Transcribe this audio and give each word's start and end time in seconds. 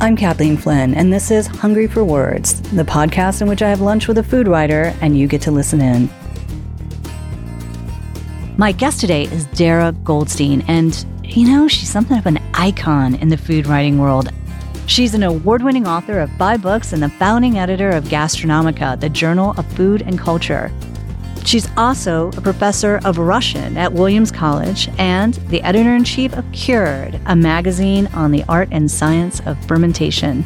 I'm 0.00 0.14
Kathleen 0.14 0.56
Flinn, 0.56 0.94
and 0.94 1.12
this 1.12 1.32
is 1.32 1.48
Hungry 1.48 1.88
for 1.88 2.04
Words, 2.04 2.60
the 2.70 2.84
podcast 2.84 3.42
in 3.42 3.48
which 3.48 3.62
I 3.62 3.68
have 3.68 3.80
lunch 3.80 4.06
with 4.06 4.18
a 4.18 4.22
food 4.22 4.46
writer 4.46 4.94
and 5.00 5.18
you 5.18 5.26
get 5.26 5.42
to 5.42 5.50
listen 5.50 5.80
in. 5.80 6.08
My 8.56 8.70
guest 8.70 9.00
today 9.00 9.24
is 9.24 9.46
Darra 9.46 9.90
Goldstein, 10.04 10.62
and 10.68 11.04
you 11.24 11.48
know, 11.48 11.66
she's 11.66 11.90
something 11.90 12.16
of 12.16 12.26
an 12.26 12.38
icon 12.54 13.16
in 13.16 13.28
the 13.28 13.36
food 13.36 13.66
writing 13.66 13.98
world. 13.98 14.30
She's 14.86 15.14
an 15.14 15.24
award 15.24 15.64
winning 15.64 15.88
author 15.88 16.20
of 16.20 16.30
five 16.34 16.62
books 16.62 16.92
and 16.92 17.02
the 17.02 17.08
founding 17.08 17.58
editor 17.58 17.90
of 17.90 18.04
Gastronomica, 18.04 19.00
the 19.00 19.08
Journal 19.08 19.52
of 19.58 19.66
Food 19.72 20.02
and 20.02 20.16
Culture. 20.16 20.70
She's 21.44 21.68
also 21.76 22.28
a 22.36 22.40
professor 22.40 23.00
of 23.04 23.16
Russian 23.18 23.76
at 23.76 23.92
Williams 23.92 24.30
College 24.30 24.88
and 24.98 25.34
the 25.48 25.62
editor 25.62 25.94
in 25.94 26.04
chief 26.04 26.34
of 26.34 26.44
Cured, 26.52 27.18
a 27.26 27.34
magazine 27.34 28.06
on 28.08 28.32
the 28.32 28.44
art 28.48 28.68
and 28.70 28.90
science 28.90 29.40
of 29.46 29.58
fermentation. 29.66 30.44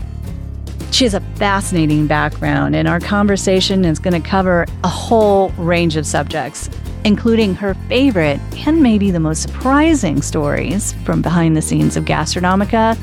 She 0.92 1.04
has 1.04 1.14
a 1.14 1.20
fascinating 1.36 2.06
background, 2.06 2.76
and 2.76 2.86
our 2.86 3.00
conversation 3.00 3.84
is 3.84 3.98
going 3.98 4.20
to 4.20 4.28
cover 4.28 4.66
a 4.84 4.88
whole 4.88 5.48
range 5.56 5.96
of 5.96 6.06
subjects, 6.06 6.68
including 7.04 7.54
her 7.54 7.74
favorite 7.88 8.38
and 8.66 8.82
maybe 8.82 9.10
the 9.10 9.18
most 9.18 9.42
surprising 9.42 10.22
stories 10.22 10.92
from 11.04 11.22
behind 11.22 11.56
the 11.56 11.62
scenes 11.62 11.96
of 11.96 12.04
Gastronomica 12.04 12.96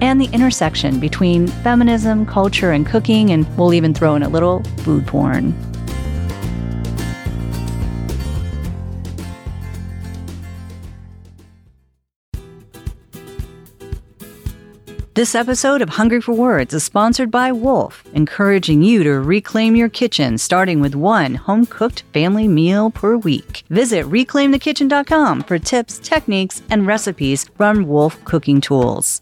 and 0.00 0.20
the 0.20 0.28
intersection 0.32 0.98
between 0.98 1.46
feminism, 1.48 2.24
culture, 2.24 2.72
and 2.72 2.86
cooking, 2.86 3.30
and 3.30 3.46
we'll 3.56 3.74
even 3.74 3.92
throw 3.92 4.14
in 4.14 4.22
a 4.22 4.28
little 4.28 4.62
food 4.78 5.06
porn. 5.06 5.52
This 15.18 15.34
episode 15.34 15.82
of 15.82 15.88
Hungry 15.88 16.20
for 16.20 16.32
Words 16.32 16.72
is 16.72 16.84
sponsored 16.84 17.28
by 17.28 17.50
Wolf, 17.50 18.04
encouraging 18.14 18.84
you 18.84 19.02
to 19.02 19.14
reclaim 19.14 19.74
your 19.74 19.88
kitchen, 19.88 20.38
starting 20.38 20.80
with 20.80 20.94
one 20.94 21.34
home 21.34 21.66
cooked 21.66 22.04
family 22.12 22.46
meal 22.46 22.92
per 22.92 23.16
week. 23.16 23.64
Visit 23.68 24.06
reclaimthekitchen.com 24.06 25.42
for 25.42 25.58
tips, 25.58 25.98
techniques, 25.98 26.62
and 26.70 26.86
recipes 26.86 27.50
from 27.56 27.88
Wolf 27.88 28.24
cooking 28.24 28.60
tools 28.60 29.20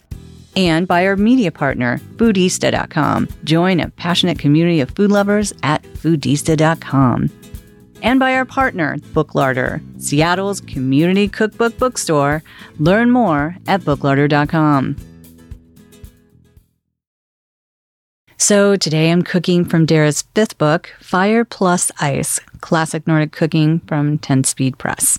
and 0.55 0.87
by 0.87 1.07
our 1.07 1.17
media 1.17 1.51
partner, 1.51 1.99
Foodista.com. 2.17 3.29
Join 3.45 3.81
a 3.81 3.89
passionate 3.89 4.39
community 4.39 4.81
of 4.81 4.91
food 4.91 5.11
lovers 5.11 5.55
at 5.63 5.83
Foodista.com. 5.83 7.31
And 8.03 8.21
by 8.21 8.35
our 8.35 8.45
partner, 8.45 8.99
Booklarder, 9.15 9.81
Seattle's 9.99 10.61
community 10.61 11.27
cookbook 11.27 11.79
bookstore. 11.79 12.43
Learn 12.79 13.11
more 13.11 13.57
at 13.67 13.81
Booklarder.com. 13.81 15.16
So 18.39 18.77
today 18.77 19.11
I'm 19.11 19.23
cooking 19.23 19.65
from 19.65 19.87
Darra's 19.87 20.23
fifth 20.35 20.59
book, 20.59 20.95
Fire 21.01 21.45
Plus 21.45 21.91
Ice 22.01 22.39
Classic 22.61 23.07
Nordic 23.07 23.33
Cooking 23.33 23.81
from 23.81 24.19
10 24.19 24.45
Speed 24.45 24.77
Press. 24.77 25.19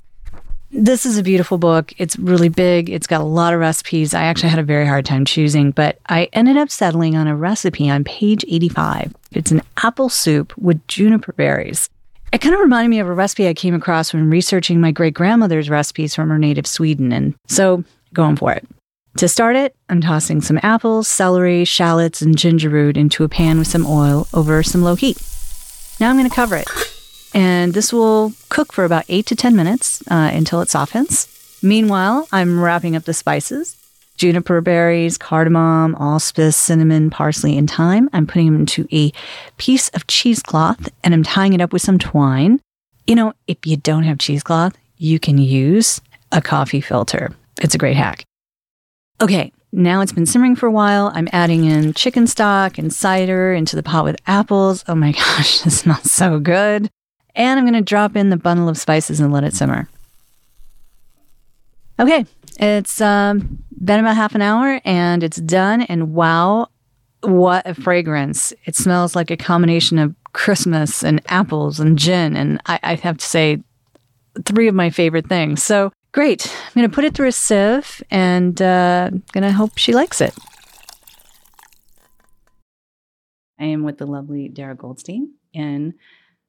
This 0.70 1.04
is 1.04 1.18
a 1.18 1.24
beautiful 1.24 1.58
book. 1.58 1.94
It's 1.98 2.20
really 2.20 2.50
big. 2.50 2.92
It's 2.92 3.08
got 3.08 3.22
a 3.22 3.26
lot 3.26 3.56
of 3.56 3.60
recipes. 3.60 4.14
I 4.14 4.24
actually 4.24 4.50
had 4.50 4.60
a 4.60 4.64
very 4.64 4.86
hard 4.86 5.04
time 5.06 5.26
choosing, 5.26 5.72
but 5.72 5.98
I 6.10 6.30
ended 6.34 6.58
up 6.58 6.70
settling 6.70 7.16
on 7.16 7.26
a 7.26 7.36
recipe 7.36 7.90
on 7.90 8.04
page 8.04 8.46
85. 8.48 9.16
It's 9.32 9.50
an 9.50 9.64
apple 9.78 10.10
soup 10.10 10.56
with 10.56 10.86
juniper 10.88 11.34
berries. 11.34 11.90
It 12.32 12.42
kind 12.42 12.54
of 12.54 12.62
reminded 12.62 12.90
me 12.90 13.00
of 13.00 13.08
a 13.08 13.14
recipe 13.14 13.48
I 13.48 13.56
came 13.56 13.74
across 13.74 14.14
when 14.14 14.30
researching 14.30 14.80
my 14.80 14.92
great 14.92 15.16
grandmother's 15.16 15.72
recipes 15.72 16.14
from 16.14 16.30
her 16.30 16.38
native 16.38 16.68
Sweden. 16.68 17.12
And 17.12 17.34
so 17.48 17.84
going 18.14 18.36
for 18.36 18.52
it. 18.52 18.68
To 19.18 19.28
start 19.28 19.56
it, 19.56 19.76
I'm 19.90 20.00
tossing 20.00 20.42
some 20.42 20.60
apples, 20.62 21.08
celery, 21.08 21.66
shallots, 21.66 22.22
and 22.22 22.38
ginger 22.38 22.70
root 22.70 22.98
into 22.98 23.24
a 23.24 23.30
pan 23.30 23.58
with 23.58 23.66
some 23.66 23.84
oil 23.88 24.28
over 24.32 24.62
some 24.62 24.84
low 24.84 24.94
heat. 24.94 25.18
Now 26.00 26.12
I'm 26.12 26.18
going 26.18 26.30
to 26.30 26.36
cover 26.36 26.56
it. 26.56 26.68
And 27.34 27.74
this 27.74 27.92
will 27.92 28.34
cook 28.50 28.72
for 28.72 28.86
about 28.86 29.06
eight 29.10 29.26
to 29.26 29.36
10 29.36 29.56
minutes 29.56 30.04
uh, 30.12 30.30
until 30.32 30.62
it 30.62 30.70
softens. 30.70 31.28
Meanwhile, 31.64 32.28
I'm 32.32 32.62
wrapping 32.62 32.96
up 32.96 33.06
the 33.06 33.14
spices 33.14 33.76
juniper 34.18 34.62
berries, 34.62 35.18
cardamom, 35.18 35.96
allspice, 35.96 36.56
cinnamon, 36.56 37.10
parsley, 37.10 37.58
and 37.58 37.70
thyme. 37.70 38.12
I'm 38.14 38.28
putting 38.28 38.46
them 38.46 38.60
into 38.62 38.88
a 38.92 39.12
piece 39.58 39.90
of 39.90 40.06
cheesecloth 40.06 40.90
and 41.04 41.16
I'm 41.16 41.24
tying 41.24 41.54
it 41.54 41.62
up 41.62 41.74
with 41.74 41.82
some 41.82 41.98
twine. 41.98 42.60
You 43.08 43.16
know, 43.16 43.34
if 43.48 43.58
you 43.66 43.78
don't 43.78 44.04
have 44.04 44.20
cheesecloth, 44.20 44.78
you 44.98 45.20
can 45.20 45.40
use 45.40 46.02
a 46.32 46.40
coffee 46.40 46.82
filter. 46.82 47.32
It's 47.60 47.74
a 47.74 47.80
great 47.80 47.96
hack. 47.96 48.24
Okay, 49.20 49.52
now 49.72 50.02
it's 50.02 50.12
been 50.12 50.28
simmering 50.28 50.56
for 50.56 50.68
a 50.68 50.72
while. 50.72 51.12
I'm 51.14 51.28
adding 51.32 51.66
in 51.66 51.94
chicken 51.94 52.28
stock 52.28 52.78
and 52.78 52.94
cider 52.94 53.52
into 53.52 53.76
the 53.76 53.82
pot 53.82 54.04
with 54.04 54.18
apples. 54.28 54.84
Oh 54.88 54.96
my 54.96 55.12
gosh, 55.14 55.62
this 55.62 55.80
smells 55.80 56.12
so 56.12 56.40
good. 56.40 56.90
And 57.36 57.60
I'm 57.60 57.66
going 57.66 57.74
to 57.74 57.82
drop 57.82 58.16
in 58.16 58.30
the 58.30 58.38
bundle 58.38 58.70
of 58.70 58.78
spices 58.78 59.20
and 59.20 59.32
let 59.32 59.44
it 59.44 59.54
simmer. 59.54 59.88
Okay, 62.00 62.26
it's 62.60 63.02
um, 63.02 63.64
been 63.84 64.00
about 64.00 64.16
half 64.16 64.36
an 64.36 64.42
hour 64.44 64.80
and 64.86 65.24
it's 65.24 65.38
done. 65.38 65.82
And 65.82 66.14
wow, 66.14 66.68
what 67.22 67.68
a 67.68 67.74
fragrance! 67.74 68.54
It 68.66 68.76
smells 68.76 69.16
like 69.16 69.32
a 69.32 69.38
combination 69.38 69.98
of 69.98 70.16
Christmas 70.34 71.04
and 71.04 71.22
apples 71.28 71.80
and 71.80 71.98
gin. 71.98 72.36
And 72.36 72.62
I, 72.68 72.80
I 72.84 72.96
have 72.96 73.18
to 73.18 73.26
say, 73.26 73.64
three 74.46 74.68
of 74.68 74.76
my 74.76 74.92
favorite 74.92 75.28
things. 75.28 75.64
So 75.64 75.92
great. 76.18 76.52
I'm 76.52 76.74
going 76.74 76.90
to 76.90 76.96
put 76.96 77.04
it 77.04 77.14
through 77.14 77.28
a 77.28 77.32
sieve 77.32 78.02
and 78.10 78.60
uh, 78.60 79.12
going 79.34 79.44
to 79.44 79.52
hope 79.52 79.78
she 79.78 79.94
likes 79.94 80.20
it. 80.20 80.34
I 83.60 83.66
am 83.66 83.84
with 83.84 84.00
the 84.00 84.08
lovely 84.08 84.50
Darra 84.50 84.74
Goldstein 84.74 85.36
in 85.54 85.94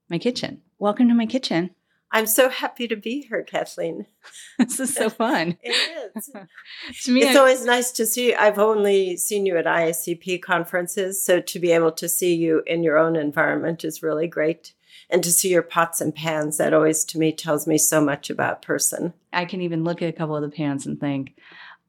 my 0.09 0.17
kitchen. 0.17 0.62
Welcome 0.78 1.09
to 1.09 1.15
my 1.15 1.27
kitchen. 1.27 1.69
I'm 2.11 2.27
so 2.27 2.49
happy 2.49 2.89
to 2.89 2.97
be 2.97 3.27
here, 3.28 3.43
Kathleen. 3.43 4.07
this 4.59 4.81
is 4.81 4.95
so 4.95 5.11
fun. 5.11 5.59
it 5.62 6.17
is. 6.17 6.31
to 7.05 7.12
me, 7.12 7.25
it's 7.25 7.37
I- 7.37 7.39
always 7.39 7.67
nice 7.67 7.91
to 7.91 8.07
see. 8.07 8.34
I've 8.34 8.59
only 8.59 9.19
seen 9.19 9.45
you 9.45 9.59
at 9.59 9.67
IACP 9.67 10.41
conferences, 10.41 11.23
so 11.23 11.43
to 11.43 11.59
be 11.59 11.73
able 11.73 11.93
to 11.93 12.09
see 12.09 12.34
you 12.34 12.62
in 12.67 12.83
your 12.83 12.97
own 12.97 13.17
environment 13.17 13.84
is 13.84 14.03
really 14.03 14.28
great. 14.28 14.73
And 15.11 15.23
to 15.25 15.33
see 15.33 15.51
your 15.51 15.63
pots 15.63 16.01
and 16.01 16.15
pans, 16.15 16.59
that 16.59 16.75
always 16.75 17.05
to 17.07 17.19
me 17.19 17.33
tells 17.33 17.67
me 17.67 17.79
so 17.79 18.01
much 18.01 18.29
about 18.29 18.63
person. 18.63 19.15
I 19.33 19.47
can 19.47 19.63
even 19.63 19.85
look 19.85 20.03
at 20.03 20.09
a 20.09 20.13
couple 20.13 20.37
of 20.37 20.43
the 20.43 20.55
pans 20.55 20.87
and 20.87 21.01
think, 21.01 21.35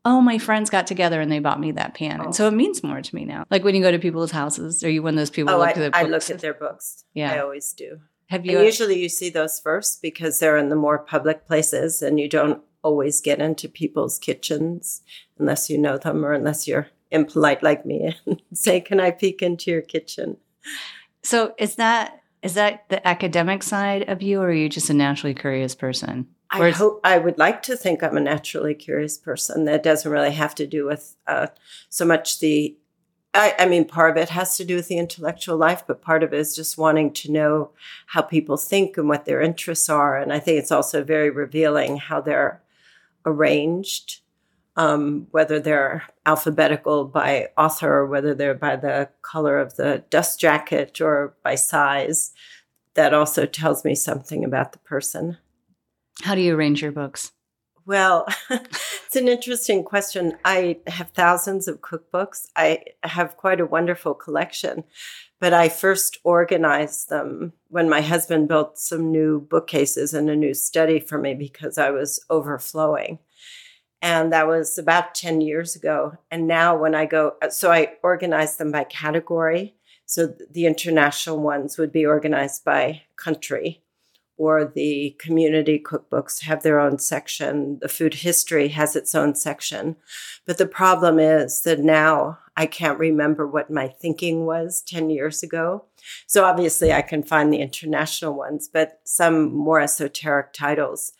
oh, 0.05 0.21
my 0.21 0.37
friends 0.37 0.69
got 0.69 0.87
together 0.87 1.19
and 1.19 1.31
they 1.31 1.39
bought 1.39 1.59
me 1.59 1.71
that 1.73 1.93
pan. 1.93 2.21
Oh. 2.21 2.25
And 2.25 2.35
so 2.35 2.45
oh. 2.45 2.47
it 2.47 2.53
means 2.53 2.83
more 2.83 3.01
to 3.01 3.15
me 3.15 3.25
now. 3.25 3.45
Like 3.49 3.63
when 3.63 3.75
you 3.75 3.81
go 3.81 3.91
to 3.91 3.99
people's 3.99 4.31
houses, 4.31 4.83
are 4.83 4.89
you 4.89 5.03
one 5.03 5.15
of 5.15 5.17
those 5.17 5.29
people 5.29 5.53
oh, 5.53 5.57
look 5.57 5.67
I, 5.67 5.71
at 5.71 5.75
their 5.75 5.91
books? 5.91 6.03
I 6.03 6.07
look 6.07 6.29
at 6.29 6.39
their 6.39 6.53
books. 6.53 7.03
Yeah. 7.13 7.33
I 7.33 7.39
always 7.39 7.73
do. 7.73 7.99
Have 8.27 8.45
you? 8.45 8.57
And 8.57 8.65
usually 8.65 8.99
you 8.99 9.09
see 9.09 9.29
those 9.29 9.59
first 9.59 10.01
because 10.01 10.39
they're 10.39 10.57
in 10.57 10.69
the 10.69 10.75
more 10.75 10.99
public 10.99 11.47
places 11.47 12.01
and 12.01 12.19
you 12.19 12.29
don't 12.29 12.61
always 12.83 13.19
get 13.21 13.41
into 13.41 13.67
people's 13.67 14.17
kitchens 14.19 15.01
unless 15.37 15.69
you 15.69 15.77
know 15.77 15.97
them 15.97 16.25
or 16.25 16.31
unless 16.31 16.67
you're 16.67 16.87
impolite 17.11 17.63
like 17.63 17.85
me 17.85 18.15
and 18.25 18.41
say, 18.53 18.79
Can 18.79 18.99
I 18.99 19.11
peek 19.11 19.41
into 19.41 19.71
your 19.71 19.81
kitchen? 19.81 20.37
So 21.23 21.53
is 21.57 21.75
that 21.75 22.21
is 22.41 22.53
that 22.53 22.87
the 22.89 23.05
academic 23.07 23.63
side 23.63 24.07
of 24.07 24.21
you 24.21 24.41
or 24.41 24.47
are 24.47 24.53
you 24.53 24.69
just 24.69 24.89
a 24.89 24.93
naturally 24.93 25.33
curious 25.33 25.75
person? 25.75 26.27
I 26.51 26.71
hope 26.71 26.99
I 27.03 27.17
would 27.19 27.37
like 27.37 27.61
to 27.63 27.77
think 27.77 28.01
I'm 28.01 28.17
a 28.17 28.21
naturally 28.21 28.73
curious 28.73 29.17
person. 29.17 29.65
That 29.65 29.83
doesn't 29.83 30.11
really 30.11 30.31
have 30.31 30.55
to 30.55 30.65
do 30.65 30.85
with 30.85 31.15
uh, 31.27 31.47
so 31.89 32.05
much 32.05 32.39
the 32.39 32.75
I, 33.31 33.53
I, 33.59 33.65
mean, 33.67 33.85
part 33.85 34.09
of 34.09 34.17
it 34.17 34.29
has 34.29 34.57
to 34.57 34.65
do 34.65 34.75
with 34.75 34.87
the 34.87 34.97
intellectual 34.97 35.55
life, 35.55 35.83
but 35.85 36.01
part 36.01 36.23
of 36.23 36.33
it 36.33 36.39
is 36.39 36.55
just 36.55 36.79
wanting 36.79 37.13
to 37.13 37.31
know 37.31 37.69
how 38.07 38.23
people 38.23 38.57
think 38.57 38.97
and 38.97 39.07
what 39.07 39.25
their 39.25 39.39
interests 39.39 39.87
are. 39.87 40.17
And 40.17 40.33
I 40.33 40.39
think 40.39 40.57
it's 40.57 40.71
also 40.71 41.03
very 41.03 41.29
revealing 41.29 41.97
how 41.97 42.21
they're 42.21 42.63
arranged, 43.27 44.21
um, 44.79 45.27
whether 45.31 45.59
they're 45.59 46.03
alphabetical 46.25 47.03
by 47.03 47.49
author 47.57 47.93
or 47.93 48.07
whether 48.07 48.33
they're 48.33 48.53
by 48.53 48.77
the 48.77 49.09
color 49.21 49.59
of 49.59 49.75
the 49.75 50.05
dust 50.09 50.39
jacket 50.39 51.01
or 51.01 51.35
by 51.43 51.55
size. 51.55 52.31
That 52.93 53.13
also 53.13 53.45
tells 53.45 53.83
me 53.83 53.93
something 53.93 54.45
about 54.45 54.71
the 54.71 54.79
person. 54.79 55.37
How 56.21 56.33
do 56.33 56.39
you 56.39 56.55
arrange 56.55 56.81
your 56.81 56.93
books? 56.93 57.33
Well, 57.85 58.25
it's 58.49 59.15
an 59.17 59.27
interesting 59.27 59.83
question. 59.83 60.37
I 60.45 60.77
have 60.87 61.09
thousands 61.09 61.67
of 61.67 61.81
cookbooks. 61.81 62.45
I 62.55 62.85
have 63.03 63.35
quite 63.35 63.59
a 63.59 63.65
wonderful 63.65 64.13
collection, 64.13 64.85
but 65.41 65.53
I 65.53 65.67
first 65.67 66.19
organized 66.23 67.09
them 67.09 67.51
when 67.67 67.89
my 67.89 67.99
husband 67.99 68.47
built 68.47 68.77
some 68.77 69.11
new 69.11 69.41
bookcases 69.41 70.13
and 70.13 70.29
a 70.29 70.37
new 70.37 70.53
study 70.53 71.01
for 71.01 71.17
me 71.17 71.33
because 71.33 71.77
I 71.77 71.89
was 71.89 72.23
overflowing. 72.29 73.19
And 74.01 74.31
that 74.31 74.47
was 74.47 74.77
about 74.77 75.13
10 75.13 75.41
years 75.41 75.75
ago. 75.75 76.17
And 76.31 76.47
now 76.47 76.77
when 76.77 76.95
I 76.95 77.05
go, 77.05 77.33
uh, 77.41 77.49
so 77.49 77.71
I 77.71 77.93
organize 78.01 78.57
them 78.57 78.71
by 78.71 78.85
category. 78.85 79.75
So 80.05 80.33
the 80.49 80.65
international 80.65 81.39
ones 81.39 81.77
would 81.77 81.91
be 81.91 82.05
organized 82.05 82.63
by 82.63 83.03
country 83.15 83.81
or 84.39 84.63
the 84.63 85.13
community 85.19 85.77
cookbooks 85.77 86.43
have 86.43 86.63
their 86.63 86.79
own 86.79 86.97
section. 86.97 87.77
The 87.81 87.89
food 87.89 88.13
history 88.15 88.69
has 88.69 88.95
its 88.95 89.13
own 89.13 89.35
section. 89.35 89.97
But 90.45 90.57
the 90.57 90.65
problem 90.65 91.19
is 91.19 91.61
that 91.63 91.79
now 91.79 92.39
I 92.55 92.65
can't 92.65 92.97
remember 92.97 93.45
what 93.45 93.69
my 93.69 93.89
thinking 93.89 94.45
was 94.45 94.81
10 94.81 95.09
years 95.09 95.43
ago. 95.43 95.83
So 96.25 96.45
obviously 96.45 96.93
I 96.93 97.01
can 97.01 97.21
find 97.21 97.51
the 97.51 97.59
international 97.59 98.33
ones, 98.33 98.69
but 98.71 99.01
some 99.03 99.53
more 99.53 99.81
esoteric 99.81 100.53
titles 100.53 101.11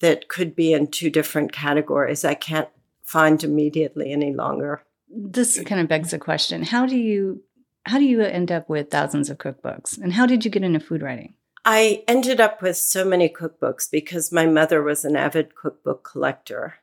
that 0.00 0.28
could 0.28 0.54
be 0.54 0.72
in 0.72 0.88
two 0.88 1.10
different 1.10 1.52
categories, 1.52 2.24
I 2.24 2.34
can't 2.34 2.68
find 3.02 3.42
immediately 3.42 4.12
any 4.12 4.34
longer. 4.34 4.82
This 5.08 5.60
kind 5.62 5.80
of 5.80 5.88
begs 5.88 6.10
the 6.10 6.18
question, 6.18 6.62
how 6.62 6.86
do 6.86 6.96
you 6.96 7.42
how 7.86 7.98
do 7.98 8.04
you 8.04 8.20
end 8.20 8.50
up 8.50 8.68
with 8.68 8.90
thousands 8.90 9.30
of 9.30 9.38
cookbooks? 9.38 9.96
And 9.96 10.12
how 10.12 10.26
did 10.26 10.44
you 10.44 10.50
get 10.50 10.64
into 10.64 10.80
food 10.80 11.02
writing? 11.02 11.34
I 11.64 12.02
ended 12.08 12.40
up 12.40 12.60
with 12.60 12.76
so 12.76 13.04
many 13.04 13.28
cookbooks 13.28 13.88
because 13.90 14.32
my 14.32 14.46
mother 14.46 14.82
was 14.82 15.04
an 15.04 15.16
avid 15.16 15.54
cookbook 15.54 16.02
collector. 16.02 16.74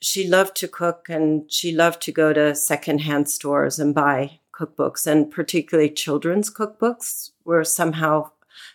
She 0.00 0.26
loved 0.26 0.56
to 0.56 0.68
cook 0.68 1.06
and 1.08 1.50
she 1.50 1.72
loved 1.72 2.02
to 2.02 2.12
go 2.12 2.32
to 2.32 2.54
secondhand 2.54 3.28
stores 3.28 3.78
and 3.78 3.94
buy 3.94 4.40
cookbooks, 4.52 5.06
and 5.06 5.30
particularly 5.30 5.90
children's 5.90 6.48
cookbooks 6.48 7.30
were 7.44 7.64
somehow 7.64 8.30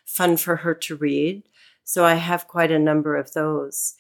fun 0.06 0.38
for 0.38 0.58
her 0.58 0.74
to 0.74 0.96
read. 0.96 1.44
So 1.90 2.06
I 2.06 2.14
have 2.14 2.48
quite 2.48 2.72
a 2.72 2.78
number 2.78 3.16
of 3.16 3.34
those. 3.34 3.96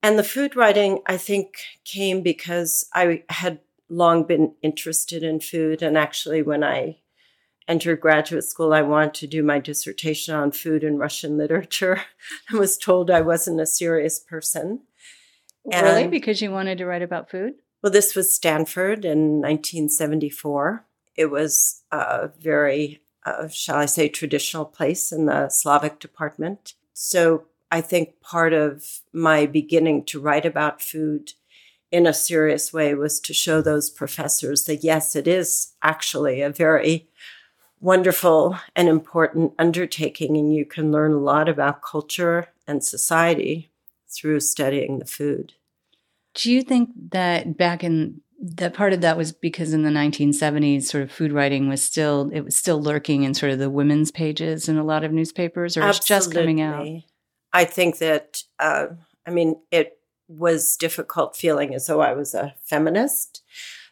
And 0.00 0.16
the 0.16 0.22
food 0.22 0.54
writing, 0.54 1.00
I 1.06 1.16
think, 1.16 1.56
came 1.84 2.22
because 2.22 2.88
I 2.94 3.24
had 3.28 3.58
long 3.88 4.22
been 4.22 4.54
interested 4.62 5.24
in 5.24 5.40
food. 5.40 5.82
And 5.82 5.98
actually, 5.98 6.42
when 6.42 6.62
I 6.62 6.98
entered 7.66 8.00
graduate 8.00 8.44
school, 8.44 8.72
I 8.72 8.82
wanted 8.82 9.14
to 9.14 9.26
do 9.26 9.42
my 9.42 9.58
dissertation 9.58 10.36
on 10.36 10.52
food 10.52 10.84
and 10.84 11.00
Russian 11.00 11.36
literature 11.36 12.04
I 12.52 12.58
was 12.58 12.78
told 12.78 13.10
I 13.10 13.22
wasn't 13.22 13.60
a 13.60 13.66
serious 13.66 14.20
person. 14.20 14.82
Really? 15.64 16.06
Because 16.06 16.40
you 16.40 16.52
wanted 16.52 16.78
to 16.78 16.86
write 16.86 17.02
about 17.02 17.28
food? 17.28 17.54
Well, 17.82 17.90
this 17.90 18.14
was 18.14 18.32
Stanford 18.32 19.04
in 19.04 19.40
1974. 19.40 20.86
It 21.16 21.26
was 21.26 21.82
a 21.90 22.28
very, 22.38 23.02
uh, 23.24 23.48
shall 23.48 23.78
I 23.78 23.86
say, 23.86 24.08
traditional 24.08 24.64
place 24.64 25.10
in 25.10 25.26
the 25.26 25.48
Slavic 25.48 25.98
department. 25.98 26.74
So 26.98 27.44
I 27.70 27.82
think 27.82 28.22
part 28.22 28.54
of 28.54 29.00
my 29.12 29.44
beginning 29.44 30.06
to 30.06 30.18
write 30.18 30.46
about 30.46 30.80
food 30.80 31.34
in 31.92 32.06
a 32.06 32.14
serious 32.14 32.72
way 32.72 32.94
was 32.94 33.20
to 33.20 33.34
show 33.34 33.60
those 33.60 33.90
professors 33.90 34.64
that 34.64 34.82
yes, 34.82 35.14
it 35.14 35.28
is 35.28 35.74
actually 35.82 36.40
a 36.40 36.48
very 36.48 37.06
wonderful 37.82 38.56
and 38.74 38.88
important 38.88 39.52
undertaking, 39.58 40.38
and 40.38 40.54
you 40.54 40.64
can 40.64 40.90
learn 40.90 41.12
a 41.12 41.18
lot 41.18 41.50
about 41.50 41.82
culture 41.82 42.48
and 42.66 42.82
society 42.82 43.70
through 44.08 44.40
studying 44.40 44.98
the 44.98 45.04
food. 45.04 45.52
Do 46.32 46.50
you 46.50 46.62
think 46.62 46.88
that 47.10 47.58
back 47.58 47.84
in 47.84 48.22
that 48.38 48.74
part 48.74 48.92
of 48.92 49.00
that 49.00 49.16
was 49.16 49.32
because 49.32 49.72
in 49.72 49.82
the 49.82 49.90
1970s 49.90 50.84
sort 50.84 51.02
of 51.02 51.10
food 51.10 51.32
writing 51.32 51.68
was 51.68 51.82
still 51.82 52.30
it 52.32 52.42
was 52.42 52.56
still 52.56 52.80
lurking 52.80 53.22
in 53.22 53.34
sort 53.34 53.52
of 53.52 53.58
the 53.58 53.70
women's 53.70 54.10
pages 54.10 54.68
in 54.68 54.76
a 54.76 54.84
lot 54.84 55.04
of 55.04 55.12
newspapers 55.12 55.76
or 55.76 55.82
Absolutely. 55.82 56.16
just 56.16 56.32
coming 56.32 56.60
out? 56.60 56.86
I 57.52 57.64
think 57.64 57.98
that 57.98 58.42
uh, 58.58 58.88
i 59.26 59.30
mean 59.30 59.60
it 59.70 59.98
was 60.28 60.76
difficult 60.76 61.36
feeling 61.36 61.74
as 61.74 61.86
though 61.86 62.00
i 62.00 62.12
was 62.12 62.34
a 62.34 62.54
feminist 62.62 63.42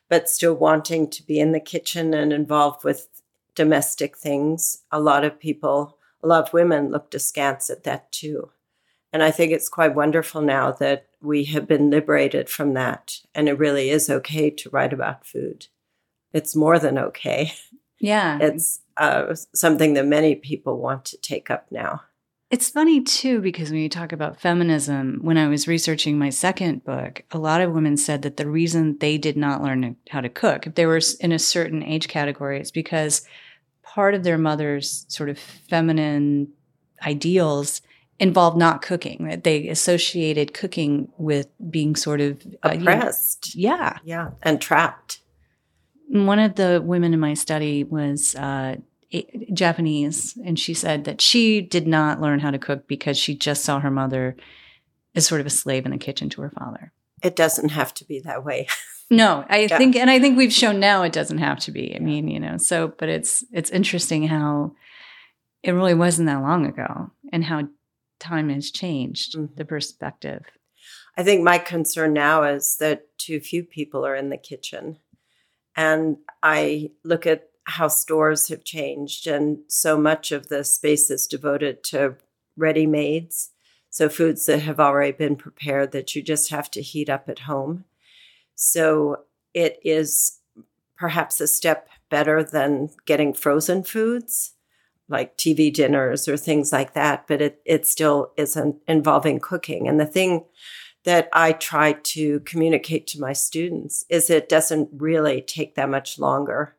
but 0.09 0.29
still 0.29 0.55
wanting 0.55 1.09
to 1.11 1.23
be 1.23 1.41
in 1.41 1.53
the 1.53 1.61
kitchen 1.61 2.15
and 2.15 2.33
involved 2.33 2.85
with 2.85 3.09
domestic 3.55 4.17
things. 4.17 4.83
A 4.91 5.01
lot 5.01 5.25
of 5.25 5.39
people 5.39 5.99
a 6.23 6.27
lot 6.27 6.47
of 6.47 6.55
women 6.55 6.91
looked 6.91 7.15
askance 7.15 7.69
at 7.69 7.85
that 7.85 8.11
too 8.11 8.51
and 9.15 9.23
I 9.23 9.31
think 9.31 9.53
it's 9.53 9.69
quite 9.69 9.95
wonderful 9.95 10.41
now 10.41 10.73
that 10.73 11.07
we 11.23 11.45
have 11.45 11.69
been 11.69 11.89
liberated 11.89 12.51
from 12.51 12.75
that. 12.75 13.21
And 13.33 13.49
it 13.49 13.61
really 13.61 13.89
is 13.89 14.11
okay 14.11 14.51
to 14.51 14.71
write 14.71 14.93
about 14.93 15.25
food. 15.25 15.69
It's 16.33 16.57
more 16.57 16.81
than 16.81 16.99
okay. 16.99 17.53
Yeah. 18.01 18.39
It's 18.41 18.81
uh, 18.97 19.35
something 19.55 19.95
that 19.95 20.05
many 20.05 20.35
people 20.35 20.79
want 20.79 21.05
to 21.07 21.17
take 21.17 21.49
up 21.49 21.67
now. 21.71 22.03
It's 22.51 22.69
funny 22.69 23.03
too, 23.03 23.41
because 23.41 23.71
when 23.71 23.81
you 23.81 23.89
talk 23.89 24.13
about 24.13 24.41
feminism, 24.41 25.21
when 25.23 25.39
I 25.39 25.47
was 25.47 25.69
researching 25.69 26.19
my 26.19 26.29
second 26.29 26.85
book, 26.85 27.23
a 27.31 27.39
lot 27.39 27.61
of 27.61 27.73
women 27.73 27.97
said 27.97 28.23
that 28.23 28.37
the 28.37 28.51
reason 28.51 28.99
they 28.99 29.17
did 29.17 29.37
not 29.37 29.63
learn 29.63 29.97
how 30.11 30.21
to 30.21 30.29
cook, 30.29 30.67
if 30.67 30.75
they 30.75 30.87
were 30.87 31.01
in 31.21 31.33
a 31.33 31.39
certain 31.39 31.85
age 31.85 32.09
category, 32.09 32.61
is 32.61 32.73
because 32.73 33.27
part 33.85 34.15
of 34.15 34.25
their 34.25 34.39
mother's 34.39 35.07
sort 35.09 35.31
of 35.31 35.39
feminine 35.39 36.53
ideals 37.07 37.81
involved 38.21 38.57
not 38.57 38.83
cooking 38.83 39.27
that 39.29 39.45
they 39.45 39.69
associated 39.69 40.55
cooking 40.55 41.09
with 41.19 41.49
being 41.71 41.97
sort 41.97 42.21
of 42.21 42.41
uh, 42.63 42.71
oppressed 42.73 43.55
you 43.55 43.69
know, 43.69 43.77
yeah. 43.77 43.99
Yeah 44.05 44.31
and 44.43 44.61
trapped. 44.61 45.21
One 46.09 46.39
of 46.39 46.55
the 46.55 46.81
women 46.85 47.13
in 47.15 47.21
my 47.21 47.35
study 47.35 47.83
was 47.83 48.35
uh, 48.35 48.77
japanese 49.53 50.37
and 50.45 50.59
she 50.59 50.75
said 50.75 51.05
that 51.05 51.21
she 51.21 51.61
did 51.61 51.87
not 51.87 52.21
learn 52.21 52.41
how 52.41 52.51
to 52.51 52.59
cook 52.59 52.87
because 52.87 53.17
she 53.17 53.35
just 53.35 53.65
saw 53.65 53.81
her 53.81 53.91
mother 53.91 54.37
as 55.15 55.27
sort 55.27 55.41
of 55.41 55.47
a 55.47 55.51
slave 55.51 55.85
in 55.85 55.93
the 55.93 55.99
kitchen 55.99 56.29
to 56.29 56.43
her 56.43 56.51
father. 56.51 56.93
It 57.23 57.37
doesn't 57.37 57.71
have 57.71 57.95
to 57.95 58.05
be 58.05 58.21
that 58.21 58.45
way. 58.45 58.69
No 59.11 59.45
i 59.51 59.59
yeah. 59.59 59.77
think 59.77 59.97
and 59.97 60.09
i 60.09 60.19
think 60.19 60.39
we've 60.39 60.53
shown 60.53 60.81
now 60.81 61.03
it 61.03 61.13
doesn't 61.13 61.37
have 61.37 61.61
to 61.61 61.71
be 61.71 61.95
i 61.95 61.99
mean 61.99 62.27
you 62.27 62.41
know 62.41 62.57
so 62.57 62.89
but 62.99 63.11
it's 63.11 63.45
it's 63.53 63.69
interesting 63.69 64.27
how 64.27 64.73
it 65.63 65.73
really 65.73 65.93
wasn't 65.93 66.27
that 66.27 66.41
long 66.41 66.65
ago 66.65 67.11
and 67.31 67.45
how 67.45 67.69
time 68.25 68.49
has 68.49 68.71
changed 68.71 69.37
mm-hmm. 69.37 69.55
the 69.57 69.65
perspective. 69.65 70.43
I 71.17 71.23
think 71.23 71.43
my 71.43 71.59
concern 71.59 72.13
now 72.13 72.43
is 72.43 72.77
that 72.79 73.17
too 73.19 73.41
few 73.41 73.63
people 73.63 74.05
are 74.05 74.17
in 74.17 74.31
the 74.31 74.37
kitchen. 74.37 74.99
And 75.77 76.19
I 76.43 76.91
look 77.05 77.27
at 77.27 77.49
how 77.65 77.89
stores 77.89 78.49
have 78.49 78.65
changed, 78.65 79.27
and 79.27 79.59
so 79.69 79.99
much 79.99 80.33
of 80.33 80.49
the 80.49 80.65
space 80.65 81.11
is 81.11 81.27
devoted 81.27 81.83
to 81.85 82.17
ready 82.57 82.87
mades. 82.87 83.51
So, 83.91 84.09
foods 84.09 84.47
that 84.47 84.61
have 84.61 84.81
already 84.81 85.13
been 85.13 85.37
prepared 85.37 85.93
that 85.93 86.15
you 86.15 86.23
just 86.23 86.51
have 86.51 86.71
to 86.73 86.83
heat 86.83 87.09
up 87.09 87.29
at 87.29 87.41
home. 87.41 87.85
So, 88.55 89.25
it 89.55 89.79
is 89.83 90.41
perhaps 90.97 91.41
a 91.41 91.47
step 91.47 91.89
better 92.11 92.43
than 92.43 92.91
getting 93.07 93.33
frozen 93.33 93.83
foods 93.83 94.55
like 95.09 95.37
TV 95.37 95.73
dinners 95.73 96.27
or 96.29 96.37
things 96.37 96.73
like 96.73 96.95
that, 96.95 97.27
but 97.27 97.43
it, 97.43 97.61
it 97.65 97.87
still 97.87 98.33
isn't 98.37 98.77
involving 98.89 99.39
cooking. 99.39 99.87
And 99.87 100.01
the 100.01 100.07
thing 100.07 100.45
that 101.05 101.29
I 101.33 101.53
try 101.53 101.93
to 101.93 102.41
communicate 102.41 103.07
to 103.09 103.21
my 103.21 103.35
students 103.35 104.05
is 104.09 104.31
it 104.31 104.49
doesn't 104.49 104.89
really 104.97 105.43
take 105.43 105.75
that 105.75 105.91
much 105.91 106.19
longer 106.19 106.77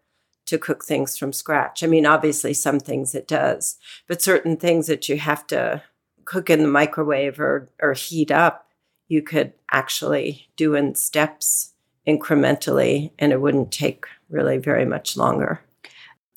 to 0.47 0.57
cook 0.57 0.83
things 0.83 1.17
from 1.17 1.33
scratch. 1.33 1.83
I 1.83 1.87
mean, 1.87 2.05
obviously, 2.05 2.53
some 2.53 2.79
things 2.79 3.15
it 3.15 3.27
does, 3.27 3.77
but 4.07 4.21
certain 4.21 4.57
things 4.57 4.87
that 4.87 5.09
you 5.09 5.17
have 5.17 5.45
to 5.47 5.83
cook 6.25 6.49
in 6.49 6.61
the 6.61 6.67
microwave 6.67 7.39
or, 7.39 7.69
or 7.81 7.93
heat 7.93 8.31
up, 8.31 8.67
you 9.07 9.21
could 9.21 9.53
actually 9.71 10.47
do 10.55 10.75
in 10.75 10.95
steps 10.95 11.73
incrementally, 12.07 13.11
and 13.17 13.31
it 13.31 13.41
wouldn't 13.41 13.71
take 13.71 14.05
really 14.29 14.57
very 14.57 14.85
much 14.85 15.17
longer. 15.17 15.61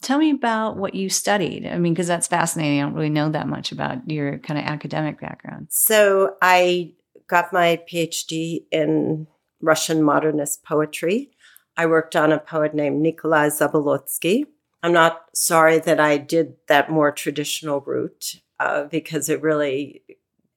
Tell 0.01 0.19
me 0.19 0.31
about 0.31 0.77
what 0.77 0.95
you 0.95 1.09
studied. 1.09 1.67
I 1.67 1.79
mean, 1.79 1.93
because 1.93 2.07
that's 2.07 2.29
fascinating. 2.29 2.81
I 2.81 2.83
don't 2.83 2.95
really 2.95 3.09
know 3.09 3.31
that 3.31 3.49
much 3.49 3.73
about 3.73 4.09
your 4.09 4.39
kind 4.39 4.59
of 4.59 4.65
academic 4.65 5.21
background. 5.21 5.69
So 5.71 6.37
I 6.41 6.93
got 7.27 7.53
my 7.53 7.81
PhD 7.91 8.65
in 8.71 9.27
Russian 9.61 10.03
modernist 10.03 10.63
poetry. 10.63 11.31
I 11.77 11.87
worked 11.87 12.17
on 12.17 12.33
a 12.33 12.39
poet 12.39 12.75
named 12.75 13.01
Nikolai 13.01 13.49
Zabolotsky. 13.49 14.47
I'm 14.83 14.93
not 14.93 15.23
sorry 15.35 15.79
that 15.81 15.99
I 15.99 16.17
did 16.17 16.55
that 16.69 16.91
more 16.91 17.11
traditional 17.11 17.81
route 17.81 18.37
uh, 18.61 18.85
because 18.85 19.29
it 19.29 19.43
really 19.43 20.03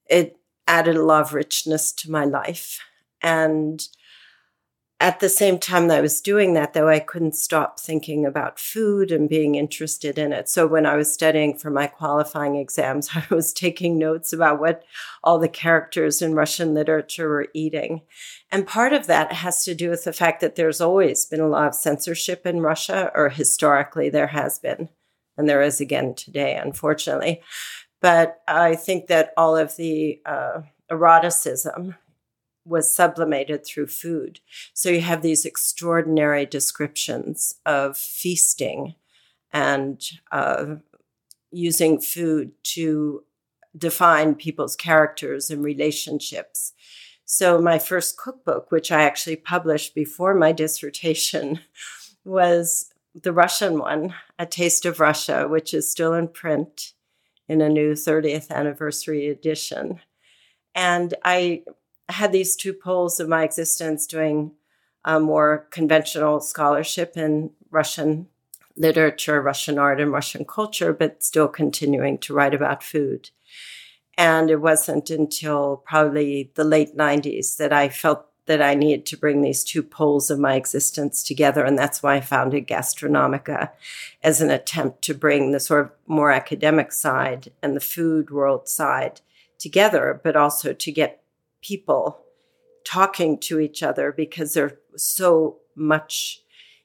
it 0.08 0.36
added 0.68 0.96
a 0.96 1.04
lot 1.04 1.22
of 1.22 1.34
richness 1.34 1.92
to 1.92 2.10
my 2.10 2.24
life. 2.24 2.80
And 3.20 3.82
at 5.02 5.18
the 5.18 5.28
same 5.28 5.58
time 5.58 5.88
that 5.88 5.98
I 5.98 6.00
was 6.00 6.20
doing 6.20 6.54
that, 6.54 6.74
though, 6.74 6.88
I 6.88 7.00
couldn't 7.00 7.34
stop 7.34 7.80
thinking 7.80 8.24
about 8.24 8.60
food 8.60 9.10
and 9.10 9.28
being 9.28 9.56
interested 9.56 10.16
in 10.16 10.32
it. 10.32 10.48
So 10.48 10.64
when 10.68 10.86
I 10.86 10.94
was 10.94 11.12
studying 11.12 11.58
for 11.58 11.70
my 11.70 11.88
qualifying 11.88 12.54
exams, 12.54 13.10
I 13.14 13.24
was 13.28 13.52
taking 13.52 13.98
notes 13.98 14.32
about 14.32 14.60
what 14.60 14.84
all 15.24 15.40
the 15.40 15.48
characters 15.48 16.22
in 16.22 16.36
Russian 16.36 16.72
literature 16.72 17.28
were 17.28 17.48
eating. 17.52 18.02
And 18.52 18.64
part 18.64 18.92
of 18.92 19.08
that 19.08 19.32
has 19.32 19.64
to 19.64 19.74
do 19.74 19.90
with 19.90 20.04
the 20.04 20.12
fact 20.12 20.40
that 20.40 20.54
there's 20.54 20.80
always 20.80 21.26
been 21.26 21.40
a 21.40 21.48
lot 21.48 21.66
of 21.66 21.74
censorship 21.74 22.46
in 22.46 22.60
Russia, 22.60 23.10
or 23.12 23.28
historically 23.28 24.08
there 24.08 24.28
has 24.28 24.60
been. 24.60 24.88
And 25.36 25.48
there 25.48 25.62
is 25.62 25.80
again 25.80 26.14
today, 26.14 26.54
unfortunately. 26.54 27.42
But 28.00 28.40
I 28.46 28.76
think 28.76 29.08
that 29.08 29.32
all 29.36 29.56
of 29.56 29.74
the 29.74 30.20
uh, 30.24 30.62
eroticism 30.88 31.96
was 32.64 32.94
sublimated 32.94 33.66
through 33.66 33.88
food. 33.88 34.40
So 34.72 34.88
you 34.88 35.00
have 35.00 35.22
these 35.22 35.44
extraordinary 35.44 36.46
descriptions 36.46 37.56
of 37.66 37.96
feasting 37.96 38.94
and 39.52 40.02
uh, 40.30 40.76
using 41.50 42.00
food 42.00 42.52
to 42.62 43.24
define 43.76 44.34
people's 44.34 44.76
characters 44.76 45.50
and 45.50 45.64
relationships. 45.64 46.72
So 47.24 47.60
my 47.60 47.78
first 47.78 48.18
cookbook, 48.18 48.70
which 48.70 48.92
I 48.92 49.02
actually 49.02 49.36
published 49.36 49.94
before 49.94 50.34
my 50.34 50.52
dissertation, 50.62 51.60
was 52.24 52.92
the 53.14 53.32
Russian 53.32 53.78
one, 53.78 54.14
A 54.38 54.46
Taste 54.46 54.86
of 54.86 55.00
Russia, 55.00 55.46
which 55.48 55.74
is 55.74 55.90
still 55.90 56.14
in 56.14 56.28
print 56.28 56.92
in 57.48 57.60
a 57.60 57.68
new 57.68 57.92
30th 57.92 58.50
anniversary 58.50 59.28
edition. 59.28 60.00
And 60.74 61.14
I 61.24 61.64
had 62.12 62.32
these 62.32 62.56
two 62.56 62.72
poles 62.72 63.20
of 63.20 63.28
my 63.28 63.44
existence 63.44 64.06
doing 64.06 64.52
a 65.04 65.18
more 65.18 65.66
conventional 65.70 66.40
scholarship 66.40 67.16
in 67.16 67.50
Russian 67.70 68.28
literature, 68.76 69.42
Russian 69.42 69.78
art, 69.78 70.00
and 70.00 70.12
Russian 70.12 70.44
culture, 70.44 70.92
but 70.92 71.22
still 71.22 71.48
continuing 71.48 72.18
to 72.18 72.34
write 72.34 72.54
about 72.54 72.82
food. 72.82 73.30
And 74.16 74.50
it 74.50 74.60
wasn't 74.60 75.10
until 75.10 75.82
probably 75.86 76.52
the 76.54 76.64
late 76.64 76.96
90s 76.96 77.56
that 77.56 77.72
I 77.72 77.88
felt 77.88 78.26
that 78.46 78.60
I 78.60 78.74
needed 78.74 79.06
to 79.06 79.16
bring 79.16 79.40
these 79.40 79.62
two 79.62 79.82
poles 79.82 80.30
of 80.30 80.38
my 80.38 80.56
existence 80.56 81.22
together. 81.22 81.64
And 81.64 81.78
that's 81.78 82.02
why 82.02 82.16
I 82.16 82.20
founded 82.20 82.66
Gastronomica 82.66 83.70
as 84.22 84.40
an 84.40 84.50
attempt 84.50 85.02
to 85.02 85.14
bring 85.14 85.52
the 85.52 85.60
sort 85.60 85.86
of 85.86 85.92
more 86.06 86.32
academic 86.32 86.92
side 86.92 87.52
and 87.62 87.76
the 87.76 87.80
food 87.80 88.30
world 88.30 88.68
side 88.68 89.20
together, 89.58 90.20
but 90.24 90.34
also 90.34 90.72
to 90.72 90.92
get 90.92 91.21
people 91.62 92.20
talking 92.84 93.38
to 93.38 93.58
each 93.60 93.82
other 93.82 94.12
because 94.12 94.54
there's 94.54 94.72
so 94.96 95.58
much 95.74 96.40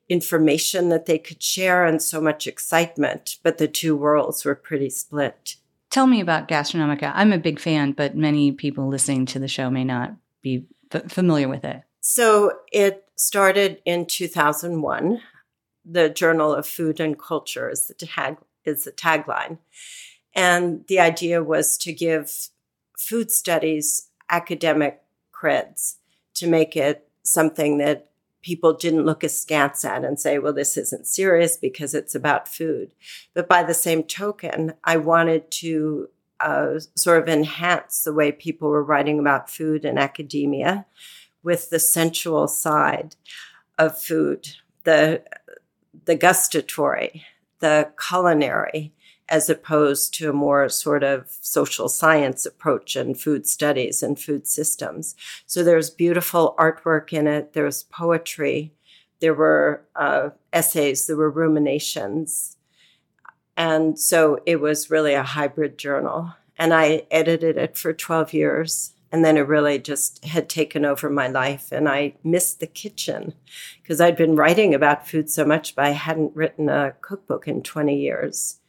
information 0.09 0.89
that 0.89 1.05
they 1.05 1.17
could 1.17 1.43
share 1.43 1.85
and 1.85 2.01
so 2.01 2.21
much 2.21 2.47
excitement, 2.47 3.37
but 3.43 3.57
the 3.57 3.67
two 3.67 3.95
worlds 3.95 4.45
were 4.45 4.55
pretty 4.55 4.89
split. 4.89 5.57
Tell 5.89 6.07
me 6.07 6.21
about 6.21 6.47
Gastronomica. 6.47 7.11
I'm 7.13 7.33
a 7.33 7.37
big 7.37 7.59
fan, 7.59 7.91
but 7.91 8.15
many 8.15 8.51
people 8.51 8.87
listening 8.87 9.25
to 9.27 9.39
the 9.39 9.47
show 9.47 9.69
may 9.69 9.83
not 9.83 10.13
be 10.41 10.65
f- 10.91 11.11
familiar 11.11 11.47
with 11.47 11.65
it? 11.65 11.81
So 12.01 12.53
it 12.71 13.05
started 13.15 13.81
in 13.85 14.05
2001. 14.05 15.21
The 15.89 16.09
Journal 16.09 16.53
of 16.53 16.67
Food 16.67 16.99
and 16.99 17.17
Culture 17.17 17.69
is 17.69 17.87
the 17.87 17.93
tag 17.93 18.37
is 18.65 18.83
the 18.83 18.91
tagline, 18.91 19.59
and 20.35 20.83
the 20.87 20.99
idea 20.99 21.41
was 21.41 21.77
to 21.77 21.93
give 21.93 22.49
food 22.97 23.31
studies 23.31 24.09
academic 24.29 25.01
creds 25.33 25.95
to 26.35 26.47
make 26.47 26.75
it 26.75 27.09
something 27.23 27.77
that 27.77 28.09
people 28.41 28.73
didn't 28.73 29.05
look 29.05 29.23
askance 29.23 29.83
at 29.83 30.05
and 30.05 30.19
say, 30.19 30.39
well, 30.39 30.53
this 30.53 30.77
isn't 30.77 31.07
serious 31.07 31.57
because 31.57 31.93
it's 31.93 32.15
about 32.15 32.47
food. 32.47 32.91
But 33.33 33.49
by 33.49 33.63
the 33.63 33.73
same 33.73 34.03
token, 34.03 34.73
I 34.83 34.97
wanted 34.97 35.51
to 35.51 36.09
uh, 36.39 36.79
sort 36.95 37.21
of 37.21 37.27
enhance 37.27 38.03
the 38.03 38.13
way 38.13 38.31
people 38.31 38.69
were 38.69 38.83
writing 38.83 39.19
about 39.19 39.49
food 39.49 39.83
in 39.83 39.97
academia 39.97 40.85
with 41.43 41.69
the 41.69 41.79
sensual 41.79 42.47
side 42.47 43.15
of 43.77 43.99
food, 43.99 44.49
the, 44.83 45.23
the 46.05 46.15
gustatory, 46.15 47.25
the 47.59 47.91
culinary, 48.07 48.93
as 49.29 49.49
opposed 49.49 50.13
to 50.15 50.29
a 50.29 50.33
more 50.33 50.69
sort 50.69 51.03
of 51.03 51.37
social 51.41 51.89
science 51.89 52.45
approach 52.45 52.95
and 52.95 53.19
food 53.19 53.45
studies 53.45 54.01
and 54.01 54.19
food 54.19 54.47
systems. 54.47 55.15
So 55.45 55.63
there's 55.63 55.89
beautiful 55.89 56.55
artwork 56.57 57.11
in 57.13 57.27
it, 57.27 57.53
there's 57.53 57.83
poetry, 57.83 58.73
there 59.19 59.33
were 59.33 59.83
uh, 59.95 60.29
essays, 60.53 61.07
there 61.07 61.17
were 61.17 61.29
ruminations, 61.29 62.57
and 63.57 63.99
so 63.99 64.39
it 64.45 64.61
was 64.61 64.91
really 64.91 65.15
a 65.15 65.23
hybrid 65.23 65.79
journal. 65.79 66.33
And 66.59 66.73
I 66.73 67.07
edited 67.09 67.57
it 67.57 67.75
for 67.75 67.91
12 67.91 68.31
years. 68.31 68.93
And 69.11 69.25
then 69.25 69.37
it 69.37 69.47
really 69.47 69.79
just 69.79 70.23
had 70.25 70.49
taken 70.49 70.85
over 70.85 71.09
my 71.09 71.27
life. 71.27 71.71
And 71.71 71.89
I 71.89 72.13
missed 72.23 72.59
the 72.59 72.67
kitchen 72.67 73.33
because 73.81 73.99
I'd 73.99 74.17
been 74.17 74.35
writing 74.35 74.75
about 74.75 75.07
food 75.07 75.29
so 75.29 75.43
much, 75.43 75.75
but 75.75 75.85
I 75.85 75.91
hadn't 75.91 76.35
written 76.35 76.69
a 76.69 76.93
cookbook 77.01 77.47
in 77.47 77.63
20 77.63 77.97
years. 77.97 78.59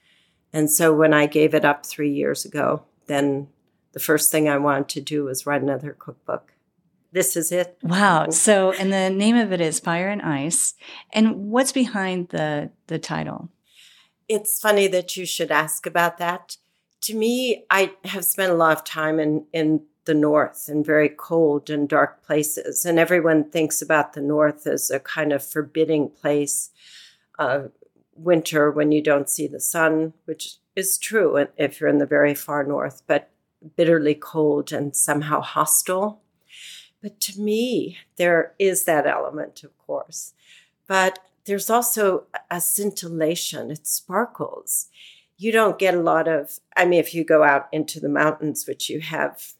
And 0.52 0.71
so 0.71 0.95
when 0.95 1.12
I 1.12 1.26
gave 1.26 1.55
it 1.55 1.64
up 1.64 1.85
three 1.85 2.11
years 2.11 2.45
ago, 2.45 2.83
then 3.07 3.49
the 3.93 4.00
first 4.00 4.31
thing 4.31 4.49
I 4.49 4.59
wanted 4.59 4.88
to 4.90 5.00
do 5.00 5.25
was 5.25 5.47
write 5.47 5.62
another 5.62 5.97
cookbook. 5.99 6.52
This 7.12 7.37
is 7.37 7.52
it. 7.52 7.78
Wow. 7.83 8.28
So, 8.31 8.73
and 8.73 8.93
the 8.93 9.11
name 9.11 9.37
of 9.37 9.52
it 9.52 9.61
is 9.61 9.81
Fire 9.81 10.09
and 10.09 10.21
Ice. 10.23 10.75
And 11.12 11.50
what's 11.50 11.73
behind 11.73 12.28
the 12.28 12.71
the 12.87 12.99
title? 12.99 13.49
It's 14.28 14.61
funny 14.61 14.88
that 14.88 15.17
you 15.17 15.25
should 15.25 15.50
ask 15.50 15.87
about 15.87 16.19
that. 16.19 16.59
To 17.02 17.14
me, 17.14 17.64
I 17.71 17.93
have 18.05 18.26
spent 18.26 18.52
a 18.52 18.57
lot 18.57 18.76
of 18.76 18.85
time 18.85 19.19
in, 19.19 19.47
in 19.55 19.83
the 20.05 20.14
North 20.14 20.69
in 20.69 20.85
very 20.85 21.09
cold 21.09 21.71
and 21.71 21.88
dark 21.88 22.23
places. 22.25 22.85
And 22.85 22.99
everyone 22.99 23.50
thinks 23.50 23.81
about 23.81 24.12
the 24.12 24.21
North 24.21 24.67
as 24.67 24.90
a 24.90 25.00
kind 25.00 25.33
of 25.33 25.43
forbidding 25.45 26.11
place. 26.11 26.71
Uh, 27.38 27.69
winter 28.19 28.71
when 28.71 28.93
you 28.93 29.03
don't 29.03 29.31
see 29.31 29.47
the 29.47 29.61
sun, 29.61 30.13
which 30.25 30.57
is 30.77 30.99
true 30.99 31.47
if 31.57 31.81
you're 31.81 31.89
in 31.89 31.99
the 31.99 32.07
very 32.07 32.35
far 32.35 32.65
north, 32.65 33.03
but 33.07 33.31
bitterly 33.77 34.15
cold 34.15 34.73
and 34.73 34.95
somehow 34.95 35.41
hostile. 35.41 36.21
But 37.03 37.21
to 37.21 37.41
me, 37.41 37.99
there 38.17 38.55
is 38.59 38.85
that 38.85 39.07
element, 39.07 39.63
of 39.63 39.77
course. 39.79 40.35
But 40.87 41.21
there's 41.45 41.71
also 41.71 42.25
a 42.51 42.61
scintillation, 42.61 43.71
it 43.71 43.87
sparkles. 43.87 44.89
You 45.37 45.53
don't 45.53 45.79
get 45.79 45.95
a 45.95 46.01
lot 46.01 46.29
of, 46.29 46.59
I 46.77 46.85
mean, 46.85 47.01
if 47.01 47.15
you 47.15 47.25
go 47.25 47.45
out 47.45 47.69
into 47.73 48.01
the 48.01 48.09
mountains, 48.09 48.67
which 48.67 48.91
you 48.91 49.01
have 49.01 49.53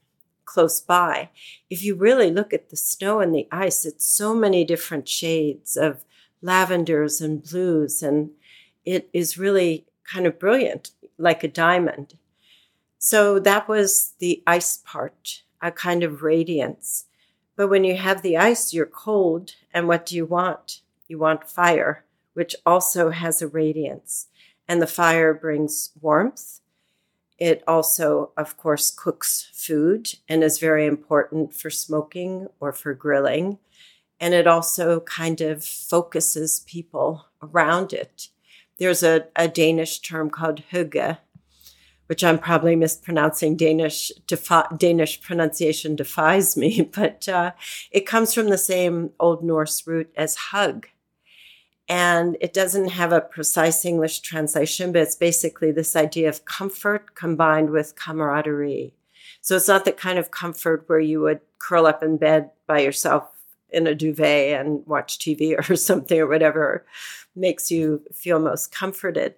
close 0.45 0.81
by, 0.81 1.31
if 1.71 1.85
you 1.85 1.95
really 1.95 2.31
look 2.31 2.53
at 2.53 2.71
the 2.71 2.77
snow 2.77 3.21
and 3.21 3.35
the 3.35 3.47
ice, 3.53 3.85
it's 3.87 4.07
so 4.07 4.35
many 4.35 4.65
different 4.65 5.09
shades 5.09 5.77
of 5.77 6.05
lavenders 6.43 7.21
and 7.21 7.43
blues, 7.43 8.03
and 8.03 8.31
it 8.88 9.11
is 9.12 9.37
really 9.37 9.85
kind 10.11 10.26
of 10.26 10.38
brilliant, 10.38 10.92
like 11.18 11.45
a 11.45 11.49
diamond. 11.49 12.14
So 12.99 13.38
that 13.40 13.68
was 13.68 14.14
the 14.18 14.42
ice 14.47 14.78
part, 14.78 15.42
a 15.61 15.71
kind 15.71 16.02
of 16.02 16.23
radiance. 16.23 17.04
But 17.54 17.68
when 17.68 17.85
you 17.85 17.97
have 17.97 18.23
the 18.23 18.38
ice, 18.38 18.73
you're 18.73 18.87
cold, 18.87 19.57
and 19.75 19.87
what 19.87 20.07
do 20.07 20.16
you 20.16 20.25
want? 20.25 20.80
You 21.07 21.18
want 21.18 21.50
fire, 21.50 22.07
which 22.33 22.57
also 22.64 23.11
has 23.11 23.42
a 23.42 23.47
radiance. 23.47 24.28
And 24.66 24.80
the 24.80 24.87
fire 24.87 25.35
brings 25.35 25.90
warmth. 26.00 26.61
It 27.38 27.62
also, 27.68 28.33
of 28.38 28.57
course, 28.57 28.90
cooks 28.90 29.50
food 29.52 30.14
and 30.30 30.42
is 30.42 30.59
very 30.59 30.87
important 30.87 31.52
for 31.54 31.68
smoking 31.68 32.49
or 32.59 32.73
for 32.73 32.95
grilling. 32.95 33.59
And 34.18 34.33
it 34.33 34.47
also 34.47 35.00
kind 35.00 35.42
of 35.42 35.62
focuses 35.62 36.61
people 36.61 37.26
around 37.42 37.92
it. 37.92 38.28
There's 38.78 39.02
a, 39.02 39.26
a 39.35 39.49
Danish 39.49 40.00
term 40.00 40.30
called 40.30 40.62
hygge, 40.73 41.18
which 42.06 42.25
I'm 42.25 42.38
probably 42.38 42.76
mispronouncing. 42.76 43.56
Danish 43.56 44.12
defi- 44.26 44.76
Danish 44.76 45.20
pronunciation 45.20 45.97
defies 45.97 46.56
me, 46.56 46.82
but 46.94 47.28
uh, 47.28 47.52
it 47.90 48.06
comes 48.06 48.32
from 48.32 48.49
the 48.49 48.58
same 48.58 49.11
Old 49.18 49.42
Norse 49.42 49.87
root 49.87 50.11
as 50.16 50.37
hug, 50.37 50.87
and 51.88 52.37
it 52.40 52.52
doesn't 52.52 52.90
have 52.90 53.12
a 53.12 53.20
precise 53.20 53.85
English 53.85 54.20
translation, 54.20 54.92
but 54.92 55.02
it's 55.02 55.16
basically 55.16 55.73
this 55.73 55.97
idea 55.97 56.28
of 56.28 56.44
comfort 56.44 57.14
combined 57.14 57.70
with 57.70 57.97
camaraderie. 57.97 58.94
So 59.40 59.56
it's 59.56 59.68
not 59.68 59.85
the 59.85 59.92
kind 59.92 60.18
of 60.18 60.30
comfort 60.30 60.85
where 60.87 61.00
you 61.00 61.20
would 61.23 61.40
curl 61.58 61.87
up 61.87 62.02
in 62.02 62.16
bed 62.16 62.50
by 62.66 62.80
yourself 62.80 63.30
in 63.70 63.87
a 63.87 63.94
duvet 63.94 64.61
and 64.61 64.87
watch 64.87 65.18
TV 65.18 65.56
or 65.70 65.76
something 65.76 66.18
or 66.18 66.26
whatever 66.26 66.85
makes 67.38 67.71
you 67.71 68.02
feel 68.12 68.38
most 68.38 68.73
comforted. 68.73 69.35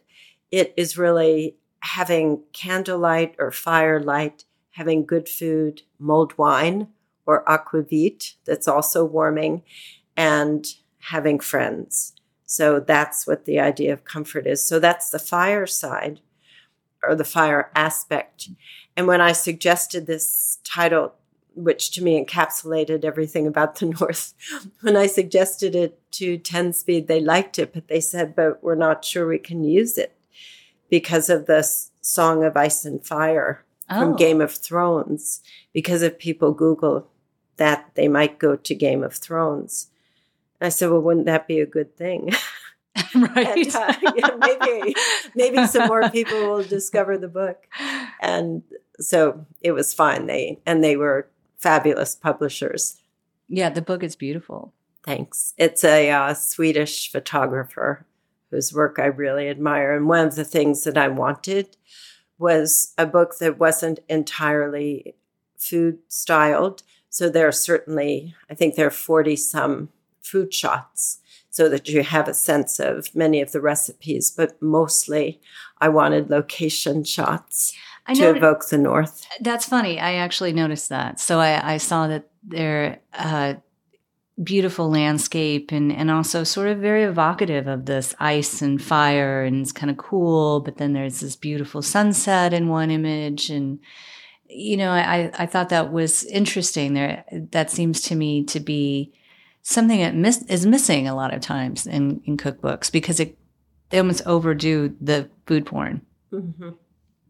It 0.51 0.75
is 0.77 0.99
really 0.99 1.57
having 1.81 2.43
candlelight 2.53 3.35
or 3.39 3.51
firelight, 3.51 4.45
having 4.73 5.07
good 5.07 5.29
food, 5.29 5.83
mulled 5.99 6.37
wine 6.39 6.89
or 7.27 7.45
aquavit 7.45 8.35
that's 8.45 8.67
also 8.67 9.05
warming, 9.05 9.63
and 10.17 10.67
having 10.99 11.39
friends. 11.39 12.15
So 12.45 12.81
that's 12.81 13.27
what 13.27 13.45
the 13.45 13.61
idea 13.61 13.93
of 13.93 14.05
comfort 14.05 14.47
is. 14.47 14.67
So 14.67 14.81
that's 14.81 15.11
the 15.11 15.19
fire 15.21 15.67
side 15.67 16.21
or 17.03 17.15
the 17.15 17.25
fire 17.25 17.71
aspect. 17.75 18.49
And 18.97 19.07
when 19.07 19.21
I 19.21 19.33
suggested 19.33 20.07
this 20.07 20.59
title, 20.65 21.15
which 21.55 21.91
to 21.93 22.03
me 22.03 22.23
encapsulated 22.23 23.05
everything 23.05 23.47
about 23.47 23.77
the 23.77 23.87
North, 24.01 24.35
when 24.81 24.97
I 24.97 25.07
suggested 25.07 25.75
it 25.75 25.99
to 26.13 26.39
10 26.39 26.73
Speed, 26.73 27.09
they 27.09 27.21
liked 27.21 27.59
it, 27.59 27.73
but 27.73 27.89
they 27.89 28.01
said, 28.01 28.35
but 28.35 28.63
we're 28.63 28.75
not 28.75 29.05
sure 29.05 29.27
we 29.27 29.39
can 29.39 29.65
use 29.65 29.99
it 29.99 30.15
because 30.89 31.31
of 31.31 31.47
the 31.47 31.63
Song 32.01 32.45
of 32.45 32.57
Ice 32.57 32.85
and 32.85 33.05
Fire 33.05 33.65
oh. 33.89 34.01
from 34.01 34.17
Game 34.17 34.41
of 34.41 34.53
Thrones. 34.53 35.41
Because 35.73 36.03
if 36.03 36.19
people 36.19 36.53
Google 36.53 37.09
that, 37.57 37.91
they 37.95 38.09
might 38.09 38.39
go 38.39 38.57
to 38.57 38.75
Game 38.75 39.05
of 39.05 39.15
Thrones. 39.15 39.89
I 40.61 40.69
said, 40.69 40.91
well, 40.91 41.01
wouldn't 41.01 41.27
that 41.27 41.47
be 41.47 41.61
a 41.61 41.67
good 41.67 41.97
thing? 41.97 42.33
right. 43.15 43.57
and, 43.57 43.75
uh, 43.75 43.95
yeah, 44.17 44.31
maybe, 44.39 44.95
maybe 45.35 45.67
some 45.67 45.87
more 45.87 46.11
people 46.11 46.39
will 46.41 46.63
discover 46.63 47.17
the 47.17 47.29
book. 47.29 47.67
And 48.21 48.63
so 48.99 49.47
it 49.61 49.73
was 49.73 49.95
fine. 49.95 50.27
They, 50.27 50.59
and 50.67 50.83
they 50.83 50.97
were 50.97 51.29
fabulous 51.61 52.17
publishers. 52.17 52.97
Yeah, 53.49 53.71
the 53.71 53.83
book 53.83 54.03
is 54.03 54.17
beautiful. 54.17 54.73
Thanks. 55.05 55.55
It's 55.57 55.85
a 55.85 56.11
uh, 56.11 56.35
Swedish 56.35 57.11
photographer 57.11 58.07
whose 58.51 58.73
work 58.73 58.99
I 58.99 59.07
really 59.07 59.49
admire. 59.49 59.95
And 59.95 60.09
one 60.09 60.27
of 60.27 60.35
the 60.35 60.45
things 60.45 60.85
that 60.85 60.99
I 60.99 61.09
wanted 61.09 61.77
was 62.39 62.95
a 62.99 63.07
book 63.07 63.39
that 63.39 63.59
wasn't 63.59 64.01
entirely 64.09 65.15
food 65.57 65.99
styled. 66.09 66.83
So 67.09 67.29
there 67.29 67.47
are 67.47 67.53
certainly, 67.53 68.35
I 68.51 68.55
think 68.55 68.75
there 68.75 68.87
are 68.87 68.91
40 68.91 69.37
some 69.37 69.91
food 70.23 70.53
shots 70.53 71.19
so 71.51 71.69
that 71.69 71.89
you 71.89 72.03
have 72.03 72.29
a 72.29 72.35
sense 72.35 72.79
of 72.79 73.15
many 73.15 73.41
of 73.41 73.53
the 73.53 73.61
recipes, 73.61 74.31
but 74.31 74.61
mostly 74.63 75.41
I 75.79 75.89
wanted 75.89 76.31
location 76.31 77.05
shots 77.05 77.73
to 78.15 78.37
evoke 78.37 78.69
the 78.69 78.79
North. 78.79 79.27
That's 79.41 79.67
funny. 79.67 80.01
I 80.01 80.15
actually 80.15 80.53
noticed 80.53 80.89
that. 80.89 81.21
So 81.21 81.41
I, 81.41 81.75
I 81.75 81.77
saw 81.77 82.07
that 82.09 82.29
there, 82.43 83.01
uh, 83.15 83.55
beautiful 84.43 84.91
landscape 84.91 85.71
and, 85.71 85.93
and 85.93 86.11
also 86.11 86.45
sort 86.45 86.69
of 86.69 86.79
very 86.79 87.05
evocative 87.05 87.67
of 87.67 87.87
this 87.87 88.15
ice 88.19 88.63
and 88.63 88.83
fire 88.83 89.43
and 89.45 89.61
it's 89.61 89.73
kind 89.73 89.91
of 89.91 89.99
cool 89.99 90.61
but 90.61 90.79
then 90.79 90.93
there's 90.93 91.21
this 91.21 91.37
beautiful 91.37 91.83
sunset 91.83 92.53
in 92.55 92.69
one 92.69 92.91
image 92.91 93.51
and 93.51 93.79
you 94.49 94.77
know 94.77 94.91
i 94.91 95.31
i 95.35 95.45
thought 95.45 95.69
that 95.69 95.93
was 95.93 96.25
interesting 96.25 96.95
there 96.95 97.25
that 97.51 97.71
seems 97.71 98.01
to 98.01 98.15
me 98.15 98.43
to 98.43 98.61
be 98.61 99.13
something 99.63 100.01
that 100.01 100.15
miss, 100.15 100.43
is 100.45 100.65
missing 100.65 101.07
a 101.07 101.15
lot 101.15 101.35
of 101.35 101.41
times 101.43 101.87
in 101.87 102.23
in 102.25 102.37
cookbooks 102.37 102.91
because 102.91 103.21
it 103.21 103.37
they 103.91 103.99
almost 103.99 104.27
overdo 104.27 104.97
the 105.01 105.29
food 105.47 105.67
porn 105.67 106.01
mm-hmm. 106.33 106.71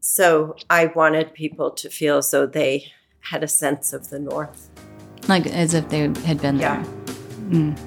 So 0.01 0.55
i 0.69 0.87
wanted 0.87 1.33
people 1.33 1.71
to 1.71 1.89
feel 1.89 2.17
as 2.17 2.29
though 2.31 2.45
they 2.45 2.91
had 3.21 3.43
a 3.43 3.47
sense 3.47 3.93
of 3.93 4.09
the 4.09 4.19
north 4.19 4.69
like 5.27 5.47
as 5.47 5.73
if 5.73 5.87
they 5.89 6.01
had 6.25 6.41
been 6.41 6.57
yeah. 6.57 6.81
there 6.81 7.01
Mm. 7.51 7.77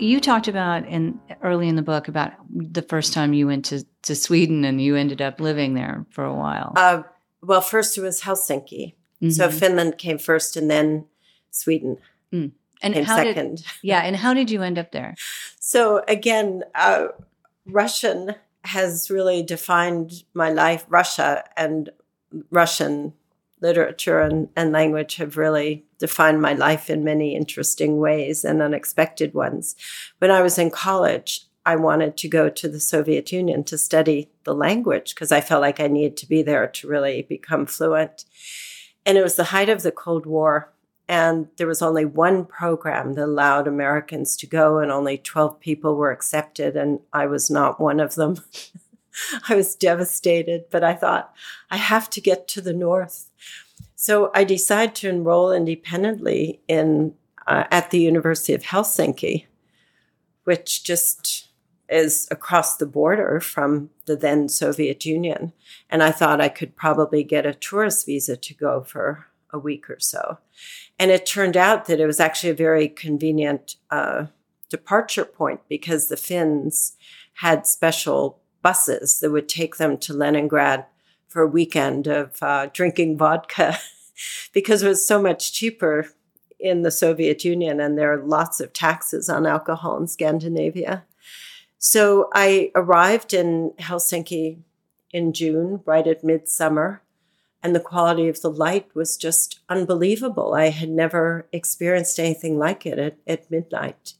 You 0.00 0.20
talked 0.20 0.48
about 0.48 0.86
in 0.86 1.20
early 1.42 1.68
in 1.68 1.76
the 1.76 1.82
book 1.82 2.08
about 2.08 2.32
the 2.50 2.80
first 2.80 3.12
time 3.12 3.34
you 3.34 3.46
went 3.46 3.66
to, 3.66 3.84
to 4.04 4.14
Sweden 4.14 4.64
and 4.64 4.80
you 4.80 4.96
ended 4.96 5.20
up 5.20 5.38
living 5.38 5.74
there 5.74 6.06
for 6.10 6.24
a 6.24 6.34
while. 6.34 6.72
Uh, 6.76 7.02
well, 7.42 7.60
first 7.60 7.98
it 7.98 8.00
was 8.00 8.22
Helsinki. 8.22 8.94
Mm-hmm. 9.22 9.30
So 9.30 9.50
Finland 9.50 9.98
came 9.98 10.18
first 10.18 10.56
and 10.56 10.70
then 10.70 11.06
Sweden. 11.50 11.98
Mm. 12.32 12.52
And 12.82 12.94
came 12.94 13.06
second. 13.06 13.56
Did, 13.56 13.66
yeah. 13.82 14.00
And 14.00 14.16
how 14.16 14.34
did 14.34 14.50
you 14.50 14.62
end 14.62 14.78
up 14.78 14.92
there? 14.92 15.14
So 15.60 16.02
again, 16.08 16.64
uh, 16.74 17.08
Russian 17.66 18.36
has 18.64 19.10
really 19.10 19.42
defined 19.42 20.24
my 20.32 20.50
life. 20.50 20.86
Russia 20.88 21.44
and 21.58 21.90
Russian 22.50 23.12
literature 23.60 24.20
and, 24.20 24.48
and 24.56 24.72
language 24.72 25.16
have 25.16 25.36
really 25.36 25.84
defined 25.98 26.40
my 26.40 26.54
life 26.54 26.88
in 26.88 27.04
many 27.04 27.34
interesting 27.34 27.98
ways 27.98 28.44
and 28.44 28.62
unexpected 28.62 29.34
ones. 29.34 29.76
When 30.20 30.30
I 30.30 30.42
was 30.42 30.58
in 30.58 30.70
college, 30.70 31.46
I 31.66 31.76
wanted 31.76 32.16
to 32.16 32.28
go 32.28 32.48
to 32.48 32.68
the 32.68 32.80
Soviet 32.80 33.30
Union 33.30 33.64
to 33.64 33.76
study 33.76 34.30
the 34.44 34.54
language 34.54 35.14
because 35.14 35.32
I 35.32 35.40
felt 35.40 35.60
like 35.60 35.80
I 35.80 35.86
needed 35.86 36.16
to 36.18 36.26
be 36.26 36.42
there 36.42 36.66
to 36.66 36.88
really 36.88 37.22
become 37.22 37.66
fluent. 37.66 38.24
And 39.08 39.16
it 39.16 39.22
was 39.22 39.36
the 39.36 39.44
height 39.44 39.70
of 39.70 39.82
the 39.82 39.90
Cold 39.90 40.26
War. 40.26 40.70
And 41.08 41.48
there 41.56 41.66
was 41.66 41.80
only 41.80 42.04
one 42.04 42.44
program 42.44 43.14
that 43.14 43.24
allowed 43.24 43.66
Americans 43.66 44.36
to 44.36 44.46
go, 44.46 44.80
and 44.80 44.92
only 44.92 45.16
12 45.16 45.58
people 45.58 45.96
were 45.96 46.10
accepted, 46.10 46.76
and 46.76 47.00
I 47.14 47.24
was 47.24 47.50
not 47.50 47.80
one 47.80 48.00
of 48.00 48.16
them. 48.16 48.36
I 49.48 49.54
was 49.54 49.74
devastated, 49.74 50.66
but 50.70 50.84
I 50.84 50.92
thought, 50.92 51.32
I 51.70 51.78
have 51.78 52.10
to 52.10 52.20
get 52.20 52.46
to 52.48 52.60
the 52.60 52.74
North. 52.74 53.30
So 53.96 54.30
I 54.34 54.44
decided 54.44 54.94
to 54.96 55.08
enroll 55.08 55.52
independently 55.52 56.60
in 56.68 57.14
uh, 57.46 57.64
at 57.70 57.90
the 57.90 58.00
University 58.00 58.52
of 58.52 58.62
Helsinki, 58.62 59.46
which 60.44 60.84
just 60.84 61.47
is 61.88 62.28
across 62.30 62.76
the 62.76 62.86
border 62.86 63.40
from 63.40 63.90
the 64.06 64.16
then 64.16 64.48
Soviet 64.48 65.04
Union. 65.06 65.52
And 65.88 66.02
I 66.02 66.10
thought 66.10 66.40
I 66.40 66.48
could 66.48 66.76
probably 66.76 67.24
get 67.24 67.46
a 67.46 67.54
tourist 67.54 68.06
visa 68.06 68.36
to 68.36 68.54
go 68.54 68.82
for 68.82 69.26
a 69.52 69.58
week 69.58 69.88
or 69.88 69.98
so. 69.98 70.38
And 70.98 71.10
it 71.10 71.24
turned 71.24 71.56
out 71.56 71.86
that 71.86 72.00
it 72.00 72.06
was 72.06 72.20
actually 72.20 72.50
a 72.50 72.54
very 72.54 72.88
convenient 72.88 73.76
uh, 73.90 74.26
departure 74.68 75.24
point 75.24 75.60
because 75.68 76.08
the 76.08 76.16
Finns 76.16 76.96
had 77.34 77.66
special 77.66 78.40
buses 78.62 79.20
that 79.20 79.30
would 79.30 79.48
take 79.48 79.76
them 79.76 79.96
to 79.98 80.12
Leningrad 80.12 80.84
for 81.28 81.42
a 81.42 81.46
weekend 81.46 82.06
of 82.06 82.42
uh, 82.42 82.66
drinking 82.72 83.16
vodka 83.16 83.78
because 84.52 84.82
it 84.82 84.88
was 84.88 85.06
so 85.06 85.22
much 85.22 85.52
cheaper 85.52 86.08
in 86.58 86.82
the 86.82 86.90
Soviet 86.90 87.44
Union 87.44 87.80
and 87.80 87.96
there 87.96 88.12
are 88.12 88.24
lots 88.24 88.60
of 88.60 88.72
taxes 88.72 89.28
on 89.28 89.46
alcohol 89.46 89.96
in 89.96 90.08
Scandinavia. 90.08 91.04
So 91.78 92.28
I 92.34 92.70
arrived 92.74 93.32
in 93.32 93.72
Helsinki 93.78 94.58
in 95.12 95.32
June, 95.32 95.80
right 95.86 96.06
at 96.06 96.24
midsummer 96.24 97.02
and 97.62 97.74
the 97.74 97.80
quality 97.80 98.28
of 98.28 98.40
the 98.40 98.50
light 98.50 98.94
was 98.94 99.16
just 99.16 99.60
unbelievable. 99.68 100.54
I 100.54 100.68
had 100.68 100.88
never 100.88 101.46
experienced 101.52 102.18
anything 102.20 102.58
like 102.58 102.86
it 102.86 102.98
at, 102.98 103.16
at 103.26 103.50
midnight. 103.50 104.14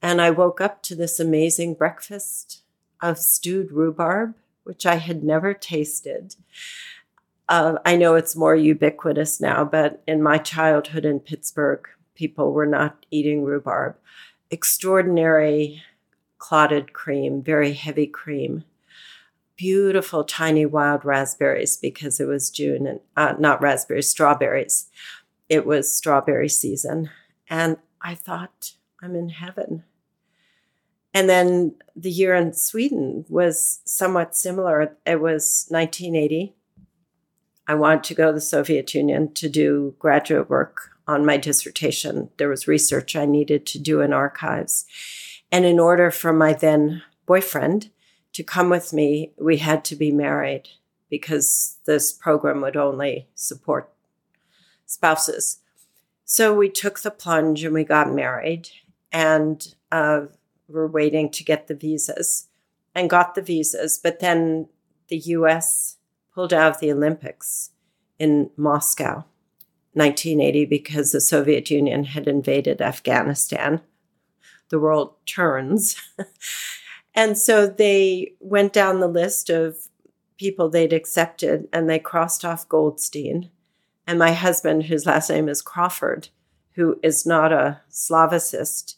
And 0.00 0.20
I 0.20 0.30
woke 0.30 0.60
up 0.60 0.82
to 0.84 0.94
this 0.94 1.20
amazing 1.20 1.74
breakfast 1.74 2.62
of 3.02 3.18
stewed 3.18 3.70
rhubarb, 3.70 4.34
which 4.64 4.86
I 4.86 4.96
had 4.96 5.22
never 5.22 5.52
tasted. 5.52 6.36
Uh, 7.48 7.76
I 7.84 7.96
know 7.96 8.14
it's 8.14 8.36
more 8.36 8.56
ubiquitous 8.56 9.40
now, 9.40 9.64
but 9.64 10.02
in 10.06 10.22
my 10.22 10.38
childhood 10.38 11.04
in 11.04 11.20
Pittsburgh, 11.20 11.86
people 12.14 12.52
were 12.52 12.66
not 12.66 13.04
eating 13.10 13.44
rhubarb. 13.44 13.96
Extraordinary 14.50 15.82
clotted 16.44 16.92
cream, 16.92 17.42
very 17.42 17.72
heavy 17.72 18.06
cream 18.06 18.64
beautiful 19.56 20.24
tiny 20.24 20.66
wild 20.66 21.04
raspberries 21.04 21.76
because 21.76 22.20
it 22.20 22.26
was 22.26 22.50
June 22.50 22.86
and 22.86 23.00
uh, 23.16 23.34
not 23.38 23.62
raspberries, 23.62 24.08
strawberries. 24.08 24.86
It 25.48 25.66
was 25.66 25.92
strawberry 25.92 26.48
season. 26.48 27.10
And 27.48 27.76
I 28.00 28.14
thought, 28.14 28.72
I'm 29.02 29.14
in 29.14 29.28
heaven. 29.28 29.84
And 31.12 31.28
then 31.28 31.76
the 31.94 32.10
year 32.10 32.34
in 32.34 32.54
Sweden 32.54 33.24
was 33.28 33.80
somewhat 33.84 34.34
similar. 34.34 34.96
It 35.06 35.20
was 35.20 35.66
1980. 35.68 36.54
I 37.66 37.74
wanted 37.74 38.04
to 38.04 38.14
go 38.14 38.26
to 38.26 38.32
the 38.32 38.40
Soviet 38.40 38.92
Union 38.94 39.32
to 39.34 39.48
do 39.48 39.94
graduate 39.98 40.50
work 40.50 40.90
on 41.06 41.24
my 41.24 41.36
dissertation. 41.36 42.30
There 42.36 42.48
was 42.48 42.66
research 42.66 43.14
I 43.14 43.26
needed 43.26 43.66
to 43.66 43.78
do 43.78 44.00
in 44.00 44.12
archives. 44.12 44.86
And 45.54 45.64
in 45.64 45.78
order 45.78 46.10
for 46.10 46.32
my 46.32 46.52
then 46.52 47.04
boyfriend 47.26 47.90
to 48.32 48.42
come 48.42 48.70
with 48.70 48.92
me, 48.92 49.30
we 49.38 49.58
had 49.58 49.84
to 49.84 49.94
be 49.94 50.10
married 50.10 50.68
because 51.08 51.78
this 51.84 52.12
program 52.12 52.60
would 52.62 52.76
only 52.76 53.28
support 53.36 53.88
spouses. 54.84 55.60
So 56.24 56.52
we 56.52 56.68
took 56.68 56.98
the 56.98 57.12
plunge 57.12 57.62
and 57.62 57.72
we 57.72 57.84
got 57.84 58.12
married 58.12 58.68
and 59.12 59.64
uh, 59.92 60.22
we're 60.66 60.88
waiting 60.88 61.30
to 61.30 61.44
get 61.44 61.68
the 61.68 61.76
visas 61.76 62.48
and 62.92 63.08
got 63.08 63.36
the 63.36 63.42
visas. 63.42 63.96
But 64.02 64.18
then 64.18 64.66
the 65.06 65.18
US 65.18 65.98
pulled 66.34 66.52
out 66.52 66.72
of 66.72 66.80
the 66.80 66.90
Olympics 66.90 67.70
in 68.18 68.50
Moscow, 68.56 69.24
1980, 69.92 70.64
because 70.64 71.12
the 71.12 71.20
Soviet 71.20 71.70
Union 71.70 72.06
had 72.06 72.26
invaded 72.26 72.82
Afghanistan. 72.82 73.82
The 74.70 74.78
world 74.78 75.14
turns. 75.26 75.96
And 77.14 77.38
so 77.38 77.66
they 77.66 78.32
went 78.40 78.72
down 78.72 79.00
the 79.00 79.08
list 79.08 79.48
of 79.48 79.76
people 80.36 80.68
they'd 80.68 80.92
accepted 80.92 81.68
and 81.72 81.88
they 81.88 81.98
crossed 81.98 82.44
off 82.44 82.68
Goldstein. 82.68 83.50
And 84.06 84.18
my 84.18 84.32
husband, 84.32 84.84
whose 84.84 85.06
last 85.06 85.30
name 85.30 85.48
is 85.48 85.62
Crawford, 85.62 86.28
who 86.74 86.98
is 87.02 87.24
not 87.24 87.52
a 87.52 87.80
Slavicist, 87.90 88.96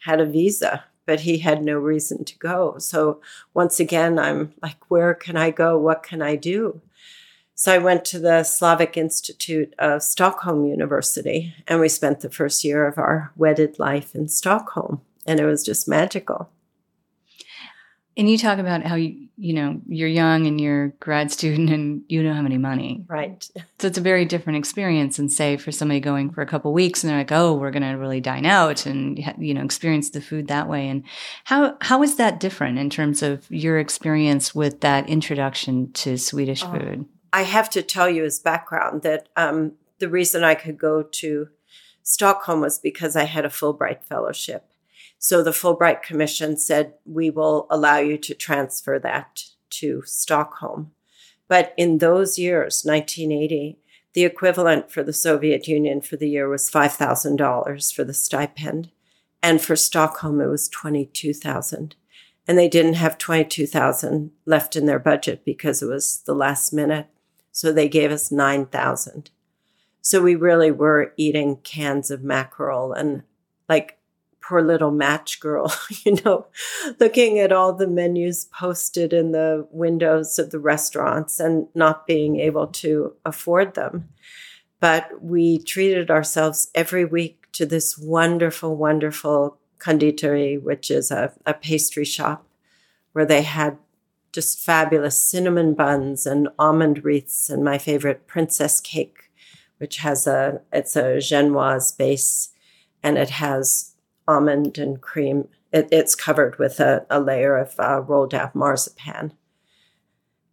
had 0.00 0.20
a 0.20 0.26
visa, 0.26 0.84
but 1.04 1.20
he 1.20 1.38
had 1.38 1.62
no 1.62 1.76
reason 1.76 2.24
to 2.24 2.38
go. 2.38 2.78
So 2.78 3.20
once 3.52 3.78
again, 3.78 4.18
I'm 4.18 4.54
like, 4.62 4.90
where 4.90 5.14
can 5.14 5.36
I 5.36 5.50
go? 5.50 5.78
What 5.78 6.02
can 6.02 6.22
I 6.22 6.36
do? 6.36 6.80
So 7.58 7.72
I 7.72 7.78
went 7.78 8.04
to 8.06 8.18
the 8.18 8.42
Slavic 8.44 8.98
Institute 8.98 9.72
of 9.78 10.02
Stockholm 10.02 10.66
University, 10.66 11.54
and 11.66 11.80
we 11.80 11.88
spent 11.88 12.20
the 12.20 12.28
first 12.28 12.62
year 12.62 12.86
of 12.86 12.98
our 12.98 13.32
wedded 13.34 13.78
life 13.78 14.14
in 14.14 14.28
Stockholm, 14.28 15.00
and 15.26 15.40
it 15.40 15.46
was 15.46 15.64
just 15.64 15.88
magical. 15.88 16.50
And 18.14 18.28
you 18.30 18.36
talk 18.36 18.58
about 18.58 18.82
how 18.82 18.96
you, 18.96 19.28
you 19.38 19.54
know, 19.54 19.80
you're 19.88 20.06
young 20.08 20.46
and 20.46 20.60
you're 20.60 20.84
a 20.84 20.88
grad 20.90 21.30
student 21.30 21.70
and 21.70 22.02
you 22.08 22.22
don't 22.22 22.36
have 22.36 22.46
any 22.46 22.58
money. 22.58 23.04
Right. 23.08 23.46
So 23.78 23.88
it's 23.88 23.98
a 23.98 24.02
very 24.02 24.24
different 24.24 24.58
experience 24.58 25.16
than 25.18 25.28
say 25.28 25.58
for 25.58 25.70
somebody 25.70 26.00
going 26.00 26.30
for 26.30 26.40
a 26.40 26.46
couple 26.46 26.72
weeks 26.72 27.04
and 27.04 27.10
they're 27.10 27.18
like, 27.18 27.32
oh, 27.32 27.54
we're 27.54 27.70
going 27.70 27.82
to 27.82 27.98
really 27.98 28.22
dine 28.22 28.46
out 28.46 28.86
and, 28.86 29.18
you 29.38 29.52
know, 29.52 29.62
experience 29.62 30.08
the 30.10 30.22
food 30.22 30.48
that 30.48 30.66
way. 30.66 30.88
And 30.88 31.04
how, 31.44 31.76
how 31.82 32.02
is 32.02 32.16
that 32.16 32.40
different 32.40 32.78
in 32.78 32.88
terms 32.88 33.22
of 33.22 33.50
your 33.50 33.78
experience 33.78 34.54
with 34.54 34.80
that 34.80 35.10
introduction 35.10 35.92
to 35.92 36.16
Swedish 36.16 36.64
oh, 36.64 36.70
food? 36.72 37.06
I 37.36 37.42
have 37.42 37.68
to 37.70 37.82
tell 37.82 38.08
you 38.08 38.24
as 38.24 38.38
background 38.38 39.02
that 39.02 39.28
um, 39.36 39.72
the 39.98 40.08
reason 40.08 40.42
I 40.42 40.54
could 40.54 40.78
go 40.78 41.02
to 41.02 41.50
Stockholm 42.02 42.62
was 42.62 42.78
because 42.78 43.14
I 43.14 43.24
had 43.24 43.44
a 43.44 43.50
Fulbright 43.50 44.04
fellowship. 44.04 44.72
So 45.18 45.42
the 45.42 45.50
Fulbright 45.50 46.00
Commission 46.00 46.56
said, 46.56 46.94
we 47.04 47.28
will 47.28 47.66
allow 47.68 47.98
you 47.98 48.16
to 48.16 48.32
transfer 48.32 48.98
that 49.00 49.44
to 49.68 50.00
Stockholm. 50.06 50.92
But 51.46 51.74
in 51.76 51.98
those 51.98 52.38
years, 52.38 52.80
1980, 52.86 53.80
the 54.14 54.24
equivalent 54.24 54.90
for 54.90 55.02
the 55.02 55.12
Soviet 55.12 55.68
Union 55.68 56.00
for 56.00 56.16
the 56.16 56.30
year 56.30 56.48
was 56.48 56.70
$5,000 56.70 57.94
for 57.94 58.02
the 58.02 58.14
stipend. 58.14 58.90
And 59.42 59.60
for 59.60 59.76
Stockholm, 59.76 60.40
it 60.40 60.46
was 60.46 60.70
22,000. 60.70 61.96
And 62.48 62.56
they 62.56 62.68
didn't 62.68 62.94
have 62.94 63.18
22,000 63.18 64.30
left 64.46 64.74
in 64.74 64.86
their 64.86 64.98
budget 64.98 65.44
because 65.44 65.82
it 65.82 65.86
was 65.86 66.22
the 66.24 66.34
last 66.34 66.72
minute. 66.72 67.08
So 67.56 67.72
they 67.72 67.88
gave 67.88 68.12
us 68.12 68.30
9,000. 68.30 69.30
So 70.02 70.20
we 70.20 70.34
really 70.34 70.70
were 70.70 71.14
eating 71.16 71.56
cans 71.64 72.10
of 72.10 72.22
mackerel 72.22 72.92
and 72.92 73.22
like 73.66 73.98
poor 74.42 74.60
little 74.60 74.90
match 74.90 75.40
girl, 75.40 75.72
you 76.04 76.18
know, 76.22 76.48
looking 77.00 77.38
at 77.38 77.52
all 77.52 77.72
the 77.72 77.86
menus 77.86 78.44
posted 78.52 79.14
in 79.14 79.32
the 79.32 79.66
windows 79.70 80.38
of 80.38 80.50
the 80.50 80.58
restaurants 80.58 81.40
and 81.40 81.66
not 81.74 82.06
being 82.06 82.38
able 82.38 82.66
to 82.66 83.14
afford 83.24 83.72
them. 83.72 84.10
But 84.78 85.22
we 85.22 85.56
treated 85.58 86.10
ourselves 86.10 86.70
every 86.74 87.06
week 87.06 87.46
to 87.52 87.64
this 87.64 87.96
wonderful, 87.96 88.76
wonderful 88.76 89.56
konditori, 89.78 90.62
which 90.62 90.90
is 90.90 91.10
a, 91.10 91.32
a 91.46 91.54
pastry 91.54 92.04
shop 92.04 92.46
where 93.14 93.24
they 93.24 93.40
had 93.40 93.78
just 94.36 94.60
fabulous 94.60 95.18
cinnamon 95.18 95.72
buns 95.72 96.26
and 96.26 96.46
almond 96.58 97.02
wreaths 97.02 97.48
and 97.48 97.64
my 97.64 97.78
favorite 97.78 98.26
princess 98.26 98.82
cake, 98.82 99.30
which 99.78 99.96
has 99.96 100.26
a, 100.26 100.60
it's 100.70 100.94
a 100.94 101.16
genoise 101.16 101.96
base 101.96 102.50
and 103.02 103.16
it 103.16 103.30
has 103.30 103.94
almond 104.28 104.76
and 104.76 105.00
cream. 105.00 105.48
It, 105.72 105.88
it's 105.90 106.14
covered 106.14 106.58
with 106.58 106.80
a, 106.80 107.06
a 107.08 107.18
layer 107.18 107.56
of 107.56 107.80
uh, 107.80 108.02
rolled 108.02 108.34
out 108.34 108.54
marzipan, 108.54 109.32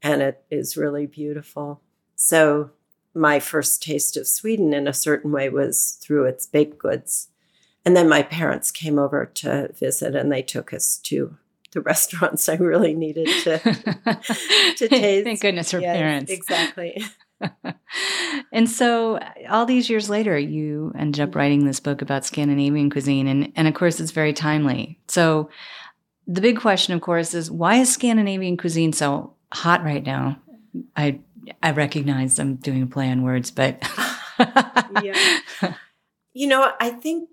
and 0.02 0.22
it 0.22 0.46
is 0.50 0.78
really 0.78 1.06
beautiful. 1.06 1.82
So, 2.16 2.72
my 3.14 3.42
first 3.42 3.84
taste 3.84 4.16
of 4.16 4.30
Sweden 4.30 4.74
in 4.74 4.88
a 4.88 4.94
certain 4.94 5.34
way 5.34 5.50
was 5.50 6.00
through 6.02 6.26
its 6.26 6.48
baked 6.48 6.80
goods. 6.80 7.28
And 7.86 7.98
then 7.98 8.08
my 8.08 8.24
parents 8.24 8.72
came 8.72 8.98
over 8.98 9.26
to 9.26 9.74
visit 9.74 10.16
and 10.16 10.32
they 10.32 10.42
took 10.42 10.74
us 10.74 10.98
to 11.00 11.38
the 11.74 11.82
restaurants 11.82 12.48
I 12.48 12.56
really 12.56 12.94
needed 12.94 13.28
to 13.44 13.60
to 14.78 14.88
taste. 14.88 15.26
Thank 15.26 15.42
goodness 15.42 15.72
for 15.72 15.80
yes, 15.80 15.96
parents. 15.96 16.32
Exactly. 16.32 17.04
and 18.52 18.70
so 18.70 19.20
all 19.50 19.66
these 19.66 19.90
years 19.90 20.10
later, 20.10 20.38
you 20.38 20.94
ended 20.98 21.22
up 21.22 21.30
mm-hmm. 21.30 21.40
writing 21.40 21.66
this 21.66 21.80
book 21.80 22.02
about 22.02 22.26
Scandinavian 22.26 22.90
cuisine. 22.90 23.28
And, 23.28 23.52
and 23.56 23.68
of 23.68 23.74
course, 23.74 24.00
it's 24.00 24.12
very 24.12 24.34
timely. 24.34 25.00
So 25.08 25.50
the 26.28 26.42
big 26.42 26.60
question, 26.60 26.94
of 26.94 27.02
course, 27.02 27.34
is 27.34 27.52
why 27.52 27.76
is 27.76 27.92
Scandinavian 27.92 28.58
cuisine 28.58 28.94
so 28.94 29.34
hot 29.52 29.84
right 29.84 30.04
now? 30.04 30.40
I, 30.96 31.20
I 31.62 31.72
recognize 31.72 32.40
I'm 32.40 32.56
doing 32.56 32.84
a 32.84 32.88
play 32.88 33.10
on 33.10 33.24
words, 33.24 33.52
but. 33.52 33.82
yeah. 35.04 35.40
You 36.34 36.48
know, 36.48 36.72
I 36.80 36.90
think 36.90 37.30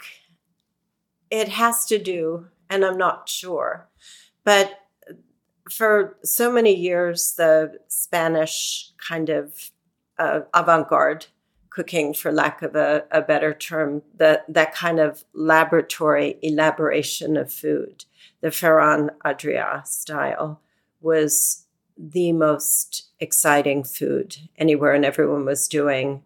it 1.31 1.49
has 1.49 1.87
to 1.87 1.99
do, 1.99 2.49
and 2.69 2.85
I'm 2.85 2.99
not 2.99 3.29
sure, 3.29 3.89
but 4.45 4.81
for 5.71 6.17
so 6.25 6.51
many 6.51 6.75
years, 6.75 7.35
the 7.37 7.79
Spanish 7.89 8.91
kind 9.09 9.29
of 9.29 9.71
uh, 10.19 10.41
avant-garde 10.53 11.27
cooking, 11.71 12.13
for 12.13 12.33
lack 12.33 12.63
of 12.63 12.75
a, 12.75 13.05
a 13.13 13.23
better 13.23 13.55
term, 13.55 14.03
that 14.17 14.45
that 14.53 14.75
kind 14.75 14.99
of 14.99 15.25
laboratory 15.33 16.37
elaboration 16.43 17.37
of 17.37 17.53
food, 17.53 18.05
the 18.41 18.49
Ferran 18.49 19.11
Adrià 19.25 19.87
style, 19.87 20.61
was 21.01 21.67
the 21.97 22.33
most 22.33 23.09
exciting 23.21 23.85
food 23.85 24.37
anywhere, 24.59 24.95
and 24.95 25.05
everyone 25.05 25.45
was 25.45 25.69
doing 25.69 26.23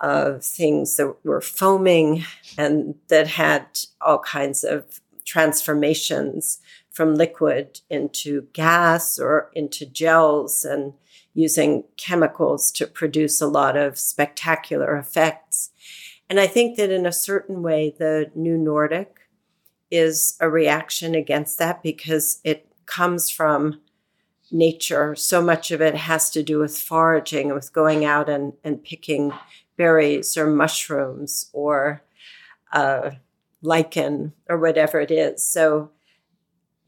uh, 0.00 0.34
things 0.40 0.96
that 0.96 1.14
were 1.24 1.40
foaming 1.40 2.24
and 2.56 2.94
that 3.08 3.28
had 3.28 3.66
all 4.00 4.18
kinds 4.18 4.64
of 4.64 5.00
transformations 5.24 6.58
from 6.90 7.14
liquid 7.14 7.80
into 7.88 8.48
gas 8.52 9.18
or 9.18 9.50
into 9.54 9.86
gels 9.86 10.64
and 10.64 10.94
using 11.34 11.84
chemicals 11.96 12.72
to 12.72 12.86
produce 12.86 13.40
a 13.40 13.46
lot 13.46 13.76
of 13.76 13.98
spectacular 13.98 14.96
effects. 14.96 15.70
And 16.28 16.40
I 16.40 16.46
think 16.46 16.76
that 16.76 16.90
in 16.90 17.06
a 17.06 17.12
certain 17.12 17.62
way, 17.62 17.94
the 17.96 18.30
new 18.34 18.56
Nordic 18.56 19.20
is 19.90 20.36
a 20.40 20.48
reaction 20.48 21.14
against 21.14 21.58
that 21.58 21.82
because 21.82 22.40
it 22.44 22.66
comes 22.86 23.30
from 23.30 23.80
nature. 24.50 25.14
So 25.14 25.40
much 25.40 25.70
of 25.70 25.80
it 25.80 25.94
has 25.94 26.30
to 26.30 26.42
do 26.42 26.58
with 26.58 26.76
foraging, 26.76 27.54
with 27.54 27.72
going 27.72 28.04
out 28.04 28.28
and, 28.28 28.52
and 28.64 28.82
picking 28.82 29.32
berries 29.76 30.36
or 30.36 30.46
mushrooms 30.46 31.50
or 31.52 32.02
uh, 32.72 33.12
lichen 33.62 34.32
or 34.48 34.58
whatever 34.58 35.00
it 35.00 35.10
is. 35.10 35.44
So 35.44 35.90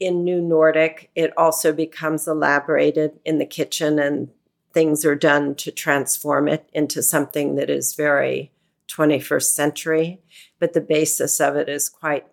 in 0.03 0.23
New 0.23 0.41
Nordic, 0.41 1.09
it 1.15 1.33
also 1.37 1.71
becomes 1.71 2.27
elaborated 2.27 3.19
in 3.25 3.37
the 3.37 3.45
kitchen 3.45 3.99
and 3.99 4.29
things 4.73 5.05
are 5.05 5.15
done 5.15 5.55
to 5.55 5.71
transform 5.71 6.47
it 6.47 6.69
into 6.73 7.03
something 7.03 7.55
that 7.55 7.69
is 7.69 7.93
very 7.93 8.51
21st 8.87 9.53
century. 9.53 10.21
But 10.59 10.73
the 10.73 10.81
basis 10.81 11.39
of 11.39 11.55
it 11.55 11.69
is 11.69 11.89
quite 11.89 12.25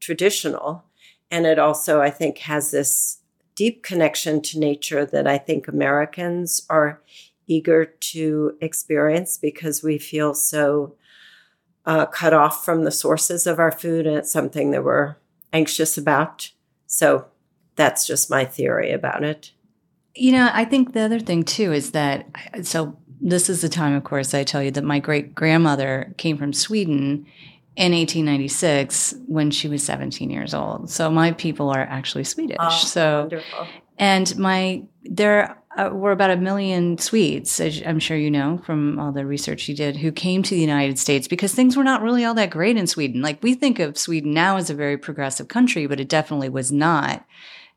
traditional. 0.00 0.84
And 1.30 1.46
it 1.46 1.58
also, 1.58 2.00
I 2.00 2.10
think, 2.10 2.38
has 2.38 2.70
this 2.70 3.20
deep 3.54 3.82
connection 3.82 4.40
to 4.42 4.58
nature 4.58 5.04
that 5.06 5.26
I 5.26 5.38
think 5.38 5.68
Americans 5.68 6.66
are 6.68 7.00
eager 7.46 7.84
to 7.84 8.56
experience 8.60 9.38
because 9.38 9.82
we 9.82 9.98
feel 9.98 10.34
so 10.34 10.94
uh, 11.86 12.06
cut 12.06 12.32
off 12.32 12.64
from 12.64 12.84
the 12.84 12.90
sources 12.90 13.46
of 13.46 13.58
our 13.58 13.72
food. 13.72 14.06
And 14.06 14.16
it's 14.16 14.32
something 14.32 14.70
that 14.70 14.84
we're 14.84 15.16
anxious 15.52 15.98
about 15.98 16.50
so 16.94 17.26
that's 17.74 18.06
just 18.06 18.30
my 18.30 18.44
theory 18.44 18.92
about 18.92 19.24
it. 19.24 19.50
You 20.14 20.30
know, 20.30 20.48
I 20.52 20.64
think 20.64 20.92
the 20.92 21.00
other 21.00 21.18
thing 21.18 21.42
too 21.42 21.72
is 21.72 21.90
that 21.90 22.28
so 22.62 22.96
this 23.20 23.50
is 23.50 23.62
the 23.62 23.68
time, 23.68 23.94
of 23.94 24.04
course, 24.04 24.32
I 24.32 24.44
tell 24.44 24.62
you 24.62 24.70
that 24.70 24.84
my 24.84 25.00
great 25.00 25.34
grandmother 25.34 26.14
came 26.18 26.38
from 26.38 26.52
Sweden 26.52 27.26
in 27.74 27.90
1896 27.90 29.14
when 29.26 29.50
she 29.50 29.66
was 29.66 29.82
17 29.82 30.30
years 30.30 30.54
old. 30.54 30.88
So 30.88 31.10
my 31.10 31.32
people 31.32 31.68
are 31.68 31.80
actually 31.80 32.22
Swedish. 32.22 32.58
Oh, 32.60 32.70
so 32.70 33.22
wonderful. 33.22 33.66
And 33.98 34.38
my 34.38 34.84
there 35.02 35.58
uh, 35.76 35.90
were 35.92 36.12
about 36.12 36.30
a 36.30 36.36
million 36.36 36.98
Swedes, 36.98 37.58
as 37.60 37.82
I'm 37.84 37.98
sure 37.98 38.16
you 38.16 38.30
know 38.30 38.58
from 38.64 38.98
all 38.98 39.12
the 39.12 39.26
research 39.26 39.68
you 39.68 39.74
did, 39.74 39.96
who 39.96 40.12
came 40.12 40.42
to 40.42 40.54
the 40.54 40.60
United 40.60 40.98
States 40.98 41.28
because 41.28 41.54
things 41.54 41.76
were 41.76 41.84
not 41.84 42.02
really 42.02 42.24
all 42.24 42.34
that 42.34 42.50
great 42.50 42.76
in 42.76 42.86
Sweden. 42.86 43.22
Like 43.22 43.42
we 43.42 43.54
think 43.54 43.78
of 43.78 43.98
Sweden 43.98 44.32
now 44.32 44.56
as 44.56 44.70
a 44.70 44.74
very 44.74 44.96
progressive 44.96 45.48
country, 45.48 45.86
but 45.86 46.00
it 46.00 46.08
definitely 46.08 46.48
was 46.48 46.70
not 46.70 47.24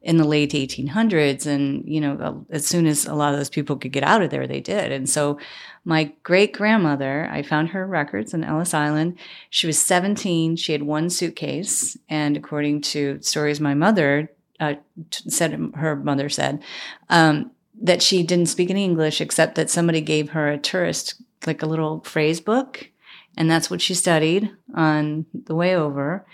in 0.01 0.17
the 0.17 0.23
late 0.23 0.51
1800s. 0.51 1.45
And, 1.45 1.83
you 1.85 1.99
know, 1.99 2.45
as 2.49 2.65
soon 2.67 2.85
as 2.85 3.05
a 3.05 3.15
lot 3.15 3.33
of 3.33 3.39
those 3.39 3.49
people 3.49 3.75
could 3.75 3.91
get 3.91 4.03
out 4.03 4.21
of 4.21 4.29
there, 4.29 4.47
they 4.47 4.61
did. 4.61 4.91
And 4.91 5.09
so 5.09 5.39
my 5.83 6.13
great 6.23 6.53
grandmother, 6.53 7.27
I 7.31 7.41
found 7.41 7.69
her 7.69 7.85
records 7.85 8.33
in 8.33 8.43
Ellis 8.43 8.73
Island. 8.73 9.17
She 9.49 9.67
was 9.67 9.79
17. 9.79 10.55
She 10.55 10.71
had 10.71 10.83
one 10.83 11.09
suitcase. 11.09 11.97
And 12.09 12.37
according 12.37 12.81
to 12.81 13.19
stories 13.21 13.59
my 13.59 13.73
mother 13.73 14.31
uh, 14.59 14.75
said, 15.11 15.71
her 15.75 15.95
mother 15.95 16.29
said, 16.29 16.63
um, 17.09 17.51
that 17.81 18.01
she 18.01 18.23
didn't 18.23 18.47
speak 18.47 18.69
any 18.69 18.83
English 18.83 19.21
except 19.21 19.55
that 19.55 19.69
somebody 19.69 20.01
gave 20.01 20.31
her 20.31 20.49
a 20.49 20.57
tourist, 20.57 21.21
like 21.45 21.61
a 21.61 21.67
little 21.67 22.01
phrase 22.01 22.39
book. 22.39 22.89
And 23.37 23.49
that's 23.49 23.69
what 23.69 23.81
she 23.81 23.93
studied 23.93 24.51
on 24.73 25.25
the 25.33 25.55
way 25.55 25.75
over. 25.75 26.25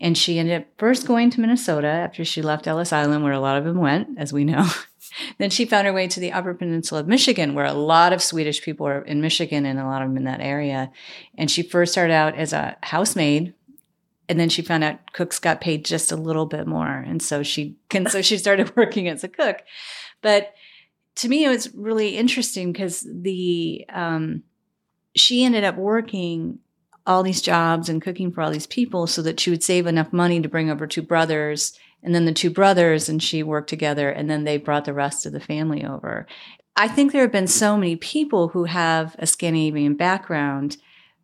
And 0.00 0.16
she 0.16 0.38
ended 0.38 0.62
up 0.62 0.68
first 0.78 1.06
going 1.06 1.30
to 1.30 1.40
Minnesota 1.40 1.88
after 1.88 2.24
she 2.24 2.40
left 2.40 2.66
Ellis 2.66 2.92
Island, 2.92 3.24
where 3.24 3.32
a 3.32 3.40
lot 3.40 3.58
of 3.58 3.64
them 3.64 3.78
went, 3.78 4.08
as 4.16 4.32
we 4.32 4.44
know. 4.44 4.66
then 5.38 5.50
she 5.50 5.64
found 5.64 5.86
her 5.86 5.92
way 5.92 6.06
to 6.06 6.20
the 6.20 6.32
Upper 6.32 6.54
Peninsula 6.54 7.00
of 7.00 7.08
Michigan, 7.08 7.54
where 7.54 7.66
a 7.66 7.72
lot 7.72 8.12
of 8.12 8.22
Swedish 8.22 8.62
people 8.62 8.86
are 8.86 9.02
in 9.02 9.20
Michigan 9.20 9.66
and 9.66 9.78
a 9.78 9.84
lot 9.84 10.00
of 10.00 10.08
them 10.08 10.16
in 10.16 10.24
that 10.24 10.40
area. 10.40 10.90
And 11.36 11.50
she 11.50 11.62
first 11.62 11.92
started 11.92 12.14
out 12.14 12.36
as 12.36 12.52
a 12.52 12.76
housemaid 12.82 13.54
and 14.28 14.38
then 14.38 14.48
she 14.48 14.62
found 14.62 14.84
out 14.84 15.12
cooks 15.12 15.38
got 15.38 15.60
paid 15.60 15.84
just 15.84 16.12
a 16.12 16.16
little 16.16 16.46
bit 16.46 16.66
more 16.66 16.86
and 16.86 17.22
so 17.22 17.42
she 17.42 17.76
and 17.90 18.10
so 18.10 18.22
she 18.22 18.38
started 18.38 18.72
working 18.76 19.08
as 19.08 19.24
a 19.24 19.28
cook 19.28 19.62
but 20.22 20.52
to 21.18 21.28
me 21.28 21.44
it 21.44 21.48
was 21.48 21.74
really 21.74 22.16
interesting 22.16 22.72
because 22.72 23.06
the 23.10 23.84
um, 23.92 24.42
she 25.14 25.44
ended 25.44 25.64
up 25.64 25.76
working 25.76 26.60
all 27.06 27.22
these 27.22 27.42
jobs 27.42 27.88
and 27.88 28.02
cooking 28.02 28.30
for 28.30 28.42
all 28.42 28.50
these 28.50 28.66
people 28.66 29.06
so 29.06 29.22
that 29.22 29.40
she 29.40 29.50
would 29.50 29.62
save 29.62 29.86
enough 29.86 30.12
money 30.12 30.40
to 30.40 30.48
bring 30.48 30.70
over 30.70 30.86
two 30.86 31.02
brothers 31.02 31.78
and 32.02 32.14
then 32.14 32.24
the 32.24 32.32
two 32.32 32.50
brothers 32.50 33.08
and 33.08 33.22
she 33.22 33.42
worked 33.42 33.68
together 33.68 34.10
and 34.10 34.30
then 34.30 34.44
they 34.44 34.56
brought 34.56 34.84
the 34.84 34.92
rest 34.92 35.26
of 35.26 35.32
the 35.32 35.40
family 35.40 35.84
over. 35.84 36.26
I 36.76 36.86
think 36.86 37.10
there 37.10 37.22
have 37.22 37.32
been 37.32 37.48
so 37.48 37.76
many 37.76 37.96
people 37.96 38.48
who 38.48 38.64
have 38.64 39.16
a 39.18 39.26
scandinavian 39.26 39.94
background 39.94 40.76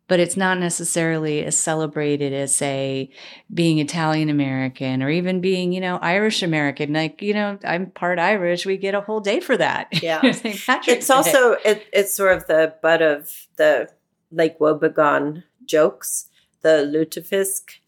but 0.07 0.19
it's 0.19 0.37
not 0.37 0.59
necessarily 0.59 1.43
as 1.43 1.57
celebrated 1.57 2.33
as 2.33 2.53
say 2.53 3.09
being 3.53 3.79
italian 3.79 4.29
american 4.29 5.01
or 5.01 5.09
even 5.09 5.41
being 5.41 5.71
you 5.71 5.81
know 5.81 5.97
irish 5.97 6.43
american. 6.43 6.93
Like 6.93 7.21
you 7.21 7.33
know 7.33 7.57
i'm 7.63 7.87
part 7.91 8.19
irish 8.19 8.65
we 8.65 8.77
get 8.77 8.95
a 8.95 9.01
whole 9.01 9.19
day 9.19 9.39
for 9.39 9.57
that. 9.57 9.87
Yeah. 10.05 10.19
It's 10.23 11.09
also 11.09 11.53
it, 11.65 11.87
it's 11.91 12.15
sort 12.15 12.37
of 12.37 12.45
the 12.45 12.75
butt 12.81 13.01
of 13.01 13.47
the 13.55 13.89
lake 14.31 14.59
wobegon 14.59 15.43
jokes 15.65 16.29
the 16.61 16.87
lutefisk 16.93 17.79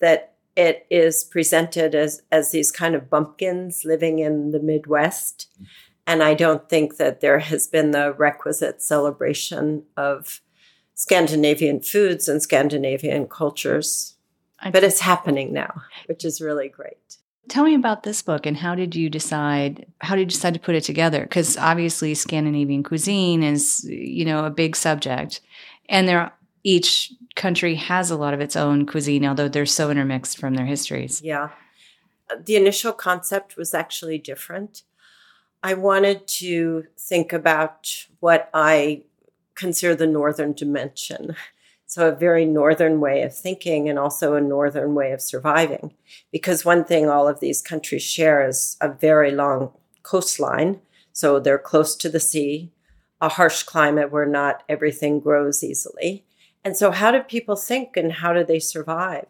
that 0.00 0.34
it 0.54 0.86
is 0.90 1.24
presented 1.24 1.94
as 1.94 2.22
as 2.30 2.50
these 2.50 2.70
kind 2.70 2.94
of 2.94 3.08
bumpkins 3.08 3.84
living 3.84 4.18
in 4.18 4.50
the 4.50 4.60
midwest. 4.60 5.48
And 6.06 6.22
i 6.22 6.34
don't 6.34 6.68
think 6.68 6.96
that 6.96 7.20
there 7.20 7.38
has 7.38 7.68
been 7.68 7.92
the 7.92 8.12
requisite 8.12 8.82
celebration 8.82 9.84
of 9.96 10.40
Scandinavian 11.02 11.80
foods 11.80 12.28
and 12.28 12.40
Scandinavian 12.40 13.26
cultures. 13.26 14.14
But 14.70 14.84
it's 14.84 15.00
happening 15.00 15.52
now, 15.52 15.82
which 16.06 16.24
is 16.24 16.40
really 16.40 16.68
great. 16.68 17.16
Tell 17.48 17.64
me 17.64 17.74
about 17.74 18.04
this 18.04 18.22
book 18.22 18.46
and 18.46 18.56
how 18.56 18.76
did 18.76 18.94
you 18.94 19.10
decide 19.10 19.84
how 20.00 20.14
did 20.14 20.20
you 20.20 20.26
decide 20.26 20.54
to 20.54 20.60
put 20.60 20.76
it 20.76 20.84
together? 20.84 21.22
Because 21.22 21.56
obviously 21.56 22.14
Scandinavian 22.14 22.84
cuisine 22.84 23.42
is, 23.42 23.84
you 23.84 24.24
know, 24.24 24.44
a 24.44 24.50
big 24.50 24.76
subject. 24.76 25.40
And 25.88 26.06
there 26.06 26.32
each 26.62 27.12
country 27.34 27.74
has 27.74 28.12
a 28.12 28.16
lot 28.16 28.32
of 28.32 28.40
its 28.40 28.54
own 28.54 28.86
cuisine, 28.86 29.26
although 29.26 29.48
they're 29.48 29.66
so 29.66 29.90
intermixed 29.90 30.38
from 30.38 30.54
their 30.54 30.66
histories. 30.66 31.20
Yeah. 31.20 31.48
Uh, 32.30 32.36
the 32.44 32.54
initial 32.54 32.92
concept 32.92 33.56
was 33.56 33.74
actually 33.74 34.18
different. 34.18 34.82
I 35.64 35.74
wanted 35.74 36.28
to 36.28 36.84
think 36.96 37.32
about 37.32 38.06
what 38.20 38.48
I 38.54 39.02
consider 39.54 39.94
the 39.94 40.06
northern 40.06 40.52
dimension. 40.52 41.36
So, 41.86 42.08
a 42.08 42.16
very 42.16 42.46
northern 42.46 43.00
way 43.00 43.22
of 43.22 43.36
thinking 43.36 43.88
and 43.88 43.98
also 43.98 44.34
a 44.34 44.40
northern 44.40 44.94
way 44.94 45.12
of 45.12 45.20
surviving. 45.20 45.92
Because 46.30 46.64
one 46.64 46.84
thing 46.84 47.08
all 47.08 47.28
of 47.28 47.40
these 47.40 47.60
countries 47.60 48.02
share 48.02 48.48
is 48.48 48.78
a 48.80 48.88
very 48.88 49.30
long 49.30 49.72
coastline. 50.02 50.80
So, 51.12 51.38
they're 51.38 51.58
close 51.58 51.94
to 51.96 52.08
the 52.08 52.20
sea, 52.20 52.72
a 53.20 53.28
harsh 53.28 53.62
climate 53.64 54.10
where 54.10 54.26
not 54.26 54.62
everything 54.68 55.20
grows 55.20 55.62
easily. 55.62 56.24
And 56.64 56.76
so, 56.76 56.92
how 56.92 57.10
do 57.10 57.20
people 57.20 57.56
think 57.56 57.96
and 57.96 58.12
how 58.12 58.32
do 58.32 58.42
they 58.44 58.58
survive? 58.58 59.26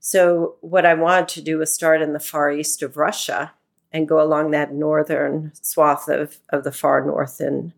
So, 0.00 0.56
what 0.60 0.86
I 0.86 0.94
wanted 0.94 1.28
to 1.28 1.42
do 1.42 1.58
was 1.58 1.72
start 1.72 2.00
in 2.00 2.12
the 2.12 2.20
far 2.20 2.50
east 2.50 2.82
of 2.82 2.96
Russia 2.96 3.52
and 3.92 4.08
go 4.08 4.22
along 4.22 4.52
that 4.52 4.72
northern 4.72 5.52
swath 5.54 6.08
of, 6.08 6.38
of 6.50 6.64
the 6.64 6.72
far 6.72 7.04
north 7.04 7.40
in 7.40 7.72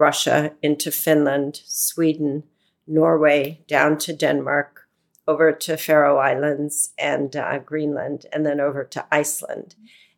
Russia 0.00 0.52
into 0.62 0.90
Finland, 0.90 1.60
Sweden, 1.66 2.44
Norway, 2.86 3.60
down 3.68 3.98
to 3.98 4.12
Denmark, 4.12 4.88
over 5.28 5.52
to 5.52 5.76
Faroe 5.76 6.18
Islands 6.18 6.92
and 6.98 7.36
uh, 7.36 7.58
Greenland, 7.58 8.26
and 8.32 8.44
then 8.44 8.60
over 8.60 8.82
to 8.82 9.06
Iceland, 9.12 9.76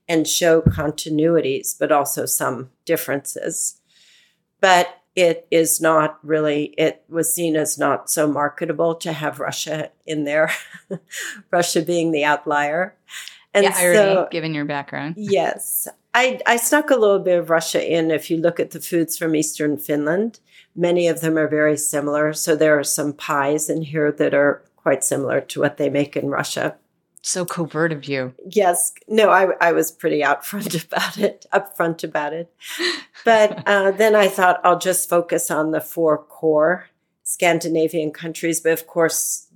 and 0.09 0.27
show 0.27 0.63
continuities, 0.63 1.77
but 1.79 1.93
also 1.93 2.25
some 2.25 2.71
differences. 2.87 3.81
But 4.61 5.03
it 5.15 5.47
is 5.51 5.81
not 5.81 6.19
really, 6.23 6.75
it 6.79 7.05
was 7.09 7.35
seen 7.35 7.57
as 7.57 7.77
not 7.77 8.09
so 8.09 8.27
marketable 8.27 8.95
to 8.95 9.13
have 9.13 9.41
Russia 9.41 9.91
in 10.07 10.25
there, 10.25 10.51
Russia 11.51 11.83
being 11.83 12.13
the 12.13 12.25
outlier. 12.25 12.97
And 13.55 13.65
yeah, 13.65 13.75
irony, 13.77 13.97
so, 13.97 14.29
given 14.31 14.55
your 14.55 14.65
background. 14.65 15.15
yes. 15.19 15.89
I, 16.15 16.41
I 16.47 16.57
snuck 16.57 16.91
a 16.91 16.97
little 16.97 17.19
bit 17.19 17.39
of 17.39 17.51
Russia 17.51 17.85
in. 17.85 18.11
If 18.11 18.31
you 18.31 18.37
look 18.37 18.61
at 18.61 18.71
the 18.71 18.81
foods 18.81 19.17
from 19.17 19.35
Eastern 19.35 19.77
Finland, 19.77 20.41
many 20.75 21.09
of 21.09 21.21
them 21.21 21.37
are 21.39 21.49
very 21.49 21.77
similar. 21.77 22.33
So 22.33 22.57
there 22.57 22.79
are 22.79 22.85
some 22.85 23.13
pies 23.13 23.69
in 23.69 23.83
here 23.83 24.13
that 24.13 24.35
are 24.35 24.63
quite 24.77 25.05
similar 25.05 25.41
to 25.41 25.61
what 25.61 25.77
they 25.77 25.89
make 25.89 26.17
in 26.17 26.29
Russia. 26.29 26.77
So 27.23 27.45
covert 27.45 27.93
of 27.93 28.05
you. 28.07 28.35
Yes. 28.51 28.93
No, 29.07 29.31
I, 29.31 29.53
I 29.61 29.73
was 29.73 29.93
pretty 29.93 30.25
out 30.25 30.45
front 30.45 30.75
about 30.85 31.19
it, 31.19 31.47
upfront 31.53 32.05
about 32.05 32.33
it. 32.33 32.53
But 33.25 33.63
uh, 33.69 33.93
then 33.93 34.17
I 34.17 34.27
thought 34.27 34.61
I'll 34.65 34.81
just 34.81 35.09
focus 35.09 35.49
on 35.49 35.71
the 35.71 35.81
four 35.81 36.19
core 36.19 36.89
Scandinavian 37.23 38.11
countries. 38.11 38.61
But 38.61 38.73
of 38.73 38.89
course, 38.89 39.47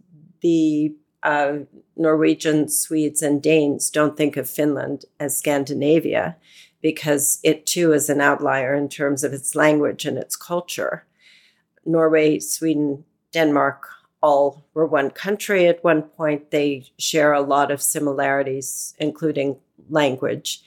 the 0.41 0.95
uh, 1.27 1.59
Norwegians, 1.97 2.79
Swedes, 2.79 3.21
and 3.21 3.43
Danes 3.43 3.91
don't 3.91 4.17
think 4.17 4.37
of 4.37 4.49
Finland 4.49 5.05
as 5.19 5.37
Scandinavia 5.37 6.37
because 6.81 7.41
it 7.43 7.67
too 7.67 7.93
is 7.93 8.09
an 8.09 8.21
outlier 8.21 8.75
in 8.75 8.89
terms 8.89 9.25
of 9.25 9.33
its 9.33 9.57
language 9.57 10.05
and 10.05 10.17
its 10.17 10.37
culture. 10.37 11.05
Norway, 11.85 12.39
Sweden, 12.39 13.05
Denmark 13.33 13.89
all 14.23 14.65
were 14.73 14.87
one 14.87 15.11
country 15.11 15.67
at 15.67 15.83
one 15.83 16.03
point. 16.03 16.53
They 16.53 16.87
share 16.97 17.33
a 17.33 17.41
lot 17.41 17.73
of 17.73 17.83
similarities, 17.83 18.95
including 18.99 19.57
language. 19.91 20.63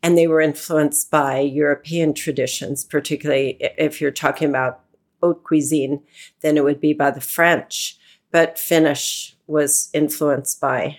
And 0.00 0.16
they 0.16 0.28
were 0.28 0.40
influenced 0.40 1.10
by 1.10 1.40
European 1.40 2.14
traditions, 2.14 2.84
particularly 2.84 3.56
if 3.78 4.00
you're 4.00 4.12
talking 4.12 4.48
about 4.48 4.80
haute 5.20 5.42
cuisine, 5.42 6.02
then 6.40 6.56
it 6.56 6.62
would 6.62 6.80
be 6.80 6.92
by 6.92 7.10
the 7.10 7.20
French. 7.20 7.98
But 8.30 8.58
Finnish 8.58 9.33
was 9.46 9.90
influenced 9.92 10.60
by 10.60 10.98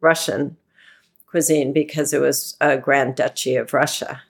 Russian 0.00 0.56
cuisine 1.26 1.72
because 1.72 2.12
it 2.12 2.20
was 2.20 2.56
a 2.60 2.76
Grand 2.76 3.16
Duchy 3.16 3.56
of 3.56 3.72
Russia. 3.72 4.22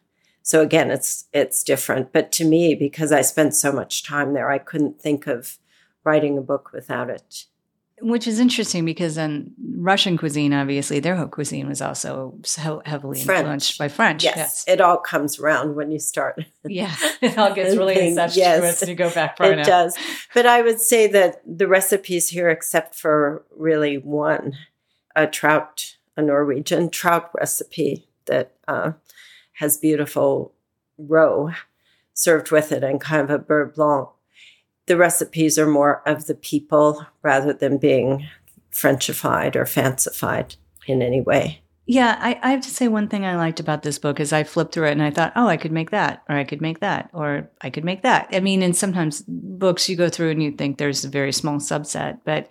So 0.42 0.62
again, 0.62 0.90
it's 0.90 1.26
it's 1.32 1.62
different. 1.62 2.12
But 2.12 2.32
to 2.32 2.44
me, 2.44 2.74
because 2.74 3.12
I 3.12 3.20
spent 3.20 3.54
so 3.54 3.70
much 3.70 4.02
time 4.02 4.32
there, 4.32 4.50
I 4.50 4.58
couldn't 4.58 5.00
think 5.00 5.26
of 5.26 5.58
writing 6.04 6.38
a 6.38 6.42
book 6.42 6.70
without 6.72 7.10
it. 7.10 7.44
Which 8.00 8.26
is 8.26 8.38
interesting 8.38 8.84
because 8.84 9.16
in 9.16 9.52
Russian 9.76 10.16
cuisine, 10.16 10.52
obviously, 10.52 11.00
their 11.00 11.16
whole 11.16 11.26
cuisine 11.28 11.68
was 11.68 11.82
also 11.82 12.34
so 12.44 12.82
heavily 12.84 13.20
French. 13.20 13.40
influenced 13.40 13.78
by 13.78 13.88
French. 13.88 14.24
Yes. 14.24 14.36
yes. 14.36 14.64
it 14.68 14.80
all 14.80 14.98
comes 14.98 15.38
around 15.38 15.74
when 15.74 15.90
you 15.90 15.98
start. 15.98 16.44
yeah, 16.64 16.94
it 17.20 17.36
all 17.36 17.54
gets 17.54 17.76
really 17.76 17.98
incestuous 18.08 18.36
yes, 18.36 18.80
to 18.80 18.94
go 18.94 19.10
back 19.10 19.36
far 19.38 19.48
It 19.48 19.52
enough. 19.54 19.66
does. 19.66 19.98
But 20.34 20.46
I 20.46 20.62
would 20.62 20.80
say 20.80 21.06
that 21.08 21.42
the 21.46 21.66
recipes 21.68 22.28
here, 22.28 22.48
except 22.48 22.94
for 22.94 23.44
really 23.56 23.98
one, 23.98 24.56
a 25.16 25.26
trout, 25.26 25.96
a 26.16 26.22
Norwegian 26.22 26.90
trout 26.90 27.30
recipe 27.38 28.06
that 28.26 28.52
uh, 28.68 28.92
has 29.54 29.76
beautiful 29.76 30.52
roe 30.98 31.52
served 32.14 32.50
with 32.50 32.72
it 32.72 32.82
and 32.82 33.00
kind 33.00 33.22
of 33.22 33.30
a 33.30 33.38
beurre 33.38 33.72
blanc 33.74 34.08
the 34.88 34.96
recipes 34.96 35.58
are 35.58 35.66
more 35.66 36.02
of 36.06 36.26
the 36.26 36.34
people 36.34 37.06
rather 37.22 37.52
than 37.52 37.78
being 37.78 38.26
Frenchified 38.72 39.56
or 39.56 39.66
fancified 39.66 40.56
in 40.86 41.02
any 41.02 41.20
way. 41.20 41.62
Yeah, 41.90 42.18
I, 42.20 42.38
I, 42.42 42.50
have 42.50 42.60
to 42.60 42.70
say 42.70 42.86
one 42.86 43.08
thing 43.08 43.24
I 43.24 43.36
liked 43.36 43.60
about 43.60 43.82
this 43.82 43.98
book 43.98 44.20
is 44.20 44.30
I 44.30 44.44
flipped 44.44 44.74
through 44.74 44.88
it 44.88 44.92
and 44.92 45.02
I 45.02 45.10
thought, 45.10 45.32
oh, 45.36 45.46
I 45.46 45.56
could 45.56 45.72
make 45.72 45.90
that, 45.90 46.22
or 46.28 46.36
I 46.36 46.44
could 46.44 46.60
make 46.60 46.80
that, 46.80 47.08
or 47.14 47.48
I 47.62 47.70
could 47.70 47.84
make 47.84 48.02
that. 48.02 48.28
I 48.30 48.40
mean, 48.40 48.62
and 48.62 48.76
sometimes 48.76 49.24
books 49.26 49.88
you 49.88 49.96
go 49.96 50.10
through 50.10 50.32
and 50.32 50.42
you 50.42 50.52
think 50.52 50.76
there's 50.76 51.06
a 51.06 51.08
very 51.08 51.32
small 51.32 51.56
subset, 51.56 52.20
but 52.26 52.50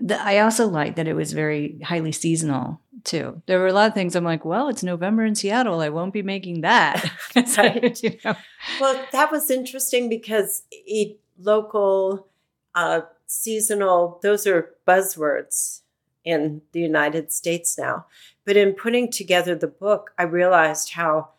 the, 0.00 0.20
I 0.22 0.38
also 0.38 0.68
liked 0.68 0.94
that 0.94 1.08
it 1.08 1.14
was 1.14 1.32
very 1.32 1.80
highly 1.82 2.12
seasonal 2.12 2.80
too. 3.02 3.42
There 3.46 3.58
were 3.58 3.66
a 3.66 3.72
lot 3.72 3.88
of 3.88 3.94
things 3.94 4.14
I'm 4.14 4.22
like, 4.22 4.44
well, 4.44 4.68
it's 4.68 4.84
November 4.84 5.24
in 5.24 5.34
Seattle. 5.34 5.80
I 5.80 5.88
won't 5.88 6.12
be 6.12 6.22
making 6.22 6.60
that. 6.60 7.10
right. 7.56 8.00
you 8.02 8.16
know? 8.24 8.36
Well, 8.80 9.04
that 9.10 9.32
was 9.32 9.50
interesting 9.50 10.08
because 10.08 10.62
it 10.70 11.18
local, 11.38 12.28
uh, 12.74 13.02
seasonal, 13.26 14.18
those 14.22 14.46
are 14.46 14.74
buzzwords 14.86 15.82
in 16.24 16.62
the 16.72 16.80
United 16.80 17.32
States 17.32 17.78
now. 17.78 18.06
But 18.44 18.56
in 18.56 18.72
putting 18.72 19.10
together 19.10 19.54
the 19.54 19.66
book, 19.68 20.10
I 20.18 20.24
realized 20.24 20.92
how 20.92 21.30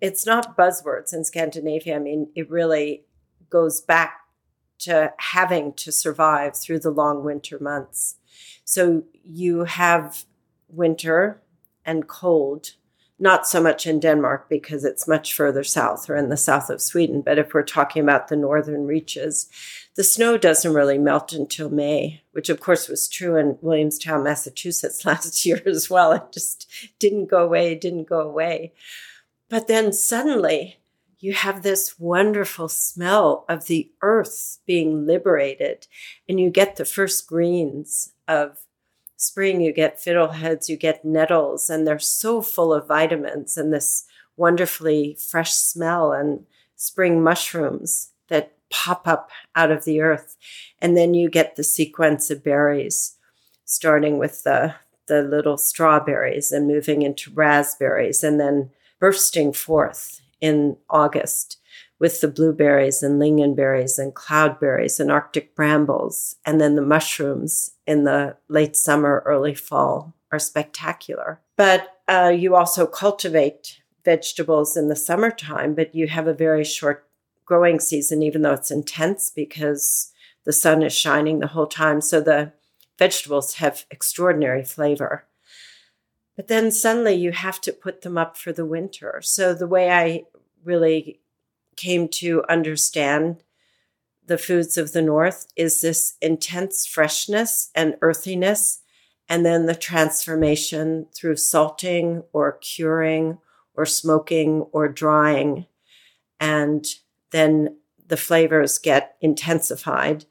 it's 0.00 0.26
not 0.26 0.56
buzzwords 0.56 1.12
in 1.12 1.24
Scandinavia. 1.24 1.96
I 1.96 2.00
mean, 2.00 2.28
it 2.34 2.50
really 2.50 3.04
goes 3.48 3.80
back 3.80 4.20
to 4.80 5.12
having 5.18 5.72
to 5.74 5.92
survive 5.92 6.56
through 6.56 6.80
the 6.80 6.90
long 6.90 7.22
winter 7.22 7.58
months. 7.60 8.16
So 8.64 9.04
you 9.24 9.64
have 9.64 10.24
winter 10.68 11.42
and 11.84 12.06
cold, 12.06 12.74
not 13.20 13.46
so 13.46 13.62
much 13.62 13.86
in 13.86 14.00
Denmark 14.00 14.48
because 14.48 14.84
it's 14.84 15.06
much 15.06 15.34
further 15.34 15.62
south 15.62 16.08
or 16.08 16.16
in 16.16 16.30
the 16.30 16.36
south 16.36 16.70
of 16.70 16.80
Sweden. 16.80 17.20
But 17.20 17.38
if 17.38 17.52
we're 17.52 17.62
talking 17.62 18.02
about 18.02 18.28
the 18.28 18.36
northern 18.36 18.86
reaches, 18.86 19.48
the 19.94 20.04
snow 20.04 20.38
doesn't 20.38 20.72
really 20.72 20.96
melt 20.96 21.32
until 21.32 21.68
May, 21.68 22.22
which 22.32 22.48
of 22.48 22.60
course 22.60 22.88
was 22.88 23.08
true 23.08 23.36
in 23.36 23.58
Williamstown, 23.60 24.24
Massachusetts 24.24 25.04
last 25.04 25.44
year 25.44 25.62
as 25.66 25.90
well. 25.90 26.12
It 26.12 26.32
just 26.32 26.66
didn't 26.98 27.26
go 27.26 27.44
away, 27.44 27.74
didn't 27.74 28.08
go 28.08 28.20
away. 28.20 28.72
But 29.50 29.68
then 29.68 29.92
suddenly 29.92 30.78
you 31.18 31.34
have 31.34 31.62
this 31.62 32.00
wonderful 32.00 32.68
smell 32.68 33.44
of 33.48 33.66
the 33.66 33.90
earth 34.00 34.58
being 34.66 35.06
liberated, 35.06 35.86
and 36.26 36.40
you 36.40 36.48
get 36.48 36.76
the 36.76 36.84
first 36.86 37.26
greens 37.26 38.14
of 38.26 38.60
spring, 39.20 39.60
you 39.60 39.70
get 39.70 39.98
fiddleheads, 39.98 40.70
you 40.70 40.78
get 40.78 41.04
nettles, 41.04 41.68
and 41.68 41.86
they're 41.86 41.98
so 41.98 42.40
full 42.40 42.72
of 42.72 42.88
vitamins 42.88 43.58
and 43.58 43.70
this 43.70 44.06
wonderfully 44.38 45.14
fresh 45.20 45.52
smell 45.52 46.10
and 46.12 46.46
spring 46.76 47.22
mushrooms 47.22 48.12
that 48.28 48.54
pop 48.70 49.06
up 49.06 49.30
out 49.54 49.70
of 49.70 49.84
the 49.84 50.00
earth. 50.00 50.38
And 50.80 50.96
then 50.96 51.12
you 51.12 51.28
get 51.28 51.56
the 51.56 51.64
sequence 51.64 52.30
of 52.30 52.42
berries, 52.42 53.16
starting 53.66 54.16
with 54.16 54.42
the, 54.42 54.74
the 55.06 55.22
little 55.22 55.58
strawberries 55.58 56.50
and 56.50 56.66
moving 56.66 57.02
into 57.02 57.30
raspberries 57.30 58.24
and 58.24 58.40
then 58.40 58.70
bursting 58.98 59.52
forth 59.52 60.22
in 60.40 60.78
August 60.88 61.58
with 62.00 62.22
the 62.22 62.28
blueberries 62.28 63.02
and 63.02 63.20
lingonberries 63.20 63.98
and 63.98 64.14
cloudberries 64.14 64.98
and 64.98 65.12
Arctic 65.12 65.54
brambles. 65.54 66.34
And 66.46 66.60
then 66.60 66.74
the 66.74 66.82
mushrooms 66.82 67.72
in 67.86 68.04
the 68.04 68.36
late 68.48 68.74
summer, 68.74 69.22
early 69.26 69.54
fall 69.54 70.14
are 70.32 70.38
spectacular. 70.38 71.40
But 71.56 72.00
uh, 72.08 72.32
you 72.34 72.56
also 72.56 72.86
cultivate 72.86 73.82
vegetables 74.04 74.76
in 74.76 74.88
the 74.88 74.96
summertime, 74.96 75.74
but 75.74 75.94
you 75.94 76.08
have 76.08 76.26
a 76.26 76.32
very 76.32 76.64
short 76.64 77.06
growing 77.44 77.78
season, 77.78 78.22
even 78.22 78.42
though 78.42 78.54
it's 78.54 78.70
intense 78.70 79.30
because 79.30 80.10
the 80.44 80.52
sun 80.54 80.82
is 80.82 80.94
shining 80.94 81.40
the 81.40 81.48
whole 81.48 81.66
time. 81.66 82.00
So 82.00 82.20
the 82.22 82.52
vegetables 82.98 83.54
have 83.56 83.84
extraordinary 83.90 84.64
flavor. 84.64 85.26
But 86.34 86.48
then 86.48 86.70
suddenly 86.70 87.14
you 87.14 87.32
have 87.32 87.60
to 87.62 87.72
put 87.72 88.00
them 88.00 88.16
up 88.16 88.38
for 88.38 88.52
the 88.52 88.64
winter. 88.64 89.20
So 89.22 89.52
the 89.52 89.66
way 89.66 89.90
I 89.90 90.24
really 90.64 91.20
came 91.80 92.08
to 92.08 92.44
understand 92.48 93.42
the 94.26 94.38
foods 94.38 94.76
of 94.76 94.92
the 94.92 95.02
North 95.02 95.46
is 95.56 95.80
this 95.80 96.14
intense 96.20 96.86
freshness 96.86 97.70
and 97.74 97.96
earthiness, 98.00 98.82
and 99.28 99.44
then 99.44 99.66
the 99.66 99.74
transformation 99.74 101.06
through 101.14 101.36
salting 101.36 102.22
or 102.32 102.58
curing 102.60 103.38
or 103.74 103.86
smoking 103.86 104.60
or 104.72 104.88
drying. 104.88 105.66
And 106.38 106.84
then 107.30 107.76
the 108.06 108.16
flavors 108.16 108.78
get 108.78 109.16
intensified. 109.20 110.26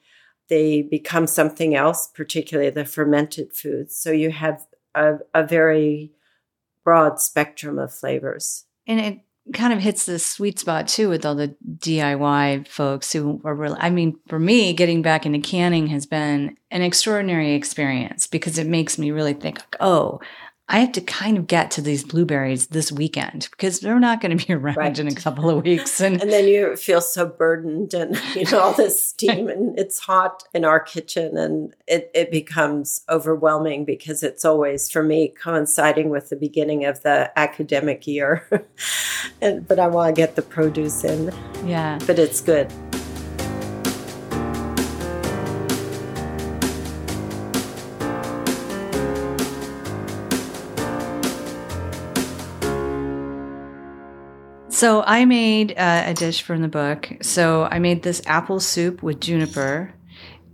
They 0.49 0.81
become 0.81 1.27
something 1.27 1.75
else, 1.75 2.07
particularly 2.07 2.69
the 2.69 2.85
fermented 2.85 3.53
foods. 3.53 3.95
So 3.95 4.11
you 4.11 4.31
have 4.31 4.65
a, 4.95 5.15
a 5.33 5.45
very 5.45 6.11
broad 6.83 7.19
spectrum 7.19 7.79
of 7.79 7.93
flavors. 7.93 8.65
And 8.87 8.99
it 8.99 9.19
kind 9.53 9.73
of 9.73 9.79
hits 9.79 10.05
the 10.05 10.19
sweet 10.19 10.59
spot 10.59 10.87
too 10.87 11.09
with 11.09 11.25
all 11.25 11.35
the 11.35 11.55
DIY 11.77 12.67
folks 12.67 13.11
who 13.11 13.41
are 13.43 13.55
really, 13.55 13.77
I 13.79 13.89
mean, 13.89 14.19
for 14.27 14.39
me, 14.39 14.73
getting 14.73 15.01
back 15.01 15.25
into 15.25 15.39
canning 15.39 15.87
has 15.87 16.05
been 16.05 16.57
an 16.71 16.81
extraordinary 16.81 17.53
experience 17.53 18.27
because 18.27 18.57
it 18.57 18.67
makes 18.67 18.97
me 18.97 19.11
really 19.11 19.33
think, 19.33 19.61
oh, 19.79 20.19
I 20.71 20.79
have 20.81 20.91
to 20.93 21.01
kind 21.01 21.35
of 21.35 21.47
get 21.47 21.71
to 21.71 21.81
these 21.81 22.03
blueberries 22.03 22.67
this 22.67 22.91
weekend 22.91 23.47
because 23.49 23.79
they're 23.79 23.99
not 23.99 24.21
going 24.21 24.37
to 24.37 24.47
be 24.47 24.53
around 24.59 24.77
right. 24.77 24.99
in 24.99 25.07
a 25.07 25.15
couple 25.15 25.49
of 25.49 25.63
weeks. 25.63 25.99
And, 25.99 26.21
and 26.21 26.31
then 26.31 26.47
you 26.47 26.75
feel 26.75 27.01
so 27.01 27.25
burdened 27.25 27.95
and, 27.95 28.15
you 28.35 28.45
know, 28.45 28.59
all 28.59 28.73
this 28.73 29.09
steam 29.09 29.49
and 29.49 29.77
it's 29.79 29.97
hot 29.97 30.43
in 30.53 30.63
our 30.65 30.79
kitchen 30.79 31.37
and 31.37 31.75
it, 31.87 32.11
it 32.13 32.29
becomes 32.29 33.01
overwhelming 33.09 33.83
because 33.83 34.21
it's 34.21 34.45
always, 34.45 34.91
for 34.91 35.01
me, 35.01 35.29
coinciding 35.29 36.09
with 36.09 36.29
the 36.29 36.35
beginning 36.35 36.85
of 36.85 37.01
the 37.01 37.31
academic 37.37 38.05
year. 38.05 38.47
and, 39.41 39.67
but 39.67 39.79
I 39.79 39.87
want 39.87 40.15
to 40.15 40.21
get 40.21 40.35
the 40.35 40.43
produce 40.43 41.03
in. 41.03 41.33
Yeah. 41.65 41.97
But 42.05 42.19
it's 42.19 42.41
good. 42.41 42.71
So 54.79 55.03
I 55.05 55.25
made 55.25 55.73
uh, 55.77 56.03
a 56.05 56.13
dish 56.13 56.41
from 56.41 56.61
the 56.61 56.69
book. 56.69 57.09
So 57.21 57.65
I 57.65 57.79
made 57.79 58.01
this 58.01 58.21
apple 58.25 58.61
soup 58.61 59.03
with 59.03 59.19
juniper, 59.19 59.93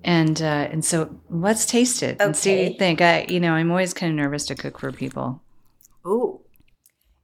and 0.03 0.41
uh, 0.41 0.67
and 0.71 0.83
so 0.83 1.15
let's 1.29 1.67
taste 1.67 2.01
it 2.01 2.17
and 2.19 2.35
see 2.35 2.55
what 2.55 2.71
you 2.71 2.79
think. 2.79 3.01
I, 3.01 3.27
you 3.29 3.39
know, 3.39 3.53
I'm 3.53 3.69
always 3.69 3.93
kind 3.93 4.09
of 4.09 4.15
nervous 4.15 4.47
to 4.47 4.55
cook 4.55 4.79
for 4.79 4.91
people. 4.91 5.43
Ooh, 6.07 6.41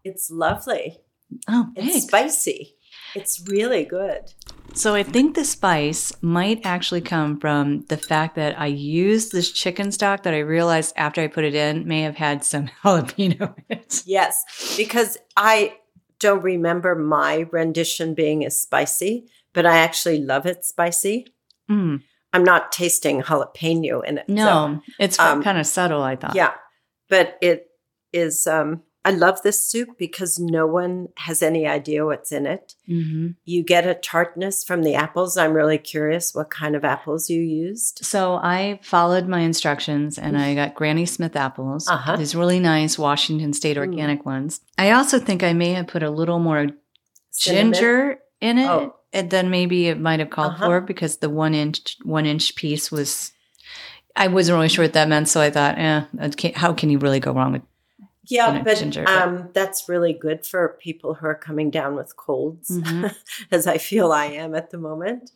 it's 0.03 0.29
lovely. 0.29 0.99
Oh, 1.47 1.71
it's 1.75 2.05
spicy. 2.05 2.75
It's 3.15 3.43
really 3.47 3.83
good. 3.83 4.31
So 4.75 4.93
I 4.93 5.01
think 5.01 5.33
the 5.33 5.43
spice 5.43 6.13
might 6.21 6.63
actually 6.63 7.01
come 7.01 7.39
from 7.39 7.81
the 7.89 7.97
fact 7.97 8.35
that 8.35 8.59
I 8.59 8.67
used 8.67 9.31
this 9.31 9.51
chicken 9.51 9.91
stock 9.91 10.21
that 10.21 10.35
I 10.35 10.39
realized 10.39 10.93
after 10.95 11.19
I 11.19 11.27
put 11.27 11.45
it 11.45 11.55
in 11.55 11.87
may 11.87 12.03
have 12.03 12.17
had 12.17 12.45
some 12.45 12.67
jalapeno 12.83 13.55
in 13.69 13.79
it. 13.79 14.03
Yes, 14.05 14.75
because 14.77 15.17
I 15.35 15.77
don't 16.21 16.43
remember 16.43 16.95
my 16.95 17.47
rendition 17.51 18.13
being 18.13 18.45
as 18.45 18.59
spicy, 18.61 19.25
but 19.53 19.65
I 19.65 19.79
actually 19.79 20.19
love 20.21 20.45
it 20.45 20.63
spicy. 20.63 21.27
Mm. 21.69 22.03
I'm 22.31 22.43
not 22.43 22.71
tasting 22.71 23.21
jalapeno 23.21 24.05
in 24.05 24.19
it. 24.19 24.29
No, 24.29 24.79
so, 24.85 24.93
it's 24.99 25.19
um, 25.19 25.43
kind 25.43 25.57
of 25.57 25.67
subtle, 25.67 26.01
I 26.01 26.15
thought. 26.15 26.35
Yeah, 26.35 26.53
but 27.09 27.37
it 27.41 27.67
is 28.13 28.47
um, 28.47 28.83
I 29.03 29.11
love 29.11 29.41
this 29.41 29.65
soup 29.65 29.97
because 29.97 30.37
no 30.37 30.67
one 30.67 31.09
has 31.17 31.41
any 31.41 31.65
idea 31.65 32.05
what's 32.05 32.31
in 32.31 32.45
it. 32.45 32.75
Mm-hmm. 32.87 33.29
You 33.45 33.63
get 33.63 33.87
a 33.87 33.95
tartness 33.95 34.63
from 34.63 34.83
the 34.83 34.93
apples. 34.93 35.37
I'm 35.37 35.53
really 35.53 35.79
curious 35.79 36.35
what 36.35 36.51
kind 36.51 36.75
of 36.75 36.85
apples 36.85 37.29
you 37.29 37.41
used. 37.41 38.05
So 38.05 38.35
I 38.35 38.79
followed 38.83 39.27
my 39.27 39.39
instructions 39.39 40.19
and 40.19 40.37
I 40.37 40.53
got 40.53 40.75
Granny 40.75 41.07
Smith 41.07 41.35
apples, 41.35 41.87
uh-huh. 41.87 42.17
these 42.17 42.35
really 42.35 42.59
nice 42.59 42.99
Washington 42.99 43.53
State 43.53 43.77
mm. 43.77 43.81
organic 43.81 44.21
mm. 44.21 44.25
ones. 44.25 44.61
I 44.77 44.91
also 44.91 45.17
think 45.17 45.41
I 45.41 45.53
may 45.53 45.73
have 45.73 45.87
put 45.87 46.03
a 46.03 46.11
little 46.11 46.39
more 46.39 46.67
Cinnamon? 47.31 47.73
ginger 47.73 48.19
in 48.39 48.59
it. 48.59 48.69
Oh. 48.69 48.95
And 49.13 49.29
then 49.29 49.49
maybe 49.49 49.87
it 49.87 49.99
might 49.99 50.19
have 50.19 50.29
called 50.29 50.53
uh-huh. 50.53 50.65
for 50.65 50.81
because 50.81 51.17
the 51.17 51.29
one 51.29 51.53
inch 51.53 51.97
one 52.03 52.25
inch 52.25 52.55
piece 52.55 52.91
was 52.91 53.33
I 54.15 54.27
wasn't 54.27 54.55
really 54.55 54.69
sure 54.69 54.85
what 54.85 54.93
that 54.93 55.07
meant, 55.07 55.29
so 55.29 55.41
I 55.41 55.49
thought, 55.49 55.77
eh, 55.77 56.03
how 56.55 56.73
can 56.73 56.89
you 56.89 56.97
really 56.97 57.19
go 57.19 57.31
wrong 57.31 57.53
with 57.53 57.61
yeah, 58.31 58.61
but 58.63 58.77
ginger, 58.77 59.07
um, 59.07 59.49
that's 59.53 59.89
really 59.89 60.13
good 60.13 60.45
for 60.45 60.77
people 60.79 61.15
who 61.15 61.27
are 61.27 61.35
coming 61.35 61.69
down 61.69 61.95
with 61.95 62.15
colds, 62.15 62.69
mm-hmm. 62.69 63.07
as 63.51 63.67
I 63.67 63.77
feel 63.77 64.11
I 64.11 64.25
am 64.25 64.55
at 64.55 64.71
the 64.71 64.77
moment. 64.77 65.31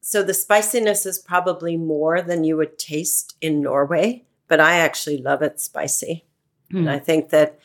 So 0.00 0.22
the 0.22 0.34
spiciness 0.34 1.06
is 1.06 1.18
probably 1.18 1.76
more 1.76 2.20
than 2.20 2.44
you 2.44 2.56
would 2.56 2.78
taste 2.78 3.36
in 3.40 3.62
Norway, 3.62 4.24
but 4.48 4.60
I 4.60 4.76
actually 4.76 5.18
love 5.18 5.40
it 5.40 5.60
spicy. 5.60 6.26
Mm. 6.72 6.80
And 6.80 6.90
I 6.90 6.98
think 6.98 7.30
that 7.30 7.58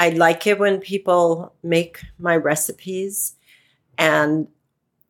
I 0.00 0.10
like 0.10 0.46
it 0.46 0.58
when 0.58 0.80
people 0.80 1.54
make 1.62 2.04
my 2.18 2.36
recipes 2.36 3.36
and 3.96 4.48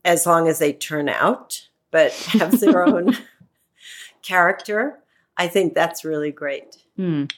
as 0.04 0.26
long 0.26 0.46
as 0.48 0.58
they 0.58 0.72
turn 0.72 1.08
out, 1.08 1.68
but 1.90 2.12
have 2.12 2.60
their 2.60 2.84
own 2.86 3.16
character, 4.22 4.98
I 5.36 5.48
think 5.48 5.74
that's 5.74 6.04
really 6.04 6.32
great. 6.32 6.76
Mm. 6.98 7.32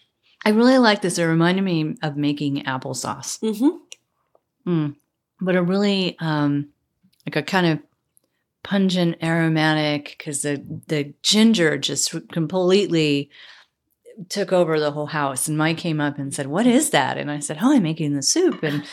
I 0.46 0.50
really 0.50 0.78
like 0.78 1.02
this. 1.02 1.18
It 1.18 1.24
reminded 1.24 1.62
me 1.62 1.96
of 2.04 2.16
making 2.16 2.62
applesauce. 2.62 3.40
Mm-hmm. 3.40 4.70
Mm. 4.70 4.96
But 5.40 5.56
a 5.56 5.62
really 5.62 6.16
um, 6.20 6.68
like 7.26 7.34
a 7.34 7.42
kind 7.42 7.66
of 7.66 7.80
pungent, 8.62 9.16
aromatic 9.24 10.14
because 10.16 10.42
the 10.42 10.64
the 10.86 11.12
ginger 11.24 11.76
just 11.76 12.14
completely 12.30 13.28
took 14.28 14.52
over 14.52 14.78
the 14.78 14.92
whole 14.92 15.06
house. 15.06 15.48
And 15.48 15.58
Mike 15.58 15.78
came 15.78 16.00
up 16.00 16.16
and 16.16 16.32
said, 16.32 16.46
"What 16.46 16.68
is 16.68 16.90
that?" 16.90 17.18
And 17.18 17.28
I 17.28 17.40
said, 17.40 17.58
"Oh, 17.60 17.72
I'm 17.72 17.82
making 17.82 18.14
the 18.14 18.22
soup." 18.22 18.62
And 18.62 18.84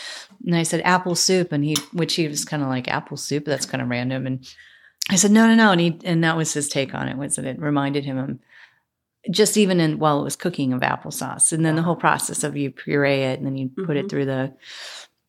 and 0.44 0.56
I 0.56 0.64
said, 0.64 0.82
"Apple 0.84 1.14
soup," 1.14 1.52
and 1.52 1.64
he, 1.64 1.76
which 1.92 2.16
he 2.16 2.28
was 2.28 2.46
kind 2.46 2.64
of 2.64 2.70
like, 2.70 2.88
"Apple 2.88 3.16
soup? 3.16 3.46
That's 3.46 3.68
kind 3.68 3.84
of 3.84 3.90
random." 3.90 4.26
And 4.26 4.44
I 5.12 5.18
said, 5.18 5.30
"No, 5.30 5.46
no, 5.46 5.54
no." 5.54 5.72
And 5.72 5.82
he, 5.82 6.00
and 6.04 6.24
that 6.24 6.36
was 6.36 6.52
his 6.52 6.68
take 6.68 6.96
on 6.96 7.10
it. 7.10 7.16
Was 7.16 7.36
that 7.36 7.46
it 7.46 7.60
reminded 7.60 8.06
him 8.06 8.18
of 8.18 8.40
just 9.32 9.58
even 9.58 9.80
in 9.80 10.00
while 10.00 10.20
it 10.20 10.24
was 10.24 10.36
cooking 10.36 10.74
of 10.74 10.82
applesauce 10.82 11.52
and 11.52 11.66
then 11.66 11.76
the 11.76 11.82
whole 11.82 11.96
process 11.96 12.44
of 12.44 12.58
you 12.58 12.72
puree 12.72 13.24
it 13.24 13.40
and 13.40 13.46
then 13.46 13.56
you 13.56 13.70
mm-hmm. 13.70 13.86
put 13.86 13.96
it 13.96 14.02
mm-hmm. 14.02 14.10
through 14.10 14.26
the 14.26 14.54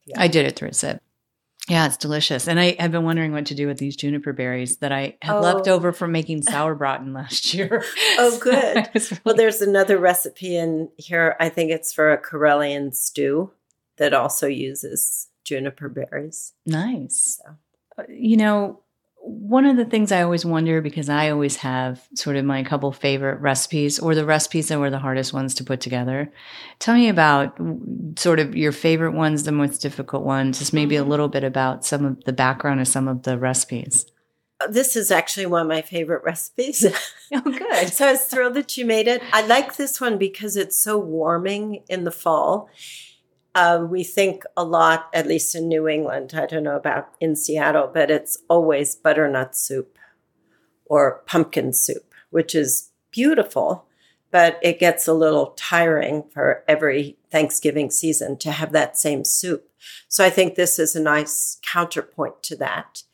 yeah. 0.06 0.20
i 0.20 0.28
did 0.28 0.46
it 0.46 0.56
through 0.56 0.68
a 0.68 0.74
sip 0.74 1.02
yeah 1.68 1.86
it's 1.86 1.96
delicious 1.96 2.48
and 2.48 2.58
i 2.58 2.76
have 2.78 2.90
been 2.90 3.04
wondering 3.04 3.32
what 3.32 3.46
to 3.46 3.54
do 3.54 3.66
with 3.66 3.78
these 3.78 3.96
juniper 3.96 4.32
berries 4.32 4.78
that 4.78 4.92
i 4.92 5.16
had 5.22 5.36
oh. 5.36 5.40
left 5.40 5.68
over 5.68 5.92
from 5.92 6.12
making 6.12 6.42
sauerbraten 6.42 7.12
last 7.14 7.54
year 7.54 7.82
oh 8.18 8.38
good 8.40 8.88
really- 8.94 9.20
well 9.24 9.34
there's 9.34 9.62
another 9.62 9.98
recipe 9.98 10.56
in 10.56 10.88
here 10.96 11.36
i 11.38 11.48
think 11.48 11.70
it's 11.70 11.92
for 11.92 12.12
a 12.12 12.20
karelian 12.20 12.94
stew 12.94 13.50
that 13.96 14.12
also 14.12 14.46
uses 14.46 15.28
juniper 15.44 15.88
berries. 15.88 16.52
Nice. 16.66 17.40
So. 17.42 17.56
Uh, 17.96 18.06
you 18.08 18.36
know, 18.36 18.80
one 19.26 19.64
of 19.64 19.78
the 19.78 19.86
things 19.86 20.12
I 20.12 20.22
always 20.22 20.44
wonder 20.44 20.82
because 20.82 21.08
I 21.08 21.30
always 21.30 21.56
have 21.56 22.06
sort 22.14 22.36
of 22.36 22.44
my 22.44 22.62
couple 22.62 22.92
favorite 22.92 23.40
recipes 23.40 23.98
or 23.98 24.14
the 24.14 24.26
recipes 24.26 24.68
that 24.68 24.78
were 24.78 24.90
the 24.90 24.98
hardest 24.98 25.32
ones 25.32 25.54
to 25.54 25.64
put 25.64 25.80
together. 25.80 26.30
Tell 26.78 26.94
me 26.94 27.08
about 27.08 27.58
sort 28.16 28.38
of 28.38 28.54
your 28.54 28.70
favorite 28.72 29.12
ones, 29.12 29.44
the 29.44 29.52
most 29.52 29.78
difficult 29.78 30.24
ones, 30.24 30.58
just 30.58 30.74
maybe 30.74 30.96
a 30.96 31.00
mm-hmm. 31.00 31.10
little 31.10 31.28
bit 31.28 31.42
about 31.42 31.86
some 31.86 32.04
of 32.04 32.24
the 32.24 32.34
background 32.34 32.80
of 32.80 32.88
some 32.88 33.08
of 33.08 33.22
the 33.22 33.38
recipes. 33.38 34.04
Uh, 34.60 34.66
this 34.66 34.94
is 34.94 35.10
actually 35.10 35.46
one 35.46 35.62
of 35.62 35.68
my 35.68 35.82
favorite 35.82 36.22
recipes. 36.24 36.86
Oh, 37.32 37.40
good. 37.40 37.88
so 37.92 38.06
I 38.06 38.12
was 38.12 38.26
thrilled 38.26 38.54
that 38.54 38.76
you 38.76 38.84
made 38.84 39.08
it. 39.08 39.20
I 39.32 39.44
like 39.44 39.76
this 39.76 40.00
one 40.00 40.18
because 40.18 40.56
it's 40.56 40.78
so 40.78 40.98
warming 40.98 41.82
in 41.88 42.04
the 42.04 42.12
fall 42.12 42.68
uh, 43.54 43.86
we 43.88 44.02
think 44.02 44.42
a 44.56 44.64
lot, 44.64 45.08
at 45.14 45.26
least 45.26 45.54
in 45.54 45.68
New 45.68 45.86
England. 45.86 46.32
I 46.34 46.46
don't 46.46 46.64
know 46.64 46.76
about 46.76 47.10
in 47.20 47.36
Seattle, 47.36 47.90
but 47.92 48.10
it's 48.10 48.38
always 48.48 48.96
butternut 48.96 49.56
soup 49.56 49.98
or 50.86 51.22
pumpkin 51.26 51.72
soup, 51.72 52.14
which 52.30 52.54
is 52.54 52.90
beautiful, 53.10 53.86
but 54.30 54.58
it 54.62 54.80
gets 54.80 55.06
a 55.06 55.14
little 55.14 55.54
tiring 55.56 56.24
for 56.32 56.64
every 56.66 57.16
Thanksgiving 57.30 57.90
season 57.90 58.36
to 58.38 58.50
have 58.50 58.72
that 58.72 58.98
same 58.98 59.24
soup. 59.24 59.68
So 60.08 60.24
I 60.24 60.30
think 60.30 60.54
this 60.54 60.78
is 60.78 60.96
a 60.96 61.02
nice 61.02 61.58
counterpoint 61.62 62.42
to 62.44 62.56
that. 62.56 63.04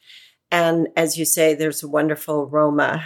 And 0.50 0.88
as 0.96 1.18
you 1.18 1.24
say, 1.24 1.54
there's 1.54 1.82
a 1.82 1.88
wonderful 1.88 2.48
aroma 2.50 3.04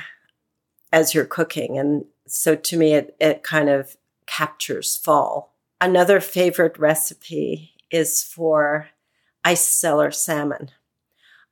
as 0.93 1.14
you're 1.14 1.24
cooking. 1.24 1.78
And 1.78 2.05
so 2.26 2.55
to 2.55 2.76
me, 2.76 2.95
it, 2.95 3.16
it 3.20 3.43
kind 3.43 3.68
of 3.68 3.97
captures 4.26 4.97
fall 4.97 5.54
Another 5.85 6.18
favorite 6.18 6.78
recipe 6.78 7.74
is 7.91 8.24
for 8.24 8.89
ice 9.45 9.66
cellar 9.66 10.11
salmon. 10.11 10.70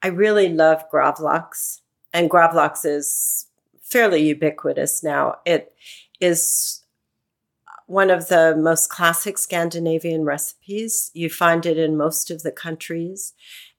I 0.03 0.07
really 0.07 0.49
love 0.49 0.91
gravlax, 0.91 1.83
and 2.15 2.31
gravlax 2.31 2.87
is 2.87 3.49
fairly 3.83 4.27
ubiquitous 4.27 5.03
now. 5.03 5.37
It 5.45 5.75
is 6.19 6.83
one 7.87 8.09
of 8.09 8.29
the 8.29 8.57
most 8.57 8.89
classic 8.89 9.37
Scandinavian 9.37 10.25
recipes. 10.25 11.11
You 11.13 11.29
find 11.29 11.67
it 11.67 11.77
in 11.77 11.99
most 11.99 12.31
of 12.31 12.43
the 12.43 12.53
countries, 12.53 13.35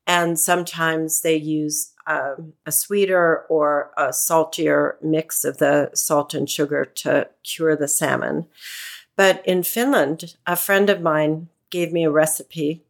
and 0.05 0.37
sometimes 0.37 1.21
they 1.21 1.35
use 1.35 1.93
um, 2.05 2.53
a 2.67 2.71
sweeter 2.71 3.47
or 3.49 3.91
a 3.97 4.13
saltier 4.13 4.99
mix 5.01 5.45
of 5.45 5.57
the 5.57 5.89
salt 5.95 6.35
and 6.35 6.47
sugar 6.47 6.85
to 6.85 7.27
cure 7.41 7.75
the 7.75 7.87
salmon. 7.87 8.45
But 9.15 9.45
in 9.45 9.63
Finland, 9.63 10.35
a 10.47 10.55
friend 10.55 10.89
of 10.89 11.01
mine 11.01 11.49
gave 11.69 11.91
me 11.91 12.03
a 12.03 12.11
recipe 12.11 12.83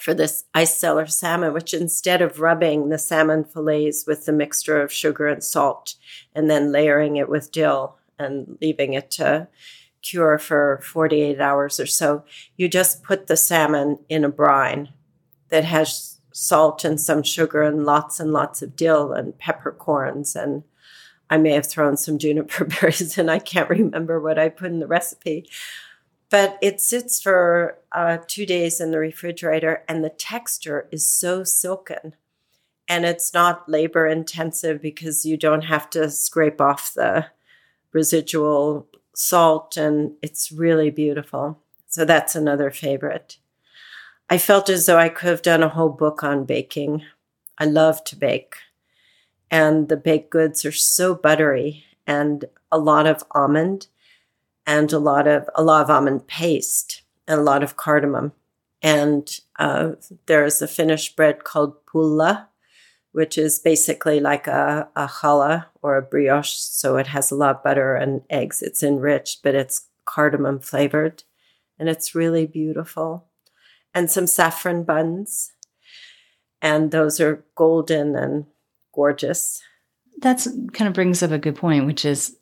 for 0.00 0.14
this 0.14 0.44
ice 0.54 0.76
cellar 0.76 1.06
salmon, 1.06 1.52
which 1.52 1.72
instead 1.72 2.20
of 2.20 2.40
rubbing 2.40 2.88
the 2.88 2.98
salmon 2.98 3.44
fillets 3.44 4.06
with 4.06 4.26
the 4.26 4.32
mixture 4.32 4.80
of 4.80 4.92
sugar 4.92 5.26
and 5.26 5.42
salt 5.42 5.94
and 6.34 6.50
then 6.50 6.72
layering 6.72 7.16
it 7.16 7.28
with 7.28 7.52
dill 7.52 7.96
and 8.18 8.58
leaving 8.60 8.94
it 8.94 9.10
to 9.12 9.48
cure 10.02 10.38
for 10.38 10.80
48 10.84 11.40
hours 11.40 11.80
or 11.80 11.86
so, 11.86 12.24
you 12.56 12.68
just 12.68 13.02
put 13.02 13.26
the 13.26 13.36
salmon 13.36 13.98
in 14.08 14.24
a 14.24 14.28
brine 14.28 14.92
that 15.48 15.64
has 15.64 16.20
salt 16.32 16.84
and 16.84 17.00
some 17.00 17.22
sugar 17.22 17.62
and 17.62 17.84
lots 17.84 18.20
and 18.20 18.32
lots 18.32 18.62
of 18.62 18.76
dill 18.76 19.12
and 19.12 19.38
peppercorns 19.38 20.36
and 20.36 20.62
I 21.28 21.38
may 21.38 21.52
have 21.52 21.66
thrown 21.66 21.96
some 21.96 22.18
juniper 22.18 22.64
berries 22.80 23.18
and 23.18 23.30
I 23.30 23.38
can't 23.38 23.70
remember 23.70 24.20
what 24.20 24.38
I 24.38 24.48
put 24.48 24.70
in 24.70 24.80
the 24.80 24.86
recipe. 24.86 25.48
But 26.28 26.58
it 26.60 26.80
sits 26.80 27.22
for 27.22 27.78
uh, 27.92 28.18
two 28.26 28.46
days 28.46 28.80
in 28.80 28.90
the 28.90 28.98
refrigerator, 28.98 29.84
and 29.88 30.02
the 30.02 30.10
texture 30.10 30.88
is 30.90 31.06
so 31.06 31.44
silken. 31.44 32.16
And 32.88 33.04
it's 33.04 33.32
not 33.32 33.68
labor 33.68 34.06
intensive 34.06 34.82
because 34.82 35.24
you 35.24 35.36
don't 35.36 35.62
have 35.62 35.88
to 35.90 36.10
scrape 36.10 36.60
off 36.60 36.92
the 36.94 37.26
residual 37.92 38.88
salt, 39.14 39.76
and 39.76 40.14
it's 40.20 40.50
really 40.50 40.90
beautiful. 40.90 41.60
So 41.86 42.04
that's 42.04 42.34
another 42.34 42.70
favorite. 42.70 43.38
I 44.28 44.38
felt 44.38 44.68
as 44.68 44.86
though 44.86 44.98
I 44.98 45.08
could 45.08 45.28
have 45.28 45.42
done 45.42 45.62
a 45.62 45.68
whole 45.68 45.90
book 45.90 46.24
on 46.24 46.44
baking. 46.44 47.04
I 47.58 47.66
love 47.66 48.02
to 48.04 48.16
bake 48.16 48.56
and 49.50 49.88
the 49.88 49.96
baked 49.96 50.30
goods 50.30 50.64
are 50.64 50.72
so 50.72 51.14
buttery 51.14 51.84
and 52.06 52.44
a 52.70 52.78
lot 52.78 53.06
of 53.06 53.24
almond 53.32 53.88
and 54.66 54.92
a 54.92 54.98
lot 54.98 55.26
of 55.26 55.48
a 55.54 55.62
lot 55.62 55.82
of 55.82 55.90
almond 55.90 56.26
paste 56.26 57.02
and 57.26 57.40
a 57.40 57.44
lot 57.44 57.62
of 57.62 57.76
cardamom. 57.76 58.32
And 58.82 59.40
uh, 59.58 59.92
there's 60.26 60.60
a 60.60 60.68
Finnish 60.68 61.14
bread 61.14 61.44
called 61.44 61.86
pulla, 61.86 62.48
which 63.12 63.38
is 63.38 63.58
basically 63.58 64.20
like 64.20 64.46
a, 64.46 64.88
a 64.94 65.06
challah 65.06 65.66
or 65.82 65.96
a 65.96 66.02
brioche. 66.02 66.52
So 66.52 66.96
it 66.96 67.08
has 67.08 67.30
a 67.30 67.34
lot 67.34 67.56
of 67.56 67.62
butter 67.64 67.94
and 67.94 68.22
eggs. 68.28 68.62
It's 68.62 68.82
enriched, 68.82 69.42
but 69.42 69.54
it's 69.54 69.88
cardamom 70.04 70.60
flavored. 70.60 71.24
And 71.78 71.88
it's 71.88 72.14
really 72.14 72.46
beautiful. 72.46 73.26
And 73.94 74.10
some 74.10 74.26
saffron 74.26 74.84
buns. 74.84 75.52
And 76.60 76.90
those 76.90 77.20
are 77.20 77.44
golden 77.54 78.16
and 78.16 78.46
gorgeous. 78.96 79.62
That's 80.20 80.48
kind 80.72 80.88
of 80.88 80.94
brings 80.94 81.22
up 81.22 81.30
a 81.30 81.38
good 81.38 81.54
point, 81.54 81.86
which 81.86 82.04
is 82.04 82.36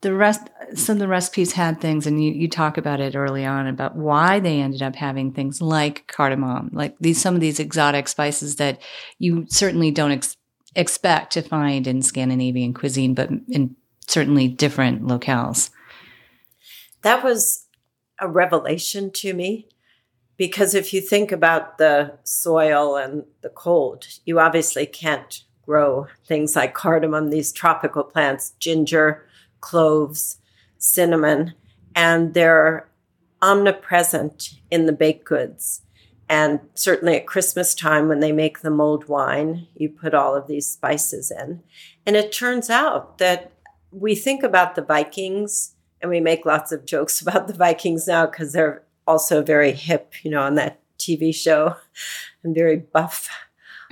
the 0.00 0.12
rest 0.12 0.42
some 0.74 0.96
of 0.96 1.00
the 1.00 1.08
recipes 1.08 1.52
had 1.52 1.80
things 1.80 2.06
and 2.06 2.22
you, 2.22 2.32
you 2.32 2.48
talk 2.48 2.76
about 2.76 3.00
it 3.00 3.14
early 3.14 3.44
on 3.44 3.66
about 3.66 3.94
why 3.94 4.40
they 4.40 4.60
ended 4.60 4.82
up 4.82 4.96
having 4.96 5.32
things 5.32 5.62
like 5.62 6.06
cardamom 6.08 6.70
like 6.72 6.96
these 6.98 7.20
some 7.20 7.34
of 7.34 7.40
these 7.40 7.60
exotic 7.60 8.08
spices 8.08 8.56
that 8.56 8.80
you 9.18 9.46
certainly 9.48 9.90
don't 9.90 10.10
ex- 10.10 10.36
expect 10.74 11.32
to 11.32 11.42
find 11.42 11.86
in 11.86 12.02
scandinavian 12.02 12.74
cuisine 12.74 13.14
but 13.14 13.30
in 13.48 13.76
certainly 14.06 14.48
different 14.48 15.02
locales 15.02 15.70
that 17.02 17.22
was 17.22 17.66
a 18.20 18.28
revelation 18.28 19.10
to 19.12 19.32
me 19.32 19.68
because 20.36 20.74
if 20.74 20.92
you 20.92 21.00
think 21.00 21.30
about 21.30 21.78
the 21.78 22.18
soil 22.24 22.96
and 22.96 23.22
the 23.42 23.48
cold 23.48 24.06
you 24.24 24.40
obviously 24.40 24.86
can't 24.86 25.44
grow 25.68 26.06
things 26.26 26.56
like 26.56 26.72
cardamom, 26.72 27.28
these 27.28 27.52
tropical 27.52 28.02
plants, 28.02 28.54
ginger, 28.58 29.26
cloves, 29.60 30.38
cinnamon, 30.78 31.52
and 31.94 32.32
they're 32.32 32.88
omnipresent 33.42 34.54
in 34.70 34.86
the 34.86 34.92
baked 34.92 35.26
goods. 35.26 35.82
And 36.26 36.60
certainly 36.72 37.16
at 37.16 37.26
Christmas 37.26 37.74
time, 37.74 38.08
when 38.08 38.20
they 38.20 38.32
make 38.32 38.60
the 38.60 38.70
mulled 38.70 39.08
wine, 39.08 39.66
you 39.74 39.90
put 39.90 40.14
all 40.14 40.34
of 40.34 40.46
these 40.46 40.66
spices 40.66 41.30
in. 41.30 41.62
And 42.06 42.16
it 42.16 42.32
turns 42.32 42.70
out 42.70 43.18
that 43.18 43.52
we 43.90 44.14
think 44.14 44.42
about 44.42 44.74
the 44.74 44.82
Vikings 44.82 45.74
and 46.00 46.10
we 46.10 46.20
make 46.20 46.46
lots 46.46 46.72
of 46.72 46.86
jokes 46.86 47.20
about 47.22 47.46
the 47.46 47.54
Vikings 47.54 48.06
now 48.06 48.24
because 48.24 48.54
they're 48.54 48.84
also 49.06 49.42
very 49.42 49.72
hip, 49.72 50.14
you 50.22 50.30
know, 50.30 50.40
on 50.40 50.54
that 50.54 50.80
TV 50.98 51.34
show 51.34 51.76
and 52.42 52.54
very 52.54 52.76
buff. 52.76 53.28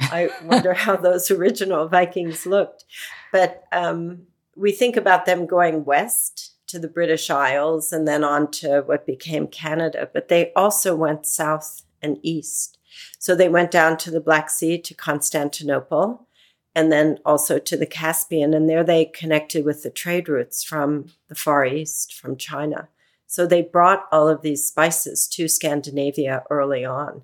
I 0.00 0.30
wonder 0.44 0.74
how 0.74 0.96
those 0.96 1.30
original 1.30 1.88
Vikings 1.88 2.46
looked. 2.46 2.84
But 3.32 3.64
um, 3.72 4.26
we 4.54 4.72
think 4.72 4.96
about 4.96 5.26
them 5.26 5.46
going 5.46 5.84
west 5.84 6.54
to 6.68 6.78
the 6.78 6.88
British 6.88 7.30
Isles 7.30 7.92
and 7.92 8.06
then 8.08 8.24
on 8.24 8.50
to 8.52 8.82
what 8.82 9.06
became 9.06 9.46
Canada, 9.46 10.08
but 10.12 10.28
they 10.28 10.52
also 10.54 10.96
went 10.96 11.26
south 11.26 11.82
and 12.02 12.18
east. 12.22 12.78
So 13.18 13.34
they 13.34 13.48
went 13.48 13.70
down 13.70 13.96
to 13.98 14.10
the 14.10 14.20
Black 14.20 14.50
Sea 14.50 14.78
to 14.78 14.94
Constantinople 14.94 16.26
and 16.74 16.90
then 16.90 17.18
also 17.24 17.58
to 17.58 17.76
the 17.76 17.86
Caspian. 17.86 18.52
And 18.54 18.68
there 18.68 18.84
they 18.84 19.06
connected 19.06 19.64
with 19.64 19.82
the 19.82 19.90
trade 19.90 20.28
routes 20.28 20.64
from 20.64 21.06
the 21.28 21.34
Far 21.34 21.64
East, 21.64 22.14
from 22.14 22.36
China. 22.36 22.88
So 23.26 23.46
they 23.46 23.62
brought 23.62 24.06
all 24.12 24.28
of 24.28 24.42
these 24.42 24.66
spices 24.66 25.26
to 25.28 25.48
Scandinavia 25.48 26.44
early 26.50 26.84
on. 26.84 27.22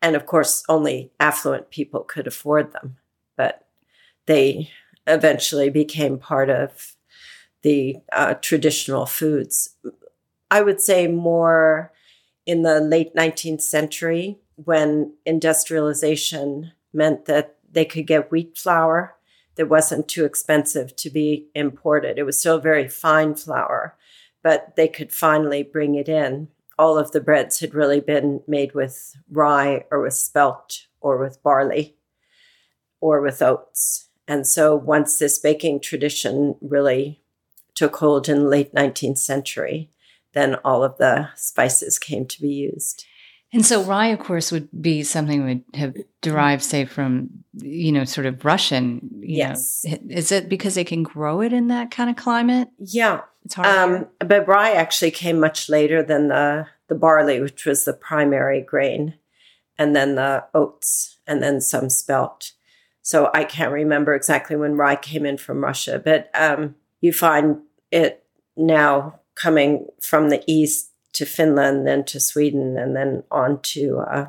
And 0.00 0.14
of 0.14 0.26
course, 0.26 0.62
only 0.68 1.10
affluent 1.18 1.70
people 1.70 2.00
could 2.00 2.26
afford 2.26 2.72
them, 2.72 2.96
but 3.36 3.66
they 4.26 4.70
eventually 5.06 5.70
became 5.70 6.18
part 6.18 6.50
of 6.50 6.94
the 7.62 7.96
uh, 8.12 8.34
traditional 8.34 9.06
foods. 9.06 9.74
I 10.50 10.62
would 10.62 10.80
say 10.80 11.08
more 11.08 11.92
in 12.46 12.62
the 12.62 12.80
late 12.80 13.14
19th 13.14 13.60
century 13.60 14.38
when 14.56 15.14
industrialization 15.26 16.72
meant 16.92 17.26
that 17.26 17.56
they 17.70 17.84
could 17.84 18.06
get 18.06 18.30
wheat 18.30 18.56
flour 18.56 19.16
that 19.56 19.68
wasn't 19.68 20.08
too 20.08 20.24
expensive 20.24 20.94
to 20.96 21.10
be 21.10 21.48
imported. 21.54 22.18
It 22.18 22.22
was 22.22 22.38
still 22.38 22.58
very 22.58 22.88
fine 22.88 23.34
flour, 23.34 23.96
but 24.42 24.76
they 24.76 24.88
could 24.88 25.12
finally 25.12 25.62
bring 25.62 25.96
it 25.96 26.08
in 26.08 26.48
all 26.78 26.96
of 26.96 27.12
the 27.12 27.20
breads 27.20 27.60
had 27.60 27.74
really 27.74 28.00
been 28.00 28.40
made 28.46 28.74
with 28.74 29.16
rye 29.30 29.84
or 29.90 30.00
with 30.00 30.14
spelt 30.14 30.86
or 31.00 31.18
with 31.18 31.42
barley 31.42 31.96
or 33.00 33.20
with 33.20 33.42
oats. 33.42 34.08
And 34.26 34.46
so 34.46 34.76
once 34.76 35.18
this 35.18 35.38
baking 35.38 35.80
tradition 35.80 36.56
really 36.60 37.22
took 37.74 37.96
hold 37.96 38.28
in 38.28 38.40
the 38.40 38.48
late 38.48 38.74
19th 38.74 39.18
century, 39.18 39.90
then 40.32 40.56
all 40.56 40.84
of 40.84 40.98
the 40.98 41.30
spices 41.34 41.98
came 41.98 42.26
to 42.26 42.40
be 42.40 42.52
used. 42.52 43.04
And 43.52 43.64
so 43.64 43.82
rye, 43.82 44.08
of 44.08 44.18
course, 44.18 44.52
would 44.52 44.68
be 44.82 45.02
something 45.02 45.44
would 45.46 45.64
have 45.74 45.96
derived, 46.20 46.62
say, 46.62 46.84
from 46.84 47.30
you 47.54 47.92
know, 47.92 48.04
sort 48.04 48.26
of 48.26 48.44
Russian. 48.44 49.08
yes. 49.20 49.86
Know. 49.88 49.98
Is 50.10 50.30
it 50.30 50.50
because 50.50 50.74
they 50.74 50.84
can 50.84 51.02
grow 51.02 51.40
it 51.40 51.54
in 51.54 51.68
that 51.68 51.90
kind 51.90 52.10
of 52.10 52.16
climate? 52.16 52.68
Yeah. 52.78 53.22
It's 53.48 53.54
hard. 53.54 53.66
Um, 53.66 54.08
but 54.18 54.46
rye 54.46 54.72
actually 54.72 55.10
came 55.10 55.40
much 55.40 55.70
later 55.70 56.02
than 56.02 56.28
the 56.28 56.66
the 56.88 56.94
barley, 56.94 57.40
which 57.40 57.64
was 57.64 57.84
the 57.84 57.94
primary 57.94 58.60
grain, 58.60 59.14
and 59.78 59.96
then 59.96 60.16
the 60.16 60.44
oats, 60.52 61.16
and 61.26 61.42
then 61.42 61.62
some 61.62 61.88
spelt. 61.88 62.52
So 63.00 63.30
I 63.32 63.44
can't 63.44 63.72
remember 63.72 64.14
exactly 64.14 64.54
when 64.54 64.76
rye 64.76 64.96
came 64.96 65.24
in 65.24 65.38
from 65.38 65.64
Russia, 65.64 65.98
but 65.98 66.30
um, 66.34 66.74
you 67.00 67.10
find 67.10 67.62
it 67.90 68.22
now 68.54 69.20
coming 69.34 69.86
from 70.02 70.28
the 70.28 70.42
east 70.46 70.92
to 71.14 71.24
Finland, 71.24 71.86
then 71.86 72.04
to 72.04 72.20
Sweden, 72.20 72.76
and 72.76 72.94
then 72.94 73.22
on 73.30 73.62
to 73.62 74.00
uh, 74.00 74.26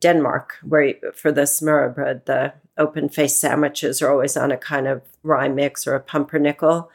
Denmark, 0.00 0.54
where 0.62 0.94
for 1.14 1.30
the 1.30 1.42
smørrebrød, 1.42 2.24
the 2.24 2.54
open 2.78 3.10
faced 3.10 3.38
sandwiches 3.38 4.00
are 4.00 4.10
always 4.10 4.34
on 4.34 4.50
a 4.50 4.56
kind 4.56 4.86
of 4.86 5.02
rye 5.22 5.48
mix 5.48 5.86
or 5.86 5.94
a 5.94 6.00
pumpernickel. 6.00 6.90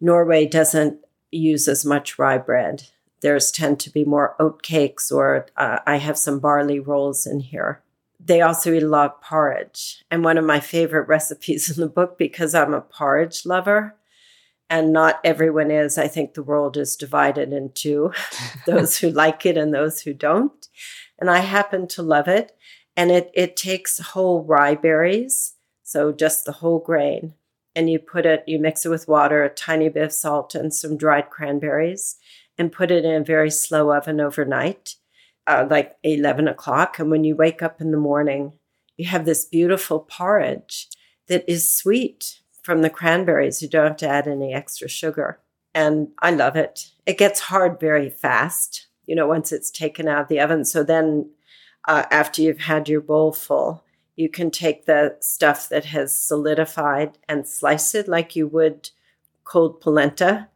Norway 0.00 0.46
doesn't 0.46 1.01
use 1.32 1.66
as 1.66 1.84
much 1.84 2.18
rye 2.18 2.38
bread. 2.38 2.84
There's 3.20 3.50
tend 3.50 3.80
to 3.80 3.90
be 3.90 4.04
more 4.04 4.36
oat 4.38 4.62
cakes, 4.62 5.10
or 5.10 5.46
uh, 5.56 5.78
I 5.86 5.96
have 5.96 6.18
some 6.18 6.38
barley 6.38 6.78
rolls 6.78 7.26
in 7.26 7.40
here. 7.40 7.82
They 8.24 8.40
also 8.40 8.72
eat 8.72 8.82
a 8.82 8.88
lot 8.88 9.14
of 9.14 9.20
porridge. 9.20 10.04
And 10.10 10.22
one 10.22 10.38
of 10.38 10.44
my 10.44 10.60
favorite 10.60 11.08
recipes 11.08 11.70
in 11.70 11.80
the 11.80 11.88
book, 11.88 12.18
because 12.18 12.54
I'm 12.54 12.74
a 12.74 12.80
porridge 12.80 13.44
lover, 13.46 13.96
and 14.68 14.92
not 14.92 15.20
everyone 15.22 15.70
is. 15.70 15.98
I 15.98 16.08
think 16.08 16.34
the 16.34 16.42
world 16.42 16.76
is 16.76 16.96
divided 16.96 17.52
into 17.52 18.12
those 18.66 18.98
who 18.98 19.10
like 19.10 19.44
it 19.44 19.56
and 19.56 19.72
those 19.72 20.00
who 20.00 20.14
don't. 20.14 20.68
And 21.18 21.30
I 21.30 21.40
happen 21.40 21.86
to 21.88 22.02
love 22.02 22.26
it. 22.28 22.52
And 22.96 23.10
it, 23.10 23.30
it 23.34 23.56
takes 23.56 23.98
whole 23.98 24.44
rye 24.44 24.74
berries, 24.74 25.54
so 25.82 26.12
just 26.12 26.44
the 26.44 26.52
whole 26.52 26.78
grain, 26.78 27.34
and 27.74 27.90
you 27.90 27.98
put 27.98 28.26
it, 28.26 28.44
you 28.46 28.58
mix 28.58 28.84
it 28.84 28.90
with 28.90 29.08
water, 29.08 29.42
a 29.42 29.48
tiny 29.48 29.88
bit 29.88 30.04
of 30.04 30.12
salt, 30.12 30.54
and 30.54 30.74
some 30.74 30.96
dried 30.96 31.30
cranberries, 31.30 32.16
and 32.58 32.72
put 32.72 32.90
it 32.90 33.04
in 33.04 33.22
a 33.22 33.24
very 33.24 33.50
slow 33.50 33.92
oven 33.92 34.20
overnight, 34.20 34.96
uh, 35.46 35.66
like 35.68 35.96
11 36.02 36.48
o'clock. 36.48 36.98
And 36.98 37.10
when 37.10 37.24
you 37.24 37.34
wake 37.34 37.62
up 37.62 37.80
in 37.80 37.90
the 37.90 37.96
morning, 37.98 38.58
you 38.96 39.06
have 39.06 39.24
this 39.24 39.44
beautiful 39.44 40.00
porridge 40.00 40.88
that 41.28 41.44
is 41.48 41.72
sweet 41.72 42.40
from 42.62 42.82
the 42.82 42.90
cranberries. 42.90 43.62
You 43.62 43.68
don't 43.68 43.88
have 43.88 43.96
to 43.98 44.08
add 44.08 44.28
any 44.28 44.52
extra 44.52 44.88
sugar. 44.88 45.40
And 45.74 46.08
I 46.20 46.30
love 46.30 46.56
it. 46.56 46.90
It 47.06 47.18
gets 47.18 47.40
hard 47.40 47.80
very 47.80 48.10
fast, 48.10 48.86
you 49.06 49.14
know, 49.14 49.26
once 49.26 49.50
it's 49.52 49.70
taken 49.70 50.06
out 50.06 50.22
of 50.22 50.28
the 50.28 50.40
oven. 50.40 50.64
So 50.64 50.84
then, 50.84 51.30
uh, 51.88 52.04
after 52.10 52.42
you've 52.42 52.60
had 52.60 52.88
your 52.88 53.00
bowl 53.00 53.32
full, 53.32 53.82
you 54.16 54.28
can 54.28 54.50
take 54.50 54.86
the 54.86 55.16
stuff 55.20 55.68
that 55.68 55.86
has 55.86 56.18
solidified 56.18 57.18
and 57.28 57.46
slice 57.46 57.94
it 57.94 58.08
like 58.08 58.36
you 58.36 58.46
would 58.46 58.90
cold 59.44 59.80
polenta 59.80 60.48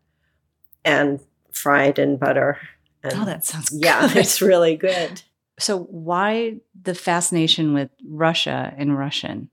and 0.84 1.20
fry 1.52 1.84
it 1.84 1.98
in 1.98 2.16
butter. 2.16 2.58
And 3.02 3.14
oh, 3.14 3.24
that 3.24 3.44
sounds 3.44 3.70
yeah, 3.72 4.08
good. 4.08 4.16
it's 4.18 4.40
really 4.42 4.76
good. 4.76 5.22
So, 5.58 5.84
why 5.84 6.60
the 6.82 6.94
fascination 6.94 7.72
with 7.72 7.88
Russia 8.06 8.74
and 8.76 8.98
Russian? 8.98 9.48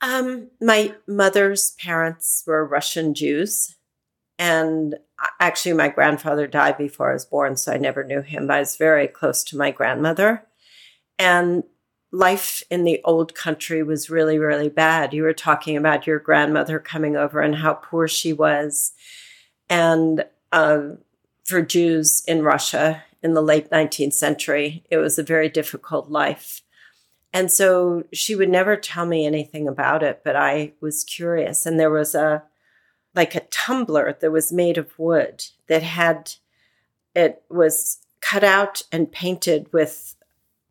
Um, 0.00 0.48
my 0.58 0.94
mother's 1.06 1.72
parents 1.72 2.42
were 2.46 2.64
Russian 2.66 3.12
Jews. 3.12 3.76
And 4.38 4.96
actually, 5.38 5.74
my 5.74 5.88
grandfather 5.88 6.46
died 6.46 6.78
before 6.78 7.10
I 7.10 7.12
was 7.12 7.26
born, 7.26 7.58
so 7.58 7.72
I 7.72 7.76
never 7.76 8.02
knew 8.04 8.22
him. 8.22 8.46
But 8.46 8.56
I 8.56 8.60
was 8.60 8.76
very 8.76 9.06
close 9.06 9.44
to 9.44 9.58
my 9.58 9.70
grandmother. 9.70 10.46
And 11.18 11.62
life 12.12 12.62
in 12.70 12.84
the 12.84 13.00
old 13.04 13.34
country 13.34 13.82
was 13.82 14.10
really, 14.10 14.38
really 14.38 14.68
bad. 14.68 15.14
You 15.14 15.22
were 15.22 15.32
talking 15.32 15.76
about 15.76 16.06
your 16.06 16.18
grandmother 16.18 16.78
coming 16.78 17.16
over 17.16 17.40
and 17.40 17.56
how 17.56 17.72
poor 17.72 18.06
she 18.06 18.34
was. 18.34 18.92
And 19.70 20.24
um, 20.52 20.98
for 21.44 21.62
Jews 21.62 22.22
in 22.28 22.42
Russia 22.42 23.02
in 23.22 23.32
the 23.32 23.42
late 23.42 23.70
19th 23.70 24.12
century, 24.12 24.84
it 24.90 24.98
was 24.98 25.18
a 25.18 25.22
very 25.22 25.48
difficult 25.48 26.10
life. 26.10 26.60
And 27.32 27.50
so 27.50 28.04
she 28.12 28.36
would 28.36 28.50
never 28.50 28.76
tell 28.76 29.06
me 29.06 29.24
anything 29.24 29.66
about 29.66 30.02
it, 30.02 30.20
but 30.22 30.36
I 30.36 30.72
was 30.82 31.04
curious. 31.04 31.64
And 31.64 31.80
there 31.80 31.90
was 31.90 32.14
a, 32.14 32.42
like 33.14 33.34
a 33.34 33.46
tumbler 33.50 34.18
that 34.20 34.30
was 34.30 34.52
made 34.52 34.76
of 34.76 34.98
wood 34.98 35.46
that 35.66 35.82
had, 35.82 36.34
it 37.14 37.42
was 37.48 37.98
cut 38.20 38.44
out 38.44 38.82
and 38.92 39.10
painted 39.10 39.72
with 39.72 40.14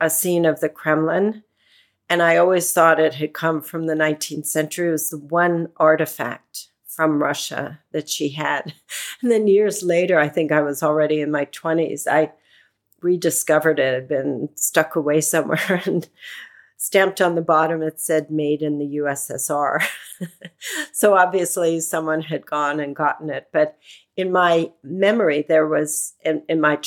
a 0.02 0.10
scene 0.10 0.45
of 0.45 0.60
the 0.60 0.70
Kremlin. 0.70 1.43
And 2.10 2.22
I 2.22 2.36
always 2.36 2.74
thought 2.74 2.99
it 2.99 3.14
had 3.14 3.34
come 3.34 3.62
from 3.62 3.86
the 3.86 3.93
19th 3.93 4.47
century. 4.47 4.89
It 4.89 4.91
was 4.91 5.12
the 5.12 5.18
one 5.18 5.70
artifact 5.78 6.68
from 6.86 7.24
Russia 7.24 7.80
that 7.93 8.10
she 8.10 8.30
had. 8.30 8.74
And 9.22 9.32
then 9.32 9.45
years 9.45 9.84
later, 9.84 10.20
I 10.20 10.30
think 10.30 10.52
I 10.52 10.62
was 10.62 10.82
already 10.82 11.22
in 11.22 11.30
my 11.30 11.45
20s, 11.45 12.08
I 12.08 12.32
rediscovered 13.02 13.78
it, 13.78 13.93
it 13.93 13.93
had 13.93 14.08
been 14.08 14.49
stuck 14.56 14.95
away 14.95 15.22
somewhere. 15.22 15.82
And 15.86 16.10
stamped 16.82 17.22
on 17.22 17.36
the 17.36 17.43
bottom 17.43 17.84
it 17.84 17.99
said 17.99 18.32
made 18.32 18.64
in 18.64 18.80
the 18.80 18.97
USSR. 18.97 19.84
so 20.91 21.16
obviously 21.16 21.80
someone 21.80 22.24
had 22.24 22.43
gone 22.43 22.80
and 22.80 22.95
gotten 22.95 23.30
it. 23.30 23.49
But 23.54 23.78
in 24.18 24.32
my 24.32 24.72
memory, 24.82 25.45
there 25.47 25.68
was, 25.68 26.16
in, 26.26 26.41
in, 26.49 26.60
my 26.60 26.78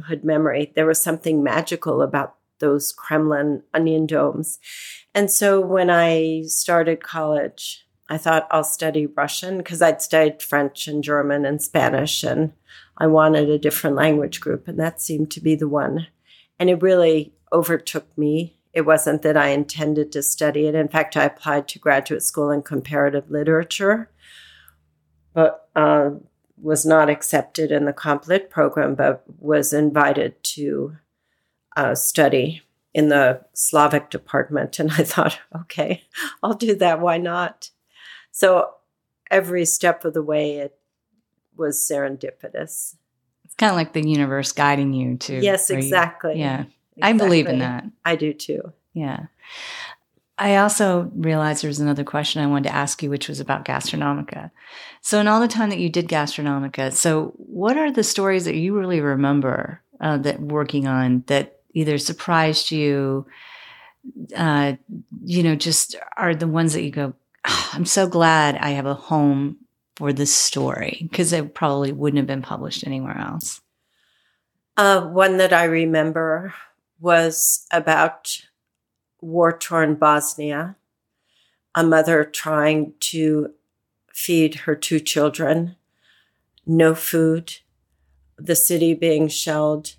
childhood 0.00 0.24
memory, 0.24 0.72
there 0.74 0.86
was 0.86 1.02
something 1.02 1.42
magical 1.42 2.02
about 2.02 2.36
those 2.58 2.92
Kremlin 2.92 3.62
onion 3.72 4.06
domes. 4.06 4.58
And 5.14 5.30
so 5.30 5.60
when 5.60 5.90
I 5.90 6.42
started 6.46 7.02
college, 7.02 7.86
I 8.08 8.18
thought 8.18 8.48
I'll 8.50 8.64
study 8.64 9.06
Russian 9.06 9.58
because 9.58 9.80
I'd 9.80 10.02
studied 10.02 10.42
French 10.42 10.88
and 10.88 11.02
German 11.02 11.44
and 11.44 11.62
Spanish 11.62 12.22
and 12.22 12.52
I 12.98 13.06
wanted 13.06 13.48
a 13.48 13.58
different 13.58 13.96
language 13.96 14.40
group. 14.40 14.68
And 14.68 14.78
that 14.78 15.00
seemed 15.00 15.30
to 15.32 15.40
be 15.40 15.54
the 15.54 15.68
one. 15.68 16.08
And 16.58 16.68
it 16.68 16.82
really 16.82 17.32
overtook 17.52 18.06
me 18.18 18.56
it 18.72 18.82
wasn't 18.82 19.22
that 19.22 19.36
I 19.36 19.48
intended 19.48 20.12
to 20.12 20.22
study 20.22 20.66
it. 20.66 20.74
In 20.74 20.88
fact, 20.88 21.16
I 21.16 21.24
applied 21.24 21.66
to 21.68 21.78
graduate 21.78 22.22
school 22.22 22.50
in 22.50 22.62
comparative 22.62 23.30
literature, 23.30 24.10
but 25.34 25.68
uh, 25.74 26.10
was 26.62 26.84
not 26.84 27.08
accepted 27.08 27.70
in 27.70 27.84
the 27.84 27.92
comp 27.92 28.26
lit 28.26 28.50
program, 28.50 28.94
but 28.94 29.22
was 29.38 29.72
invited 29.72 30.42
to 30.42 30.96
uh, 31.76 31.94
study 31.94 32.62
in 32.92 33.08
the 33.08 33.40
Slavic 33.54 34.10
department. 34.10 34.78
And 34.78 34.90
I 34.92 35.04
thought, 35.04 35.38
okay, 35.62 36.04
I'll 36.42 36.54
do 36.54 36.74
that. 36.76 37.00
Why 37.00 37.18
not? 37.18 37.70
So 38.32 38.74
every 39.30 39.64
step 39.64 40.04
of 40.04 40.14
the 40.14 40.22
way, 40.22 40.56
it 40.56 40.76
was 41.56 41.78
serendipitous. 41.78 42.96
It's 43.44 43.54
kind 43.56 43.70
of 43.70 43.76
like 43.76 43.92
the 43.92 44.06
universe 44.06 44.52
guiding 44.52 44.92
you 44.92 45.16
to. 45.18 45.40
Yes, 45.40 45.70
exactly. 45.70 46.34
You, 46.34 46.40
yeah. 46.40 46.64
Exactly. 46.96 47.02
I 47.02 47.12
believe 47.12 47.46
in 47.46 47.58
that. 47.60 47.84
I 48.04 48.16
do 48.16 48.32
too. 48.32 48.72
Yeah. 48.92 49.26
I 50.40 50.56
also 50.56 51.10
realized 51.14 51.62
there 51.62 51.68
was 51.68 51.80
another 51.80 52.02
question 52.02 52.42
I 52.42 52.46
wanted 52.46 52.70
to 52.70 52.74
ask 52.74 53.02
you, 53.02 53.10
which 53.10 53.28
was 53.28 53.40
about 53.40 53.66
Gastronomica. 53.66 54.50
So, 55.02 55.20
in 55.20 55.28
all 55.28 55.38
the 55.38 55.46
time 55.46 55.68
that 55.68 55.78
you 55.78 55.90
did 55.90 56.08
Gastronomica, 56.08 56.94
so 56.94 57.34
what 57.36 57.76
are 57.76 57.92
the 57.92 58.02
stories 58.02 58.46
that 58.46 58.56
you 58.56 58.76
really 58.76 59.02
remember 59.02 59.82
uh, 60.00 60.16
that 60.16 60.40
working 60.40 60.86
on 60.86 61.24
that 61.26 61.60
either 61.74 61.98
surprised 61.98 62.70
you, 62.70 63.26
uh, 64.34 64.72
you 65.22 65.42
know, 65.42 65.54
just 65.54 65.94
are 66.16 66.34
the 66.34 66.48
ones 66.48 66.72
that 66.72 66.84
you 66.84 66.90
go, 66.90 67.12
oh, 67.46 67.70
I'm 67.74 67.84
so 67.84 68.08
glad 68.08 68.56
I 68.56 68.70
have 68.70 68.86
a 68.86 68.94
home 68.94 69.58
for 69.96 70.10
this 70.10 70.34
story 70.34 71.00
because 71.02 71.34
it 71.34 71.54
probably 71.54 71.92
wouldn't 71.92 72.16
have 72.16 72.26
been 72.26 72.40
published 72.40 72.86
anywhere 72.86 73.18
else? 73.18 73.60
Uh, 74.78 75.02
one 75.02 75.36
that 75.36 75.52
I 75.52 75.64
remember 75.64 76.54
was 76.98 77.66
about 77.70 78.40
war 79.20 79.56
torn 79.56 79.94
Bosnia, 79.94 80.76
a 81.74 81.82
mother 81.84 82.24
trying 82.24 82.94
to 83.00 83.54
feed 84.12 84.54
her 84.54 84.74
two 84.74 85.00
children, 85.00 85.76
no 86.66 86.94
food, 86.94 87.56
the 88.36 88.56
city 88.56 88.94
being 88.94 89.28
shelled, 89.28 89.94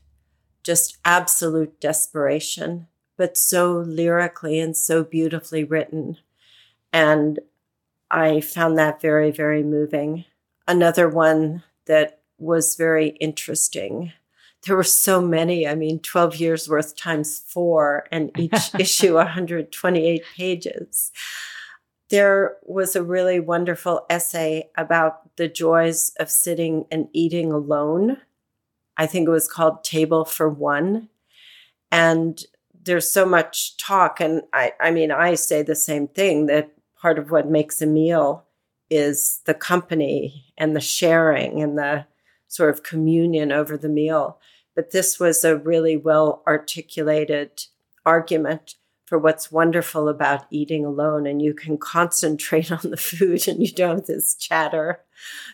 just 0.63 0.97
absolute 1.05 1.79
desperation, 1.79 2.87
but 3.17 3.37
so 3.37 3.79
lyrically 3.79 4.59
and 4.59 4.75
so 4.75 5.03
beautifully 5.03 5.63
written. 5.63 6.17
And 6.93 7.39
I 8.09 8.41
found 8.41 8.77
that 8.77 9.01
very, 9.01 9.31
very 9.31 9.63
moving. 9.63 10.25
Another 10.67 11.07
one 11.07 11.63
that 11.85 12.21
was 12.37 12.75
very 12.75 13.09
interesting 13.19 14.13
there 14.65 14.75
were 14.75 14.83
so 14.83 15.21
many. 15.21 15.67
I 15.67 15.75
mean, 15.75 15.99
12 15.99 16.35
years 16.35 16.69
worth 16.69 16.95
times 16.95 17.39
four, 17.39 18.05
and 18.11 18.31
each 18.37 18.73
issue 18.79 19.15
128 19.15 20.23
pages. 20.35 21.11
There 22.09 22.57
was 22.63 22.95
a 22.95 23.03
really 23.03 23.39
wonderful 23.39 24.05
essay 24.09 24.69
about 24.77 25.35
the 25.37 25.47
joys 25.47 26.11
of 26.19 26.29
sitting 26.29 26.85
and 26.91 27.07
eating 27.13 27.51
alone. 27.51 28.17
I 28.97 29.07
think 29.07 29.27
it 29.27 29.31
was 29.31 29.47
called 29.47 29.83
Table 29.83 30.25
for 30.25 30.49
One. 30.49 31.09
And 31.89 32.43
there's 32.83 33.09
so 33.09 33.25
much 33.25 33.77
talk. 33.77 34.19
And 34.19 34.41
I, 34.53 34.73
I 34.79 34.91
mean, 34.91 35.11
I 35.11 35.35
say 35.35 35.61
the 35.61 35.75
same 35.75 36.07
thing 36.07 36.47
that 36.47 36.71
part 37.01 37.17
of 37.17 37.31
what 37.31 37.49
makes 37.49 37.81
a 37.81 37.85
meal 37.85 38.45
is 38.89 39.39
the 39.45 39.53
company 39.53 40.53
and 40.57 40.75
the 40.75 40.81
sharing 40.81 41.61
and 41.61 41.77
the 41.77 42.05
sort 42.51 42.69
of 42.69 42.83
communion 42.83 43.51
over 43.51 43.77
the 43.77 43.89
meal. 43.89 44.37
But 44.75 44.91
this 44.91 45.19
was 45.19 45.43
a 45.43 45.57
really 45.57 45.95
well 45.95 46.43
articulated 46.45 47.63
argument 48.05 48.75
for 49.05 49.17
what's 49.17 49.51
wonderful 49.51 50.09
about 50.09 50.45
eating 50.49 50.85
alone. 50.85 51.25
And 51.25 51.41
you 51.41 51.53
can 51.53 51.77
concentrate 51.77 52.71
on 52.71 52.91
the 52.91 52.97
food 52.97 53.47
and 53.47 53.61
you 53.61 53.71
don't 53.71 53.97
have 53.97 54.05
this 54.05 54.35
chatter. 54.35 54.99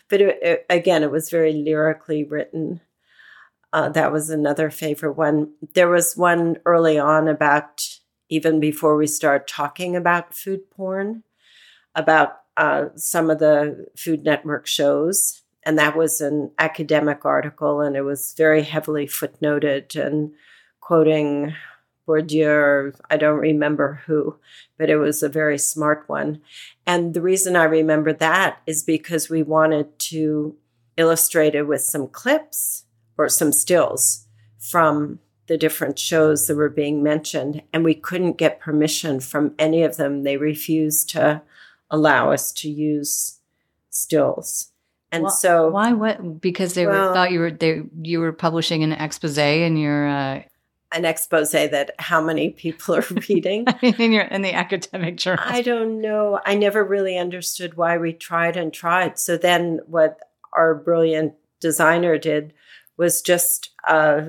But 0.08 0.20
it, 0.20 0.38
it, 0.42 0.66
again, 0.68 1.02
it 1.02 1.10
was 1.10 1.30
very 1.30 1.52
lyrically 1.52 2.24
written. 2.24 2.80
Uh, 3.72 3.90
that 3.90 4.12
was 4.12 4.30
another 4.30 4.70
favorite 4.70 5.12
one. 5.12 5.52
There 5.74 5.88
was 5.88 6.16
one 6.16 6.56
early 6.64 6.98
on 6.98 7.28
about 7.28 7.98
even 8.28 8.60
before 8.60 8.96
we 8.96 9.06
start 9.06 9.46
talking 9.46 9.94
about 9.94 10.34
food 10.34 10.70
porn, 10.70 11.22
about 11.94 12.40
uh, 12.56 12.86
some 12.96 13.30
of 13.30 13.38
the 13.38 13.86
Food 13.96 14.24
Network 14.24 14.66
shows. 14.66 15.42
And 15.68 15.78
that 15.78 15.98
was 15.98 16.22
an 16.22 16.50
academic 16.58 17.26
article, 17.26 17.82
and 17.82 17.94
it 17.94 18.00
was 18.00 18.32
very 18.38 18.62
heavily 18.62 19.06
footnoted 19.06 20.02
and 20.02 20.32
quoting 20.80 21.54
Bourdieu, 22.06 22.98
I 23.10 23.18
don't 23.18 23.38
remember 23.38 24.00
who, 24.06 24.38
but 24.78 24.88
it 24.88 24.96
was 24.96 25.22
a 25.22 25.28
very 25.28 25.58
smart 25.58 26.04
one. 26.06 26.40
And 26.86 27.12
the 27.12 27.20
reason 27.20 27.54
I 27.54 27.64
remember 27.64 28.14
that 28.14 28.62
is 28.66 28.82
because 28.82 29.28
we 29.28 29.42
wanted 29.42 29.98
to 29.98 30.56
illustrate 30.96 31.54
it 31.54 31.64
with 31.64 31.82
some 31.82 32.08
clips 32.08 32.84
or 33.18 33.28
some 33.28 33.52
stills 33.52 34.24
from 34.58 35.18
the 35.48 35.58
different 35.58 35.98
shows 35.98 36.46
that 36.46 36.56
were 36.56 36.70
being 36.70 37.02
mentioned, 37.02 37.60
and 37.74 37.84
we 37.84 37.94
couldn't 37.94 38.38
get 38.38 38.58
permission 38.58 39.20
from 39.20 39.54
any 39.58 39.82
of 39.82 39.98
them. 39.98 40.22
They 40.22 40.38
refused 40.38 41.10
to 41.10 41.42
allow 41.90 42.32
us 42.32 42.52
to 42.52 42.70
use 42.70 43.40
stills. 43.90 44.72
And 45.10 45.24
well, 45.24 45.32
so 45.32 45.68
why 45.70 45.92
what 45.92 46.40
because 46.40 46.74
they 46.74 46.86
well, 46.86 47.08
were, 47.08 47.14
thought 47.14 47.30
you 47.30 47.40
were 47.40 47.50
they 47.50 47.82
you 48.02 48.20
were 48.20 48.32
publishing 48.32 48.82
an 48.82 48.92
expose 48.92 49.38
in 49.38 49.76
your 49.76 50.06
uh, 50.06 50.42
an 50.92 51.04
expose 51.04 51.52
that 51.52 51.90
how 51.98 52.20
many 52.20 52.50
people 52.50 52.94
are 52.96 53.04
reading 53.28 53.64
I 53.66 53.78
mean, 53.82 53.94
in 53.94 54.12
your 54.12 54.24
in 54.24 54.42
the 54.42 54.52
academic 54.52 55.16
journal. 55.16 55.44
I 55.46 55.62
don't 55.62 56.00
know. 56.00 56.40
I 56.44 56.54
never 56.54 56.84
really 56.84 57.18
understood 57.18 57.76
why 57.76 57.98
we 57.98 58.12
tried 58.12 58.56
and 58.56 58.72
tried. 58.72 59.18
So 59.18 59.36
then 59.36 59.80
what 59.86 60.18
our 60.52 60.74
brilliant 60.74 61.34
designer 61.60 62.18
did 62.18 62.52
was 62.96 63.22
just 63.22 63.70
uh, 63.86 64.22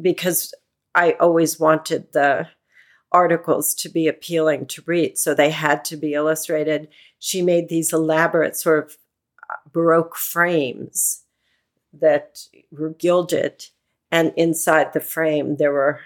because 0.00 0.54
I 0.94 1.12
always 1.12 1.58
wanted 1.58 2.12
the 2.12 2.48
articles 3.12 3.74
to 3.74 3.88
be 3.88 4.08
appealing 4.08 4.66
to 4.66 4.82
read, 4.86 5.18
so 5.18 5.34
they 5.34 5.50
had 5.50 5.84
to 5.86 5.96
be 5.96 6.14
illustrated. 6.14 6.88
She 7.18 7.42
made 7.42 7.68
these 7.68 7.92
elaborate 7.92 8.56
sort 8.56 8.84
of 8.84 8.96
Baroque 9.74 10.16
frames 10.16 11.24
that 11.92 12.46
were 12.70 12.90
gilded, 12.90 13.66
and 14.10 14.32
inside 14.36 14.94
the 14.94 15.00
frame 15.00 15.56
there 15.56 15.72
were 15.72 16.00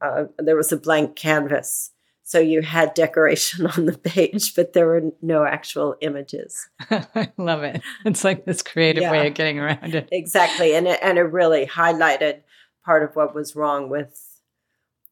uh, 0.00 0.24
there 0.38 0.56
was 0.56 0.72
a 0.72 0.76
blank 0.76 1.16
canvas. 1.16 1.90
So 2.22 2.38
you 2.38 2.62
had 2.62 2.94
decoration 2.94 3.66
on 3.76 3.86
the 3.86 3.98
page, 3.98 4.54
but 4.54 4.72
there 4.72 4.86
were 4.86 5.10
no 5.20 5.44
actual 5.44 5.96
images. 6.00 6.68
I 6.90 7.32
love 7.36 7.62
it. 7.62 7.82
It's 8.04 8.22
like 8.22 8.44
this 8.44 8.62
creative 8.62 9.02
yeah, 9.02 9.10
way 9.10 9.26
of 9.26 9.34
getting 9.34 9.58
around 9.58 9.94
it. 9.94 10.08
Exactly, 10.12 10.74
and 10.74 10.86
it, 10.86 11.00
and 11.02 11.18
it 11.18 11.22
really 11.22 11.66
highlighted 11.66 12.42
part 12.84 13.02
of 13.02 13.16
what 13.16 13.34
was 13.34 13.56
wrong 13.56 13.90
with 13.90 14.40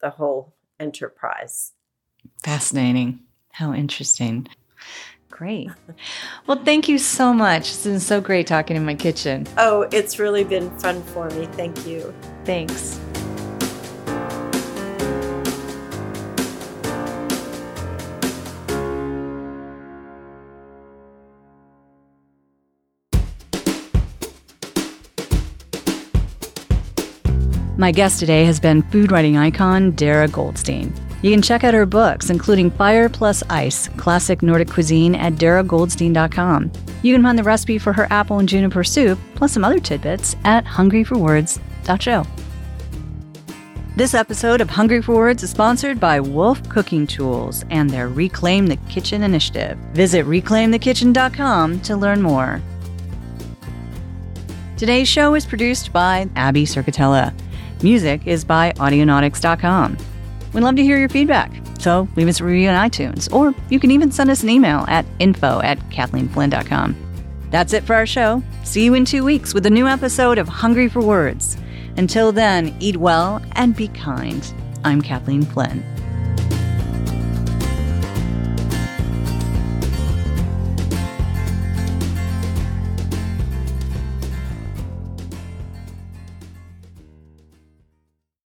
the 0.01 0.11
whole 0.11 0.55
enterprise. 0.79 1.73
Fascinating. 2.43 3.21
How 3.51 3.73
interesting. 3.73 4.47
Great. 5.31 5.71
Well, 6.47 6.63
thank 6.65 6.89
you 6.89 6.99
so 6.99 7.35
much. 7.35 7.69
It's 7.69 7.85
been 7.85 8.01
so 8.01 8.21
great 8.21 8.47
talking 8.47 8.77
in 8.77 8.87
my 8.87 8.95
kitchen. 8.95 9.47
Oh, 9.59 9.87
it's 9.93 10.19
really 10.19 10.45
been 10.45 10.71
fun 10.79 11.03
for 11.03 11.29
me. 11.31 11.47
Thank 11.53 11.87
you. 11.87 12.15
Thanks. 12.45 12.99
My 27.79 27.93
guest 27.93 28.21
today 28.21 28.47
has 28.47 28.59
been 28.59 28.83
food 28.85 29.13
writing 29.13 29.37
icon 29.37 29.91
Darra 29.93 30.29
Goldstein. 30.29 30.95
You 31.27 31.33
can 31.33 31.43
check 31.43 31.65
out 31.65 31.75
her 31.75 31.87
books, 31.87 32.31
including 32.31 32.71
Fire 32.71 33.09
Plus 33.09 33.43
Ice, 33.51 33.89
Classic 33.97 34.45
Nordic 34.45 34.69
Cuisine, 34.69 35.17
at 35.17 35.33
darragoldstein.com. 35.33 36.71
You 37.03 37.13
can 37.13 37.23
find 37.25 37.37
the 37.37 37.43
recipe 37.43 37.79
for 37.79 37.93
her 37.93 38.07
apple 38.11 38.39
and 38.39 38.49
juniper 38.49 38.85
soup, 38.85 39.19
plus 39.35 39.51
some 39.51 39.65
other 39.65 39.81
tidbits, 39.81 40.37
at 40.45 40.65
hungryforwords.show. 40.65 42.25
This 43.97 44.15
episode 44.15 44.61
of 44.61 44.71
Hungry 44.71 45.03
for 45.03 45.17
Words 45.17 45.43
is 45.43 45.51
sponsored 45.51 45.99
by 45.99 46.21
Wolf 46.21 46.63
Cooking 46.69 47.09
Tools 47.09 47.65
and 47.71 47.91
their 47.91 48.09
Reclaim 48.09 48.69
the 48.69 48.77
Kitchen 48.89 49.25
initiative. 49.25 49.77
Visit 49.95 50.27
reclaimthekitchen.com 50.27 51.81
to 51.81 51.97
learn 51.97 52.23
more. 52.23 52.63
Today's 54.77 55.09
show 55.09 55.35
is 55.35 55.45
produced 55.45 55.93
by 55.93 56.29
Abby 56.37 56.67
Circatella. 56.67 57.35
Music 57.83 58.29
is 58.29 58.45
by 58.45 58.71
Audionautix.com. 58.75 59.99
We'd 60.57 60.63
love 60.63 60.77
to 60.77 60.83
hear 60.83 60.97
your 60.97 61.11
feedback, 61.11 61.53
so 61.79 62.09
leave 62.17 62.29
us 62.29 62.41
a 62.41 62.45
review 62.45 62.71
on 62.71 62.91
iTunes, 62.91 63.31
or 63.31 63.55
you 63.69 63.79
can 63.79 63.91
even 63.91 64.11
send 64.11 64.31
us 64.31 64.43
an 64.43 64.49
email 64.49 64.87
at 64.89 65.05
info 65.19 65.61
at 65.61 65.79
kathleenflinn.com. 65.91 66.97
That's 67.51 67.75
it 67.75 67.85
for 67.85 67.95
our 67.95 68.07
show. 68.07 68.43
See 68.65 68.83
you 68.83 68.95
in 68.95 69.05
two 69.05 69.23
weeks 69.23 69.53
with 69.53 69.67
a 69.67 69.71
new 69.71 69.87
episode 69.87 70.39
of 70.39 70.49
Hungry 70.49 70.89
for 70.89 71.03
Words. 71.03 71.59
Until 71.99 72.33
then, 72.33 72.75
eat 72.81 72.97
well 72.97 73.43
and 73.53 73.77
be 73.77 73.89
kind. 73.89 74.51
I'm 74.83 75.03
Kathleen 75.03 75.43
Flinn. 75.43 75.85